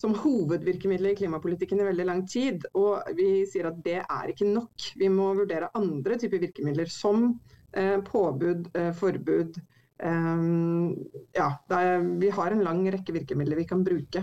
som 0.00 0.14
hovedvirkemiddel 0.16 1.10
i 1.10 1.16
klimapolitikken 1.18 1.82
i 1.82 1.88
veldig 1.90 2.06
lang 2.08 2.22
tid. 2.30 2.68
Og 2.78 3.10
vi 3.18 3.44
sier 3.50 3.70
at 3.70 3.80
det 3.84 3.98
er 4.04 4.32
ikke 4.32 4.48
nok. 4.48 4.92
Vi 5.00 5.10
må 5.12 5.32
vurdere 5.40 5.72
andre 5.78 6.18
typer 6.20 6.42
virkemidler, 6.46 6.90
som 6.92 7.32
eh, 7.74 7.98
påbud, 8.06 8.70
eh, 8.78 8.92
forbud. 8.96 9.58
Eh, 10.00 10.44
ja, 11.36 11.48
er, 11.80 12.06
vi 12.22 12.30
har 12.38 12.54
en 12.54 12.64
lang 12.66 12.84
rekke 12.94 13.16
virkemidler 13.18 13.58
vi 13.58 13.66
kan 13.72 13.82
bruke. 13.86 14.22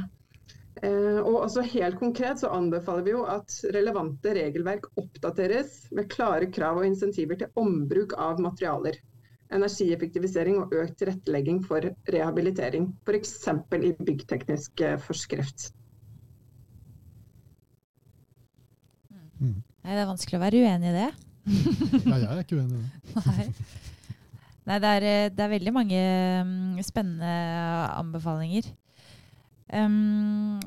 Eh, 0.78 1.20
og 1.20 1.43
også 1.43 1.65
Helt 1.74 1.99
konkret 1.99 2.39
så 2.39 2.53
anbefaler 2.55 3.03
vi 3.03 3.13
jo 3.18 3.28
at 3.28 3.51
relevante 3.76 4.32
regelverk 4.38 4.88
oppdateres 4.95 5.88
med 5.91 6.07
klare 6.13 6.47
krav 6.53 6.80
og 6.80 6.88
insentiver 6.88 7.39
til 7.41 7.53
ombruk 7.59 8.15
av 8.15 8.39
materialer 8.41 9.01
energieffektivisering 9.54 10.60
og 10.62 10.74
økt 10.76 10.98
tilrettelegging 11.00 11.62
for 11.66 11.86
rehabilitering. 12.12 12.89
F.eks. 13.08 13.36
i 13.48 13.91
byggteknisk 14.04 14.84
eh, 14.84 14.98
forskrift. 15.00 15.70
Mm. 19.38 19.60
Nei, 19.62 19.93
det 19.93 20.02
er 20.02 20.10
vanskelig 20.10 20.39
å 20.39 20.43
være 20.43 20.64
uenig 20.66 20.91
i 20.91 20.95
det. 20.98 21.10
Nei, 22.08 22.22
jeg 22.24 22.32
er 22.32 22.41
ikke 22.41 22.60
uenig 22.60 22.80
i 22.80 22.84
det. 22.84 23.24
Nei. 23.30 23.48
Nei, 24.68 24.82
det 24.84 24.89
er, 24.98 25.08
eh, 25.08 25.30
det 25.32 25.45
er, 25.45 25.54
veldig 25.54 25.74
mange 25.76 26.02
mm, 26.43 26.82
spennende 26.84 27.32
anbefalinger. 27.95 28.68
Um, 29.68 30.60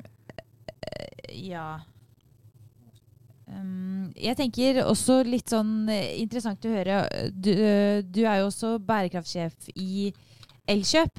ja 1.33 1.81
jeg 4.20 4.36
tenker 4.38 4.82
også 4.84 5.20
litt 5.26 5.51
sånn 5.51 5.88
eh, 5.90 6.20
interessant 6.22 6.64
å 6.66 6.72
høre 6.74 7.03
Du, 7.32 7.53
du 8.05 8.22
er 8.24 8.40
jo 8.40 8.51
også 8.51 8.76
bærekraftsjef 8.84 9.70
i 9.74 10.11
Elkjøp. 10.70 11.18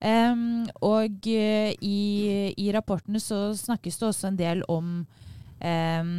Um, 0.00 0.64
og 0.80 1.26
uh, 1.28 1.70
i, 1.84 1.98
i, 2.56 2.66
rapportene 2.72 3.20
så 3.20 3.50
snakkes 3.56 3.98
det 4.00 4.06
også 4.08 4.30
en 4.30 4.38
del 4.38 4.62
om 4.72 5.02
um, 5.04 6.14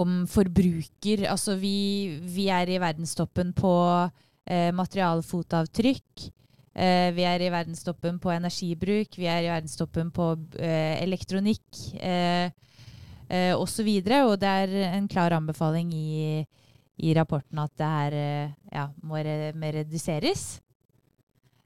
om 0.00 0.18
forbruker. 0.28 1.24
Altså 1.28 1.56
vi, 1.60 2.20
vi, 2.20 2.48
er 2.52 2.68
i 2.68 2.80
verdenstoppen 2.80 3.54
på 3.56 3.72
uh, 4.04 4.70
materialfotavtrykk. 4.76 6.28
Uh, 6.76 7.08
vi 7.16 7.24
er 7.28 7.44
i 7.44 7.52
verdenstoppen 7.52 8.20
på 8.20 8.32
energibruk. 8.36 9.16
Vi 9.16 9.28
er 9.28 9.48
i 9.48 9.52
verdenstoppen 9.52 10.12
på 10.12 10.34
elektronikk. 10.60 11.64
Uh, 11.96 12.52
eh, 13.30 13.54
osv. 13.56 13.88
Og, 13.88 14.32
og 14.32 14.34
det 14.42 14.50
er 14.64 14.74
en 14.90 15.08
klar 15.10 15.34
anbefaling 15.36 15.92
i, 15.94 16.42
i 17.00 17.14
rapporten 17.16 17.62
at 17.62 17.72
det 17.78 17.90
her 17.94 18.18
eh, 18.18 18.56
ja, 18.74 18.88
må, 19.02 19.22
må 19.56 19.72
reduseres. 19.78 20.60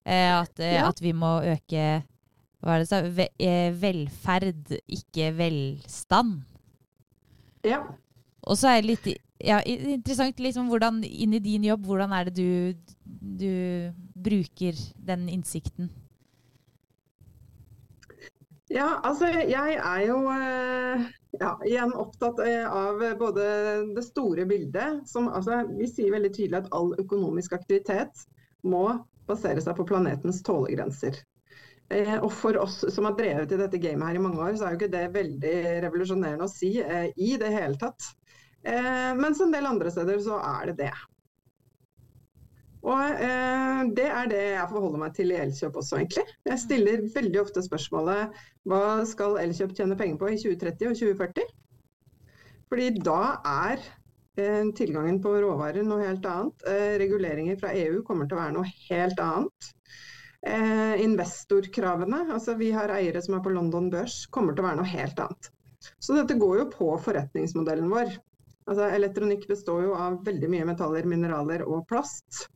Eh, 0.04 0.30
at, 0.36 0.58
eh, 0.60 0.76
ja. 0.76 0.88
at, 0.88 1.00
vi 1.00 1.14
må 1.16 1.38
øke 1.40 2.02
hva 2.64 2.74
er 2.76 2.80
det 2.80 2.88
så, 2.88 3.00
Ve 3.12 3.28
velferd, 3.76 4.72
ikke 4.88 5.30
velstand. 5.36 6.38
Ja. 7.64 7.82
Og 8.44 8.56
så 8.60 8.70
er 8.70 8.80
det 8.80 8.88
litt 8.88 9.08
ja, 9.44 9.58
interessant 9.64 10.40
liksom, 10.40 10.70
hvordan, 10.72 11.02
inn 11.04 11.36
i 11.36 11.42
din 11.44 11.66
jobb, 11.68 11.84
hvordan 11.88 12.12
er 12.16 12.28
det 12.28 12.34
du, 12.38 12.94
du 13.04 13.52
bruker 14.24 14.80
den 14.96 15.28
innsikten? 15.32 15.90
Ja, 18.74 18.88
altså 19.06 19.28
jeg 19.30 19.76
er 19.78 20.00
jo 20.02 20.16
eh, 20.34 21.04
ja, 21.38 21.50
igjen 21.66 21.92
opptatt 21.94 22.40
eh, 22.42 22.64
av 22.66 23.02
både 23.20 23.44
det 23.94 24.02
store 24.02 24.46
bildet, 24.50 25.04
som 25.06 25.28
altså, 25.30 25.60
vi 25.78 25.86
sier 25.86 26.14
veldig 26.14 26.32
tydelig 26.34 26.64
at 26.64 26.72
all 26.74 26.90
økonomisk 26.98 27.54
aktivitet 27.54 28.24
må 28.66 28.88
basere 29.28 29.62
seg 29.62 29.78
på 29.78 29.86
planetens 29.86 30.42
tålegrenser. 30.46 31.20
Eh, 31.92 32.16
og 32.16 32.30
for 32.32 32.58
oss 32.58 32.80
som 32.90 33.06
har 33.06 33.16
drevet 33.18 33.52
i 33.54 33.60
dette 33.60 33.78
gamet 33.78 34.08
her 34.08 34.18
i 34.18 34.24
mange 34.26 34.42
år, 34.42 34.56
så 34.56 34.66
er 34.66 34.74
jo 34.74 34.80
ikke 34.80 34.94
det 34.96 35.06
veldig 35.14 35.56
revolusjonerende 35.84 36.46
å 36.48 36.52
si 36.52 36.74
eh, 36.82 37.10
i 37.14 37.34
det 37.40 37.52
hele 37.54 37.78
tatt. 37.80 38.10
Eh, 38.64 39.10
mens 39.18 39.42
en 39.44 39.52
del 39.52 39.68
andre 39.68 39.92
steder 39.92 40.18
så 40.24 40.40
er 40.40 40.72
det 40.72 40.78
det. 40.86 40.94
Og 42.84 43.00
eh, 43.26 43.82
Det 43.96 44.06
er 44.10 44.30
det 44.30 44.44
jeg 44.54 44.70
forholder 44.70 45.00
meg 45.00 45.14
til 45.16 45.32
i 45.32 45.40
Elkjøp 45.40 45.78
også, 45.80 45.98
egentlig. 46.00 46.24
Jeg 46.50 46.60
stiller 46.60 47.04
veldig 47.14 47.40
ofte 47.40 47.64
spørsmålet 47.64 48.40
hva 48.68 48.80
skal 49.08 49.38
Elkjøp 49.40 49.72
tjene 49.76 49.96
penger 50.00 50.20
på 50.20 50.32
i 50.32 50.40
2030 50.42 50.90
og 50.90 50.98
2040? 51.00 51.52
Fordi 52.68 52.90
da 53.06 53.20
er 53.48 53.80
eh, 54.40 54.68
tilgangen 54.76 55.20
på 55.24 55.32
råvarer 55.44 55.86
noe 55.86 56.04
helt 56.04 56.28
annet. 56.28 56.66
Eh, 56.68 56.96
reguleringer 57.00 57.56
fra 57.60 57.72
EU 57.78 58.02
kommer 58.06 58.28
til 58.28 58.36
å 58.36 58.42
være 58.42 58.56
noe 58.58 58.74
helt 58.90 59.24
annet. 59.24 59.72
Eh, 60.44 61.00
investorkravene, 61.00 62.26
altså 62.34 62.58
vi 62.60 62.68
har 62.76 62.92
eiere 62.92 63.22
som 63.24 63.38
er 63.38 63.44
på 63.44 63.52
London 63.54 63.88
Børs, 63.92 64.24
kommer 64.28 64.52
til 64.52 64.64
å 64.64 64.68
være 64.68 64.82
noe 64.82 64.92
helt 64.92 65.24
annet. 65.24 65.48
Så 66.04 66.16
dette 66.16 66.36
går 66.40 66.58
jo 66.58 66.70
på 66.72 66.90
forretningsmodellen 67.04 67.88
vår. 67.92 68.12
Altså, 68.64 68.88
elektronikk 68.96 69.46
består 69.48 69.86
jo 69.86 69.96
av 69.96 70.20
veldig 70.24 70.48
mye 70.52 70.66
metaller, 70.68 71.08
mineraler 71.08 71.64
og 71.64 71.84
plast. 71.88 72.46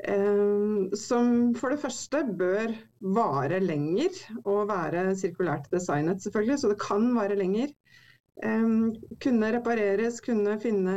Eh, 0.00 0.96
som 0.96 1.52
for 1.58 1.74
det 1.74 1.80
første 1.82 2.22
bør 2.38 2.72
vare 3.16 3.60
lenger 3.60 4.16
og 4.46 4.70
være 4.70 5.10
sirkulært 5.18 5.68
designet, 5.72 6.22
selvfølgelig, 6.24 6.58
så 6.62 6.72
det 6.72 6.80
kan 6.80 7.10
vare 7.16 7.36
lenger. 7.36 7.72
Eh, 8.42 8.68
kunne 9.20 9.52
repareres, 9.58 10.22
kunne 10.24 10.56
finne 10.62 10.96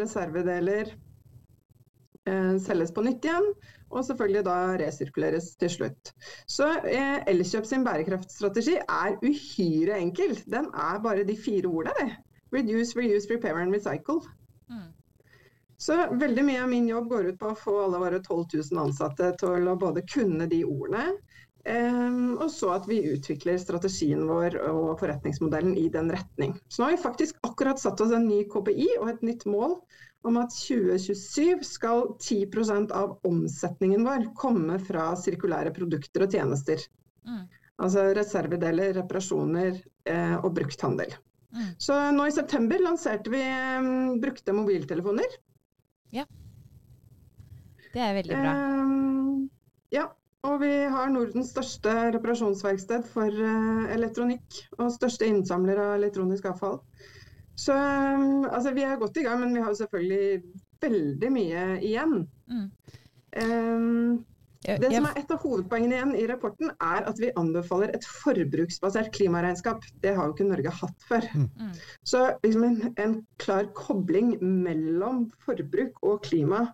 reservedeler, 0.00 0.94
eh, 2.26 2.56
selges 2.64 2.94
på 2.96 3.04
nytt 3.04 3.28
igjen, 3.28 3.52
og 3.92 4.06
selvfølgelig 4.08 4.44
da 4.48 4.56
resirkuleres 4.80 5.52
til 5.60 5.74
slutt. 5.76 6.14
Så 6.48 6.70
Elkjøp 7.28 7.68
sin 7.68 7.84
bærekraftstrategi 7.84 8.78
er 8.80 9.18
uhyre 9.20 10.00
enkel. 10.00 10.38
Den 10.48 10.72
er 10.72 11.02
bare 11.04 11.28
de 11.28 11.36
fire 11.36 11.68
ordene. 11.68 11.92
det. 12.00 12.16
Reduce, 12.52 12.96
reuse, 12.96 13.28
repair 13.30 13.60
and 13.60 13.74
recycle. 13.74 14.20
Mm. 14.70 14.88
Så 15.82 15.96
veldig 16.14 16.44
mye 16.46 16.62
av 16.62 16.70
min 16.70 16.86
jobb 16.86 17.08
går 17.10 17.32
ut 17.32 17.38
på 17.40 17.50
å 17.50 17.58
få 17.58 17.76
alle 17.84 17.98
våre 17.98 18.20
12 18.22 18.44
000 18.70 18.82
ansatte 18.84 19.32
til 19.40 19.70
å 19.70 19.78
både 19.80 20.04
kunne 20.06 20.46
de 20.50 20.62
ordene, 20.62 21.08
Um, 21.62 22.40
og 22.42 22.48
så 22.50 22.72
at 22.74 22.88
vi 22.90 22.96
utvikler 23.12 23.58
strategien 23.62 24.24
vår 24.26 24.56
og 24.66 24.96
forretningsmodellen 24.98 25.76
i 25.78 25.84
den 25.94 26.08
retning. 26.10 26.56
Så 26.66 26.82
nå 26.82 26.88
har 26.88 26.96
vi 26.96 27.04
faktisk 27.04 27.38
akkurat 27.46 27.78
satt 27.78 28.02
oss 28.02 28.10
en 28.16 28.26
ny 28.26 28.40
KPI 28.50 28.88
og 28.96 29.12
et 29.12 29.22
nytt 29.22 29.46
mål 29.46 29.76
om 30.26 30.38
at 30.42 30.54
2027 30.56 31.62
skal 31.66 32.08
10% 32.16 32.90
av 32.98 33.14
omsetningen 33.28 34.02
vår 34.06 34.26
komme 34.38 34.80
fra 34.82 35.12
sirkulære 35.18 35.70
produkter 35.76 36.26
og 36.26 36.34
tjenester. 36.34 36.82
Mm. 37.30 37.46
Altså 37.82 38.08
reservedeler, 38.18 38.96
reparasjoner 38.98 39.78
eh, 40.10 40.36
og 40.40 40.50
brukthandel. 40.58 41.14
Mm. 41.54 41.70
Så 41.78 41.94
nå 42.16 42.26
i 42.26 42.34
september 42.34 42.82
lanserte 42.82 43.30
vi 43.30 43.42
um, 43.78 44.18
brukte 44.22 44.54
mobiltelefoner. 44.56 45.38
Ja. 46.12 46.26
Det 47.92 48.00
er 48.00 48.16
veldig 48.20 48.40
bra. 48.40 48.56
Um, 48.56 49.48
ja. 49.92 50.08
Og 50.42 50.56
vi 50.58 50.72
har 50.90 51.10
Nordens 51.14 51.52
største 51.52 51.92
reparasjonsverksted 52.16 53.04
for 53.12 53.30
uh, 53.30 53.84
elektronikk. 53.94 54.56
Og 54.80 54.90
største 54.90 55.28
innsamler 55.30 55.78
av 55.78 55.94
elektronisk 56.00 56.48
avfall. 56.50 56.80
Så 57.54 57.76
um, 57.76 58.42
altså, 58.48 58.72
vi 58.74 58.82
er 58.82 58.98
godt 58.98 59.20
i 59.20 59.26
gang, 59.26 59.38
men 59.44 59.54
vi 59.54 59.62
har 59.62 59.76
selvfølgelig 59.78 60.42
veldig 60.82 61.30
mye 61.30 61.66
igjen. 61.78 62.16
Mm. 62.50 62.66
Um, 63.42 64.24
Det 64.62 64.90
som 64.92 65.06
er 65.08 65.16
Et 65.18 65.32
av 65.34 65.42
hovedpoengene 65.42 65.96
igjen 65.96 66.12
i 66.18 66.26
rapporten 66.30 66.70
er 66.70 67.08
at 67.10 67.18
vi 67.18 67.32
anbefaler 67.38 67.90
et 67.96 68.04
forbruksbasert 68.06 69.10
klimaregnskap. 69.16 69.82
Det 70.04 70.14
har 70.14 70.28
jo 70.28 70.36
ikke 70.36 70.46
Norge 70.46 70.74
hatt 70.82 71.08
før. 71.08 71.26
Mm. 71.34 71.72
Så 72.06 72.22
liksom 72.44 72.68
en, 72.68 72.78
en 73.02 73.16
klar 73.42 73.66
kobling 73.74 74.36
mellom 74.40 75.24
forbruk 75.42 75.98
og 76.06 76.22
klima, 76.28 76.68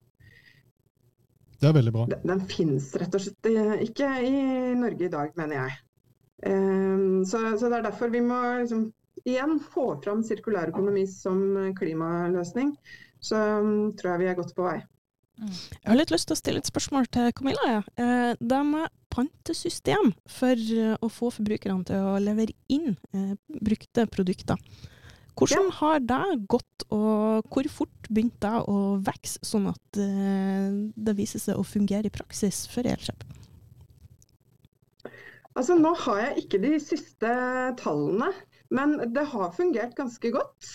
Det 1.59 1.67
er 1.71 1.75
veldig 1.75 1.93
bra. 1.97 2.05
den, 2.13 2.27
den 2.29 2.45
finnes 2.51 2.93
rett 3.01 3.17
og 3.17 3.25
slett 3.25 3.49
ikke 3.89 4.13
i 4.23 4.35
Norge 4.79 5.09
i 5.09 5.13
dag, 5.15 5.33
mener 5.41 5.63
jeg. 5.63 5.81
Um, 6.47 7.25
så, 7.27 7.41
så 7.59 7.67
det 7.67 7.81
er 7.81 7.89
derfor 7.89 8.13
vi 8.13 8.21
må 8.23 8.39
liksom, 8.61 8.85
igjen 9.25 9.59
få 9.73 9.89
fram 10.05 10.23
sirkulærøkonomi 10.23 11.03
som 11.11 11.41
klimaløsning. 11.81 12.77
Så 13.19 13.41
um, 13.65 13.91
tror 13.99 14.13
jeg 14.13 14.23
vi 14.23 14.31
er 14.31 14.39
godt 14.39 14.55
på 14.55 14.69
vei. 14.69 14.79
Jeg 15.39 15.87
har 15.87 15.99
litt 15.99 16.13
lyst 16.13 16.29
til 16.31 16.35
å 16.35 16.41
stille 16.41 16.63
et 16.63 16.69
spørsmål 16.69 17.07
til 17.15 17.33
Camilla. 17.39 17.67
Ja. 17.69 17.83
Eh, 18.03 18.31
det 18.41 18.61
med 18.67 18.89
pantesystem 19.15 20.13
for 20.31 20.55
eh, 20.55 20.95
å 20.99 21.11
få 21.13 21.31
forbrukerne 21.35 21.87
til 21.89 22.07
å 22.13 22.19
levere 22.23 22.57
inn 22.73 22.97
eh, 23.15 23.35
brukte 23.63 24.07
produkter. 24.11 24.59
Hvordan 25.39 25.69
har 25.79 26.01
det 26.03 26.47
gått, 26.51 26.85
og 26.91 27.47
hvor 27.47 27.69
fort 27.71 28.09
begynte 28.11 28.43
det 28.43 28.63
å 28.67 28.99
vokse, 29.07 29.39
sånn 29.47 29.69
at 29.71 30.01
eh, 30.03 30.75
det 30.99 31.15
viser 31.19 31.43
seg 31.43 31.61
å 31.61 31.67
fungere 31.67 32.11
i 32.11 32.15
praksis 32.15 32.65
for 32.73 32.89
Elkjøp? 32.91 33.23
Altså, 35.55 35.75
nå 35.79 35.93
har 36.07 36.21
jeg 36.25 36.45
ikke 36.45 36.63
de 36.63 36.75
siste 36.83 37.31
tallene, 37.79 38.33
men 38.75 38.99
det 39.15 39.25
har 39.31 39.55
fungert 39.55 39.95
ganske 39.99 40.35
godt. 40.35 40.73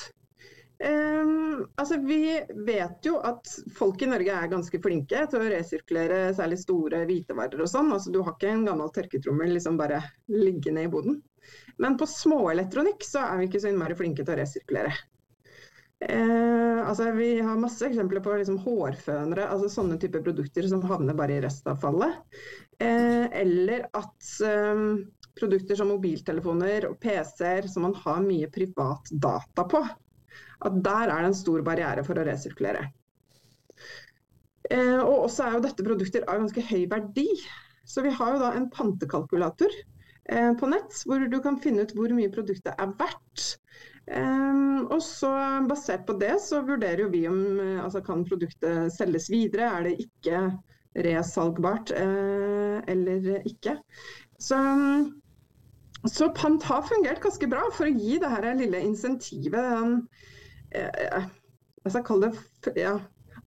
Ehm, 0.80 1.68
altså, 1.76 1.98
vi 2.02 2.42
vet 2.66 3.06
jo 3.06 3.18
at 3.24 3.48
folk 3.78 4.02
i 4.02 4.10
Norge 4.10 4.36
er 4.36 4.52
ganske 4.52 4.82
flinke 4.84 5.26
til 5.30 5.40
å 5.40 5.52
resirkulere 5.54 6.34
særlig 6.36 6.60
store 6.64 7.04
hvitevarer 7.10 7.64
og 7.64 7.70
sånn. 7.72 7.94
Altså, 7.96 8.12
du 8.14 8.22
har 8.24 8.36
ikke 8.36 8.52
en 8.52 8.66
gammel 8.68 8.92
tørketrommel 8.96 9.54
liksom 9.58 9.80
bare 9.80 10.02
liggende 10.34 10.86
i 10.88 10.92
boden. 10.92 11.22
Men 11.82 11.98
på 12.00 12.08
småelektronikk 12.10 13.06
så 13.06 13.26
er 13.28 13.40
vi 13.40 13.50
ikke 13.50 13.64
så 13.64 13.72
innmari 13.72 13.98
flinke 14.00 14.26
til 14.26 14.36
å 14.36 14.40
resirkulere. 14.42 14.94
Uh, 16.04 16.84
altså 16.84 17.14
vi 17.16 17.38
har 17.40 17.60
masse 17.60 17.86
eksempler 17.88 18.20
på 18.20 18.34
liksom 18.36 18.58
hårfønere, 18.66 19.46
altså 19.48 19.70
sånne 19.72 19.96
typer 20.02 20.24
produkter 20.26 20.66
som 20.68 20.82
havner 20.90 21.16
bare 21.16 21.38
i 21.38 21.44
restavfallet. 21.46 22.18
Uh, 22.76 23.30
eller 23.40 23.86
at 23.96 24.32
um, 24.44 24.98
produkter 25.40 25.80
som 25.80 25.94
mobiltelefoner 25.94 26.90
og 26.90 26.98
PC-er 27.04 27.70
som 27.72 27.88
man 27.88 27.96
har 28.04 28.20
mye 28.26 28.52
privat 28.52 29.14
data 29.16 29.64
på, 29.70 29.84
at 30.68 30.78
der 30.86 31.12
er 31.12 31.24
det 31.24 31.32
en 31.32 31.38
stor 31.38 31.64
barriere 31.66 32.04
for 32.08 32.20
å 32.20 32.26
resirkulere. 32.28 32.86
Eh, 34.72 35.00
og 35.00 35.26
også 35.28 35.48
er 35.48 35.58
jo 35.58 35.64
dette 35.66 35.86
produkter 35.86 36.28
av 36.28 36.44
ganske 36.44 36.66
høy 36.70 36.86
verdi. 36.92 37.28
Så 37.86 38.04
vi 38.06 38.14
har 38.16 38.36
jo 38.36 38.44
da 38.44 38.54
en 38.56 38.70
pantekalkulator 38.72 39.74
eh, 39.74 40.54
på 40.60 40.70
nett, 40.72 41.02
hvor 41.08 41.26
du 41.28 41.40
kan 41.44 41.60
finne 41.64 41.84
ut 41.84 41.96
hvor 41.98 42.14
mye 42.16 42.32
produktet 42.32 42.74
er 42.78 42.94
verdt. 43.00 43.58
Um, 44.04 44.90
og 44.92 45.00
så 45.00 45.30
Basert 45.64 46.02
på 46.04 46.18
det 46.20 46.34
så 46.44 46.58
vurderer 46.68 47.06
jo 47.06 47.12
vi 47.14 47.22
om 47.30 47.38
eh, 47.56 47.84
altså, 47.84 48.02
kan 48.04 48.26
produktet 48.28 48.92
selges 48.96 49.30
videre. 49.32 49.70
Er 49.70 49.88
det 49.88 49.94
ikke 50.04 50.42
resalgbart 50.94 51.92
eh, 51.98 52.80
eller 52.88 53.48
ikke. 53.50 53.78
Så, 54.40 54.60
så 56.06 56.30
pant 56.36 56.64
har 56.68 56.86
fungert 56.88 57.24
ganske 57.24 57.50
bra 57.50 57.64
for 57.74 57.90
å 57.90 57.96
gi 57.96 58.20
det 58.22 58.30
her 58.30 58.50
lille 58.60 58.84
insentivet. 58.86 59.58
Den, 59.58 59.96
eh, 60.04 60.30
jeg 60.74 61.92
skal 61.94 62.06
kalle 62.08 62.32
det 62.34 62.74
ja, 62.80 62.98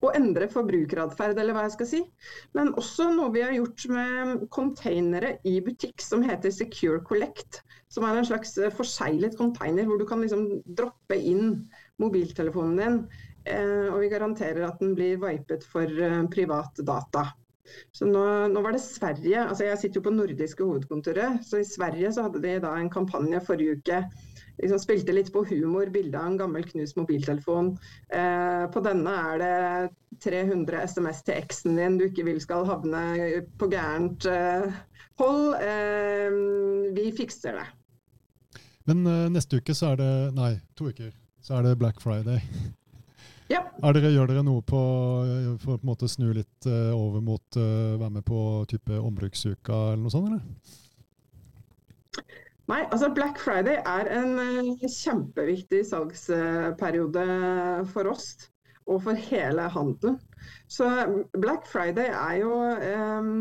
å 0.05 0.11
endre 0.15 0.47
forbrukeratferd, 0.51 1.39
eller 1.41 1.55
hva 1.55 1.65
jeg 1.65 1.75
skal 1.77 1.89
si. 1.89 2.01
Men 2.57 2.73
også 2.79 3.09
noe 3.15 3.33
vi 3.33 3.43
har 3.45 3.55
gjort 3.55 3.87
med 3.93 4.43
containere 4.53 5.37
i 5.47 5.57
butikk 5.65 6.03
som 6.03 6.25
heter 6.25 6.53
Secure 6.53 7.01
Collect. 7.07 7.63
Som 7.93 8.05
er 8.05 8.19
en 8.19 8.27
slags 8.27 8.53
eh, 8.59 8.73
forseglet 8.73 9.37
container 9.39 9.87
hvor 9.87 9.99
du 9.99 10.05
kan 10.07 10.21
liksom 10.21 10.61
droppe 10.77 11.17
inn 11.17 11.67
mobiltelefonen 12.03 12.77
din. 12.81 13.01
Eh, 13.47 13.87
og 13.89 14.01
vi 14.03 14.11
garanterer 14.11 14.67
at 14.67 14.81
den 14.83 14.93
blir 14.97 15.19
vipet 15.23 15.65
for 15.65 15.87
eh, 15.87 16.23
privat 16.33 16.83
data. 16.85 17.29
Så 17.95 18.07
nå, 18.07 18.23
nå 18.51 18.61
var 18.63 18.75
det 18.75 18.79
Sverige, 18.79 19.41
altså 19.43 19.65
Jeg 19.67 19.79
sitter 19.81 19.99
jo 19.99 20.05
på 20.05 20.13
nordiske 20.15 20.63
hovedkontoret. 20.63 21.41
så 21.43 21.59
I 21.59 21.67
Sverige 21.67 22.13
så 22.15 22.27
hadde 22.27 22.43
de 22.43 22.53
da 22.63 22.75
en 22.77 22.91
kampanje 22.91 23.41
forrige 23.43 23.79
uke. 23.79 24.03
Liksom 24.57 24.79
spilte 24.81 25.13
litt 25.13 25.31
på 25.33 25.43
humor, 25.49 25.91
bilde 25.93 26.17
av 26.17 26.31
en 26.31 26.37
gammel 26.39 26.65
knust 26.65 26.97
mobiltelefon. 26.97 27.75
Eh, 28.09 28.63
på 28.73 28.83
denne 28.85 29.13
er 29.33 29.43
det 29.43 30.21
300 30.25 30.81
SMS 30.89 31.21
til 31.27 31.37
eksen 31.37 31.77
din 31.77 31.99
du 31.99 32.07
ikke 32.07 32.25
vil 32.25 32.41
skal 32.41 32.65
havne 32.69 33.03
på 33.59 33.69
gærent 33.71 34.25
eh, 34.31 34.79
hold. 35.21 35.45
Eh, 35.61 36.39
vi 36.97 37.11
fikser 37.17 37.61
det. 37.61 37.67
Men 38.89 39.05
eh, 39.05 39.29
neste 39.35 39.61
uke 39.61 39.75
så 39.77 39.93
er 39.93 40.01
det 40.01 40.11
Nei, 40.37 40.55
to 40.79 40.89
uker. 40.89 41.13
Så 41.43 41.59
er 41.59 41.67
det 41.67 41.77
Black 41.79 42.01
Friday. 42.01 42.41
Ja. 43.47 43.61
Er 43.79 43.95
dere, 43.95 44.09
gjør 44.11 44.27
dere 44.27 44.43
noe 44.43 44.59
på, 44.67 44.79
eh, 45.23 45.53
for 45.61 45.79
å 45.79 46.09
snu 46.11 46.33
litt 46.35 46.67
eh, 46.67 46.91
over 46.91 47.21
mot 47.23 47.55
uh, 47.55 47.95
være 47.95 48.17
med 48.17 48.25
på 48.27 48.39
type 48.67 48.91
ombruksuka 48.99 49.93
eller 49.93 50.03
noe 50.03 50.11
sånt, 50.11 50.27
eller? 50.27 50.41
Nei, 52.67 52.81
altså 52.91 53.07
Black 53.15 53.37
Friday 53.39 53.77
er 53.79 54.09
en 54.11 54.33
eh, 54.43 54.87
kjempeviktig 54.91 55.85
salgsperiode 55.87 57.23
for 57.93 58.09
oss 58.11 58.33
og 58.87 59.01
for 59.05 59.15
hele 59.29 59.69
handelen. 59.71 60.17
Så 60.71 60.87
Black 61.39 61.67
Friday 61.71 62.09
er 62.11 62.35
jo 62.41 62.51
eh, 62.75 63.31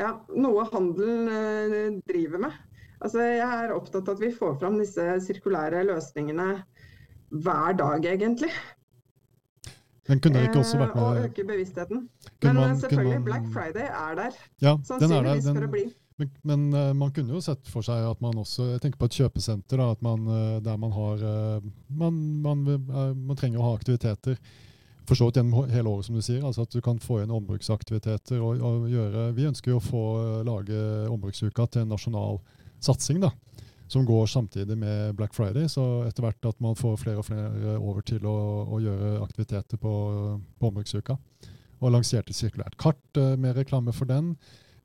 ja, 0.00 0.10
noe 0.34 0.66
handelen 0.72 1.30
eh, 1.30 1.88
driver 2.10 2.42
med. 2.48 2.58
Altså, 3.02 3.18
jeg 3.26 3.46
er 3.66 3.72
opptatt 3.74 4.06
av 4.10 4.14
at 4.16 4.22
vi 4.22 4.30
får 4.34 4.58
fram 4.60 4.76
disse 4.78 5.06
sirkulære 5.26 5.82
løsningene 5.88 6.48
hver 7.32 7.74
dag, 7.78 8.04
egentlig. 8.12 8.50
Men 10.10 10.18
kunne 10.22 10.34
dere 10.38 10.50
ikke 10.50 10.60
også 10.62 10.76
Eh, 10.78 10.82
med. 10.82 11.02
og 11.02 11.24
øke 11.24 11.44
bevisstheten. 11.46 12.08
Men 12.42 12.54
man- 12.58 12.70
eh, 12.70 12.78
selvfølgelig, 12.82 13.18
man- 13.20 13.24
Black 13.24 13.46
Friday 13.54 13.86
er 13.86 14.14
der. 14.18 14.32
Ja, 14.60 14.76
den 14.76 14.78
er 14.78 14.78
der. 14.78 14.84
Sannsynligvis 14.86 15.44
Den, 15.44 15.56
for 15.56 15.66
å 15.66 15.70
bli. 15.70 15.84
Men, 16.22 16.30
men 16.42 16.80
eh, 16.80 16.92
man 16.94 17.12
kunne 17.14 17.34
jo 17.34 17.42
sett 17.42 17.68
for 17.70 17.84
seg 17.86 18.04
at 18.06 18.20
man 18.22 18.38
også 18.40 18.72
Jeg 18.72 18.82
tenker 18.82 19.00
på 19.00 19.08
et 19.10 19.18
kjøpesenter 19.20 19.80
da, 19.80 19.92
man, 20.04 20.26
eh, 20.28 20.58
der 20.64 20.80
man 20.80 20.94
har 20.94 21.24
eh, 21.28 21.70
man, 21.88 22.20
man, 22.44 22.66
man 23.16 23.38
trenger 23.38 23.60
å 23.60 23.70
ha 23.70 23.78
aktiviteter. 23.78 24.38
For 25.08 25.18
så 25.18 25.28
vidt 25.28 25.40
gjennom 25.40 25.70
hele 25.72 25.90
året, 25.90 26.06
som 26.06 26.16
du 26.16 26.22
sier. 26.22 26.44
altså 26.46 26.62
At 26.62 26.74
du 26.74 26.80
kan 26.84 27.00
få 27.02 27.22
inn 27.22 27.34
ombruksaktiviteter. 27.34 28.38
og, 28.38 28.62
og 28.62 28.88
gjøre, 28.90 29.32
Vi 29.34 29.48
ønsker 29.50 29.72
jo 29.72 29.80
å 29.80 29.84
få 29.84 30.02
lage 30.46 30.78
ombruksuka 31.10 31.66
til 31.66 31.82
en 31.82 31.90
nasjonal 31.90 32.38
satsing. 32.78 33.18
da, 33.24 33.32
Som 33.90 34.06
går 34.06 34.30
samtidig 34.30 34.78
med 34.78 35.16
Black 35.18 35.34
Friday. 35.34 35.66
Så 35.68 36.06
etter 36.06 36.22
hvert 36.22 36.46
at 36.46 36.60
man 36.62 36.78
får 36.78 37.00
flere 37.02 37.18
og 37.18 37.26
flere 37.26 37.74
over 37.80 38.06
til 38.06 38.22
å, 38.30 38.36
å 38.70 38.78
gjøre 38.78 39.16
aktiviteter 39.26 39.82
på, 39.82 39.94
på 40.60 40.70
ombruksuka. 40.70 41.18
Og 41.82 41.90
lanserte 41.90 42.32
sirkulært 42.32 42.78
kart 42.78 43.18
med 43.42 43.58
reklame 43.58 43.90
for 43.92 44.06
den. 44.06 44.36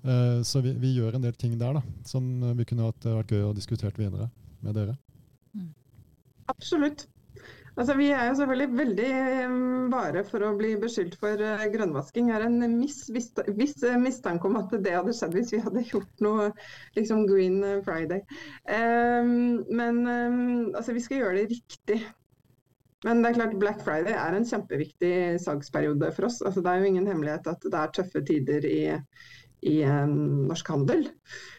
Eh, 0.08 0.40
Så 0.48 0.62
vi, 0.64 0.74
vi 0.80 0.96
gjør 0.96 1.18
en 1.18 1.28
del 1.28 1.36
ting 1.36 1.58
der 1.60 1.78
da, 1.80 1.84
som 2.08 2.28
eh, 2.44 2.56
vi 2.58 2.66
kunne 2.70 2.88
hatt 2.88 3.06
vært 3.10 3.36
gøy 3.36 3.50
å 3.50 3.56
diskutere 3.58 3.96
videre 4.00 4.30
med 4.64 4.78
dere. 4.78 4.98
Absolutt. 6.48 7.08
Altså, 7.78 7.94
vi 7.94 8.08
er 8.10 8.32
jo 8.32 8.38
selvfølgelig 8.40 8.78
veldig 8.78 9.08
eh, 9.14 9.52
vare 9.94 10.24
for 10.26 10.42
å 10.48 10.54
bli 10.58 10.72
beskyldt 10.82 11.18
for 11.22 11.38
eh, 11.46 11.66
grønnvasking. 11.74 12.32
Jeg 12.32 12.40
har 12.40 12.46
en 12.48 12.80
viss, 12.82 13.04
eh, 13.86 14.00
mistanke 14.02 14.50
om 14.50 14.58
at 14.58 14.74
det 14.82 14.96
hadde 14.96 15.14
skjedd 15.14 15.36
hvis 15.38 15.54
vi 15.54 15.60
hadde 15.62 15.84
gjort 15.86 16.24
noe 16.26 16.48
liksom 16.98 17.28
Green 17.30 17.60
Friday. 17.86 18.24
Um, 18.66 19.62
men 19.70 20.02
um, 20.08 20.40
altså, 20.72 20.96
vi 20.98 21.04
skal 21.06 21.22
gjøre 21.22 21.44
det 21.44 21.52
riktig. 21.54 22.00
Men 23.06 23.22
det 23.22 23.30
er 23.30 23.38
klart 23.38 23.60
Black 23.62 23.84
Friday 23.86 24.18
er 24.18 24.34
en 24.34 24.50
kjempeviktig 24.50 25.14
salgsperiode 25.44 26.10
for 26.18 26.32
oss. 26.32 26.42
Altså, 26.42 26.66
det 26.66 26.74
er 26.74 26.82
jo 26.82 26.90
ingen 26.90 27.06
hemmelighet 27.12 27.52
at 27.52 27.62
det 27.62 27.78
er 27.78 27.94
tøffe 27.94 28.24
tider 28.26 28.66
i, 28.66 28.80
i 29.68 29.82
eh, 29.86 30.04
norsk 30.08 30.74
handel. 30.74 31.08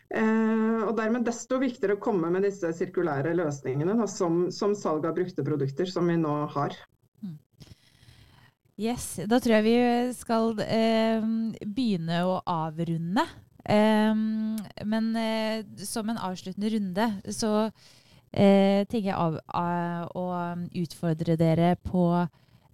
Eh, 0.09 0.79
og 0.87 0.95
dermed 0.97 1.27
desto 1.29 1.59
viktigere 1.61 1.99
å 1.99 2.03
komme 2.03 2.31
med 2.33 2.47
disse 2.49 2.71
sirkulære 2.77 3.35
løsningene 3.37 3.99
da, 3.99 4.07
som, 4.09 4.47
som 4.55 4.77
salg 4.79 5.05
av 5.09 5.19
brukte 5.19 5.45
produkter, 5.45 5.91
som 5.91 6.09
vi 6.09 6.17
nå 6.21 6.39
har. 6.55 6.77
Yes, 8.79 9.17
da 9.27 9.41
tror 9.43 9.57
jeg 9.57 9.67
vi 9.67 9.79
skal 10.15 10.53
eh, 10.63 11.25
begynne 11.67 12.23
å 12.31 12.39
avrunde. 12.47 13.25
Eh, 13.67 14.15
men 14.87 15.09
eh, 15.19 15.65
som 15.83 16.09
en 16.09 16.21
avsluttende 16.29 16.71
runde 16.77 17.09
så 17.35 17.53
eh, 17.67 18.87
tenker 18.87 19.11
jeg 19.11 19.19
av, 19.19 19.41
av, 19.51 20.15
å 20.15 20.27
utfordre 20.79 21.37
dere 21.37 21.75
på 21.83 22.07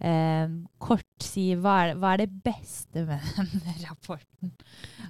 eh, 0.05 0.53
kort 0.83 1.25
si 1.25 1.49
hva 1.57 1.79
er, 1.85 1.97
hva 2.01 2.15
er 2.15 2.25
det 2.25 2.45
beste 2.45 3.07
med 3.09 3.25
den 3.67 3.81
rapporten 3.87 4.55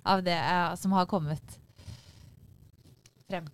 av 0.05 0.25
det 0.27 0.39
eh, 0.39 0.71
som 0.81 0.95
har 0.97 1.11
kommet 1.11 1.59
frem? 3.29 3.51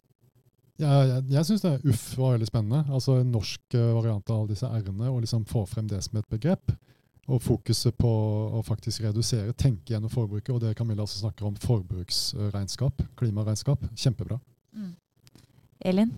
Ja, 0.80 1.03
jeg 1.05 1.24
jeg 1.34 1.47
syns 1.47 1.64
uff 1.64 2.05
var 2.16 2.36
veldig 2.36 2.49
spennende. 2.49 2.84
Altså 2.88 3.18
En 3.20 3.32
norsk 3.34 3.76
eh, 3.76 3.91
variant 3.97 4.30
av 4.30 4.38
alle 4.38 4.55
disse 4.55 4.68
r-ene, 4.68 5.11
og 5.11 5.20
liksom 5.24 5.45
få 5.49 5.66
frem 5.68 5.88
det 5.91 6.01
som 6.07 6.20
et 6.20 6.30
begrep. 6.32 6.72
og 7.30 7.38
fokuset 7.45 7.95
på 7.95 8.09
å 8.59 8.61
faktisk 8.66 9.05
redusere, 9.05 9.53
tenke 9.55 9.93
gjennom 9.93 10.11
forbruket. 10.11 10.51
Og 10.51 10.61
det 10.64 10.72
Camilla 10.74 11.05
også 11.05 11.20
snakker 11.20 11.47
om, 11.47 11.55
forbruksregnskap, 11.62 13.05
klimaregnskap. 13.20 13.84
Kjempebra. 13.95 14.41
Mm. 14.74 14.97
Elin? 15.78 16.11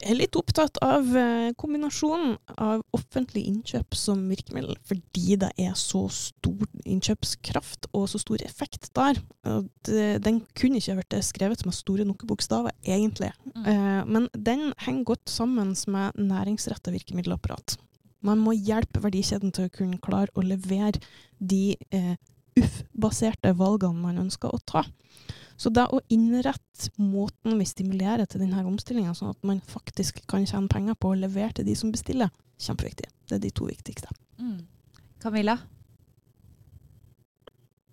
Er 0.00 0.16
litt 0.16 0.36
opptatt 0.38 0.78
av 0.84 1.10
eh, 1.18 1.50
kombinasjonen 1.60 2.36
av 2.56 2.80
offentlig 2.96 3.42
innkjøp 3.50 3.96
som 3.98 4.22
virkemiddel, 4.30 4.78
fordi 4.88 5.36
det 5.42 5.50
er 5.60 5.74
så 5.76 6.06
stor 6.14 6.64
innkjøpskraft 6.88 7.90
og 7.92 8.06
så 8.08 8.20
stor 8.22 8.44
effekt 8.46 8.88
der. 8.96 9.20
Eh, 9.44 10.16
den 10.22 10.40
kunne 10.56 10.80
ikke 10.80 10.96
vært 11.02 11.18
skrevet 11.26 11.66
med 11.68 11.76
store 11.76 12.06
nok 12.08 12.24
bokstaver, 12.30 12.72
egentlig. 12.80 13.32
Mm. 13.52 13.62
Eh, 13.66 14.00
men 14.08 14.30
den 14.32 14.70
henger 14.86 15.12
godt 15.12 15.32
sammen 15.32 15.76
med 15.92 16.16
næringsretta 16.16 16.94
virkemiddelapparat. 16.96 17.76
Man 18.24 18.40
må 18.40 18.52
hjelpe 18.56 19.00
verdikjeden 19.04 19.52
til 19.56 19.68
å 19.68 19.72
kunne 19.72 20.00
klare 20.02 20.32
å 20.36 20.44
levere 20.44 21.00
de 21.40 21.76
eh, 21.92 22.16
UF-baserte 22.58 23.52
valgene 23.58 24.02
man 24.02 24.20
ønsker 24.24 24.52
å 24.52 24.60
ta. 24.66 24.84
Så 25.60 25.68
det 25.76 25.84
å 25.92 26.00
innrette 26.08 26.88
måten 26.96 27.58
vi 27.60 27.66
stimulerer 27.68 28.24
til 28.24 28.40
denne 28.40 28.62
omstillinga, 28.64 29.12
sånn 29.16 29.34
at 29.34 29.42
man 29.44 29.60
faktisk 29.60 30.22
kan 30.30 30.46
tjene 30.48 30.72
penger 30.72 30.96
på 30.96 31.12
å 31.12 31.18
levere 31.20 31.52
til 31.58 31.68
de 31.68 31.74
som 31.76 31.92
bestiller, 31.92 32.32
kjempeviktig. 32.60 33.10
Det 33.28 33.36
er 33.36 33.42
de 33.44 33.52
to 33.52 33.68
viktigste. 33.68 34.08
Mm. 34.40 34.62
Camilla? 35.20 35.58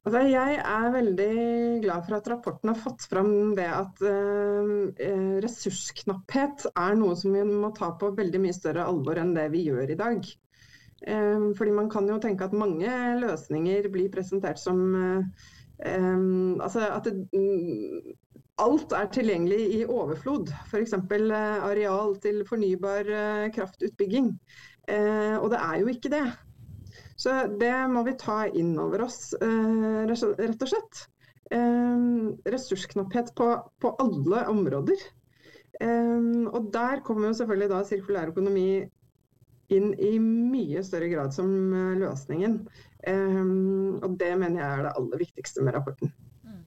Altså, 0.08 0.22
jeg 0.32 0.56
er 0.64 0.86
veldig 0.94 1.32
glad 1.84 2.06
for 2.08 2.16
at 2.16 2.28
rapporten 2.32 2.72
har 2.72 2.78
fått 2.80 3.04
fram 3.12 3.32
det 3.58 3.68
at 3.68 4.00
eh, 4.08 5.34
ressursknapphet 5.44 6.70
er 6.72 6.96
noe 6.96 7.18
som 7.20 7.36
vi 7.36 7.44
må 7.44 7.74
ta 7.76 7.92
på 8.00 8.14
veldig 8.16 8.40
mye 8.46 8.56
større 8.56 8.88
alvor 8.88 9.20
enn 9.20 9.36
det 9.36 9.50
vi 9.52 9.66
gjør 9.68 9.92
i 9.92 10.00
dag. 10.00 10.30
Uh, 11.06 11.54
fordi 11.58 11.76
man 11.76 11.92
kan 11.94 12.08
jo 12.10 12.18
tenke 12.22 12.48
at 12.48 12.56
mange 12.58 12.90
løsninger 13.22 13.92
blir 13.94 14.10
presentert 14.14 14.58
som 14.62 14.96
Um, 15.78 16.58
altså 16.62 16.88
at 16.90 17.06
det, 17.06 17.28
um, 17.38 18.16
alt 18.58 18.94
er 18.98 19.10
tilgjengelig 19.14 19.60
i 19.76 19.84
overflod. 19.86 20.50
F.eks. 20.72 20.96
Uh, 20.98 21.68
areal 21.70 22.16
til 22.24 22.42
fornybar 22.50 23.12
uh, 23.12 23.46
kraftutbygging. 23.54 24.32
Uh, 24.90 25.38
og 25.38 25.52
det 25.54 25.62
er 25.62 25.84
jo 25.84 25.92
ikke 25.94 26.14
det. 26.14 26.26
Så 27.18 27.36
det 27.62 27.74
må 27.90 28.04
vi 28.06 28.18
ta 28.18 28.44
inn 28.54 28.76
over 28.78 29.08
oss, 29.08 29.34
rett 29.42 30.62
og 30.62 30.70
slett. 30.70 31.00
Um, 31.50 32.36
ressursknapphet 32.46 33.32
på, 33.38 33.48
på, 33.82 33.94
alle 34.04 34.44
områder. 34.52 35.02
og 36.52 36.70
der 36.74 37.02
kommer 37.06 37.30
jo 37.30 37.38
selvfølgelig 37.40 37.70
da 37.70 37.80
sirkulær 37.86 38.30
økonomi 38.34 38.68
inn 39.74 39.92
i 40.00 40.16
mye 40.22 40.84
større 40.86 41.10
grad 41.12 41.34
som 41.36 41.50
løsningen. 42.00 42.62
Um, 43.08 44.00
og 44.04 44.18
det 44.20 44.34
mener 44.40 44.60
jeg 44.60 44.68
er 44.68 44.88
det 44.88 44.96
aller 45.00 45.22
viktigste 45.22 45.64
med 45.64 45.76
rapporten. 45.78 46.12
Mm. 46.44 46.64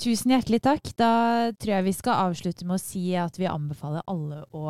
Tusen 0.00 0.32
hjertelig 0.32 0.60
takk. 0.64 0.92
Da 0.96 1.12
tror 1.60 1.74
jeg 1.74 1.86
vi 1.88 1.94
skal 1.96 2.28
avslutte 2.28 2.68
med 2.68 2.78
å 2.78 2.82
si 2.82 3.02
at 3.18 3.36
vi 3.40 3.48
anbefaler 3.50 4.06
alle 4.08 4.44
å 4.56 4.68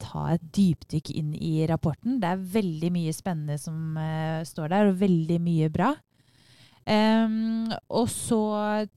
ta 0.00 0.28
et 0.34 0.46
dypdykk 0.56 1.12
inn 1.20 1.34
i 1.36 1.66
rapporten. 1.68 2.20
Det 2.22 2.30
er 2.30 2.46
veldig 2.54 2.92
mye 2.94 3.16
spennende 3.16 3.58
som 3.60 3.98
uh, 3.98 4.40
står 4.46 4.72
der, 4.72 4.92
og 4.92 5.02
veldig 5.02 5.40
mye 5.42 5.72
bra. 5.74 5.94
Um, 6.90 7.68
og 7.92 8.08
så 8.08 8.40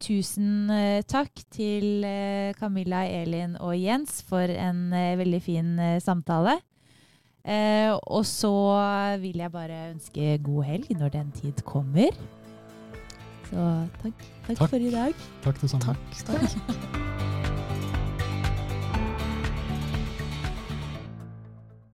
tusen 0.01 0.72
uh, 0.72 1.03
takk 1.03 1.43
til 1.51 2.05
uh, 2.07 2.53
Camilla, 2.55 3.03
Elin 3.03 3.57
og 3.59 3.76
Jens 3.76 4.22
for 4.26 4.47
en 4.47 4.88
veldig 4.93 5.41
fin 5.43 5.76
samtale. 6.01 6.61
Eh, 7.44 7.91
og 7.91 8.26
så 8.26 8.54
vil 9.20 9.38
jeg 9.38 9.52
bare 9.52 9.89
ønske 9.89 10.38
god 10.44 10.64
helg 10.64 10.96
når 11.00 11.10
den 11.10 11.32
tid 11.32 11.64
kommer. 11.68 12.16
Så 13.50 13.88
takk, 14.02 14.14
takk, 14.48 14.58
takk. 14.58 14.70
for 14.70 14.76
i 14.78 14.91
dag. 14.91 15.14
Takk 15.44 15.62
det 15.62 15.70
samme. 15.70 15.84
Takk. 15.84 16.26
takk. 16.26 17.10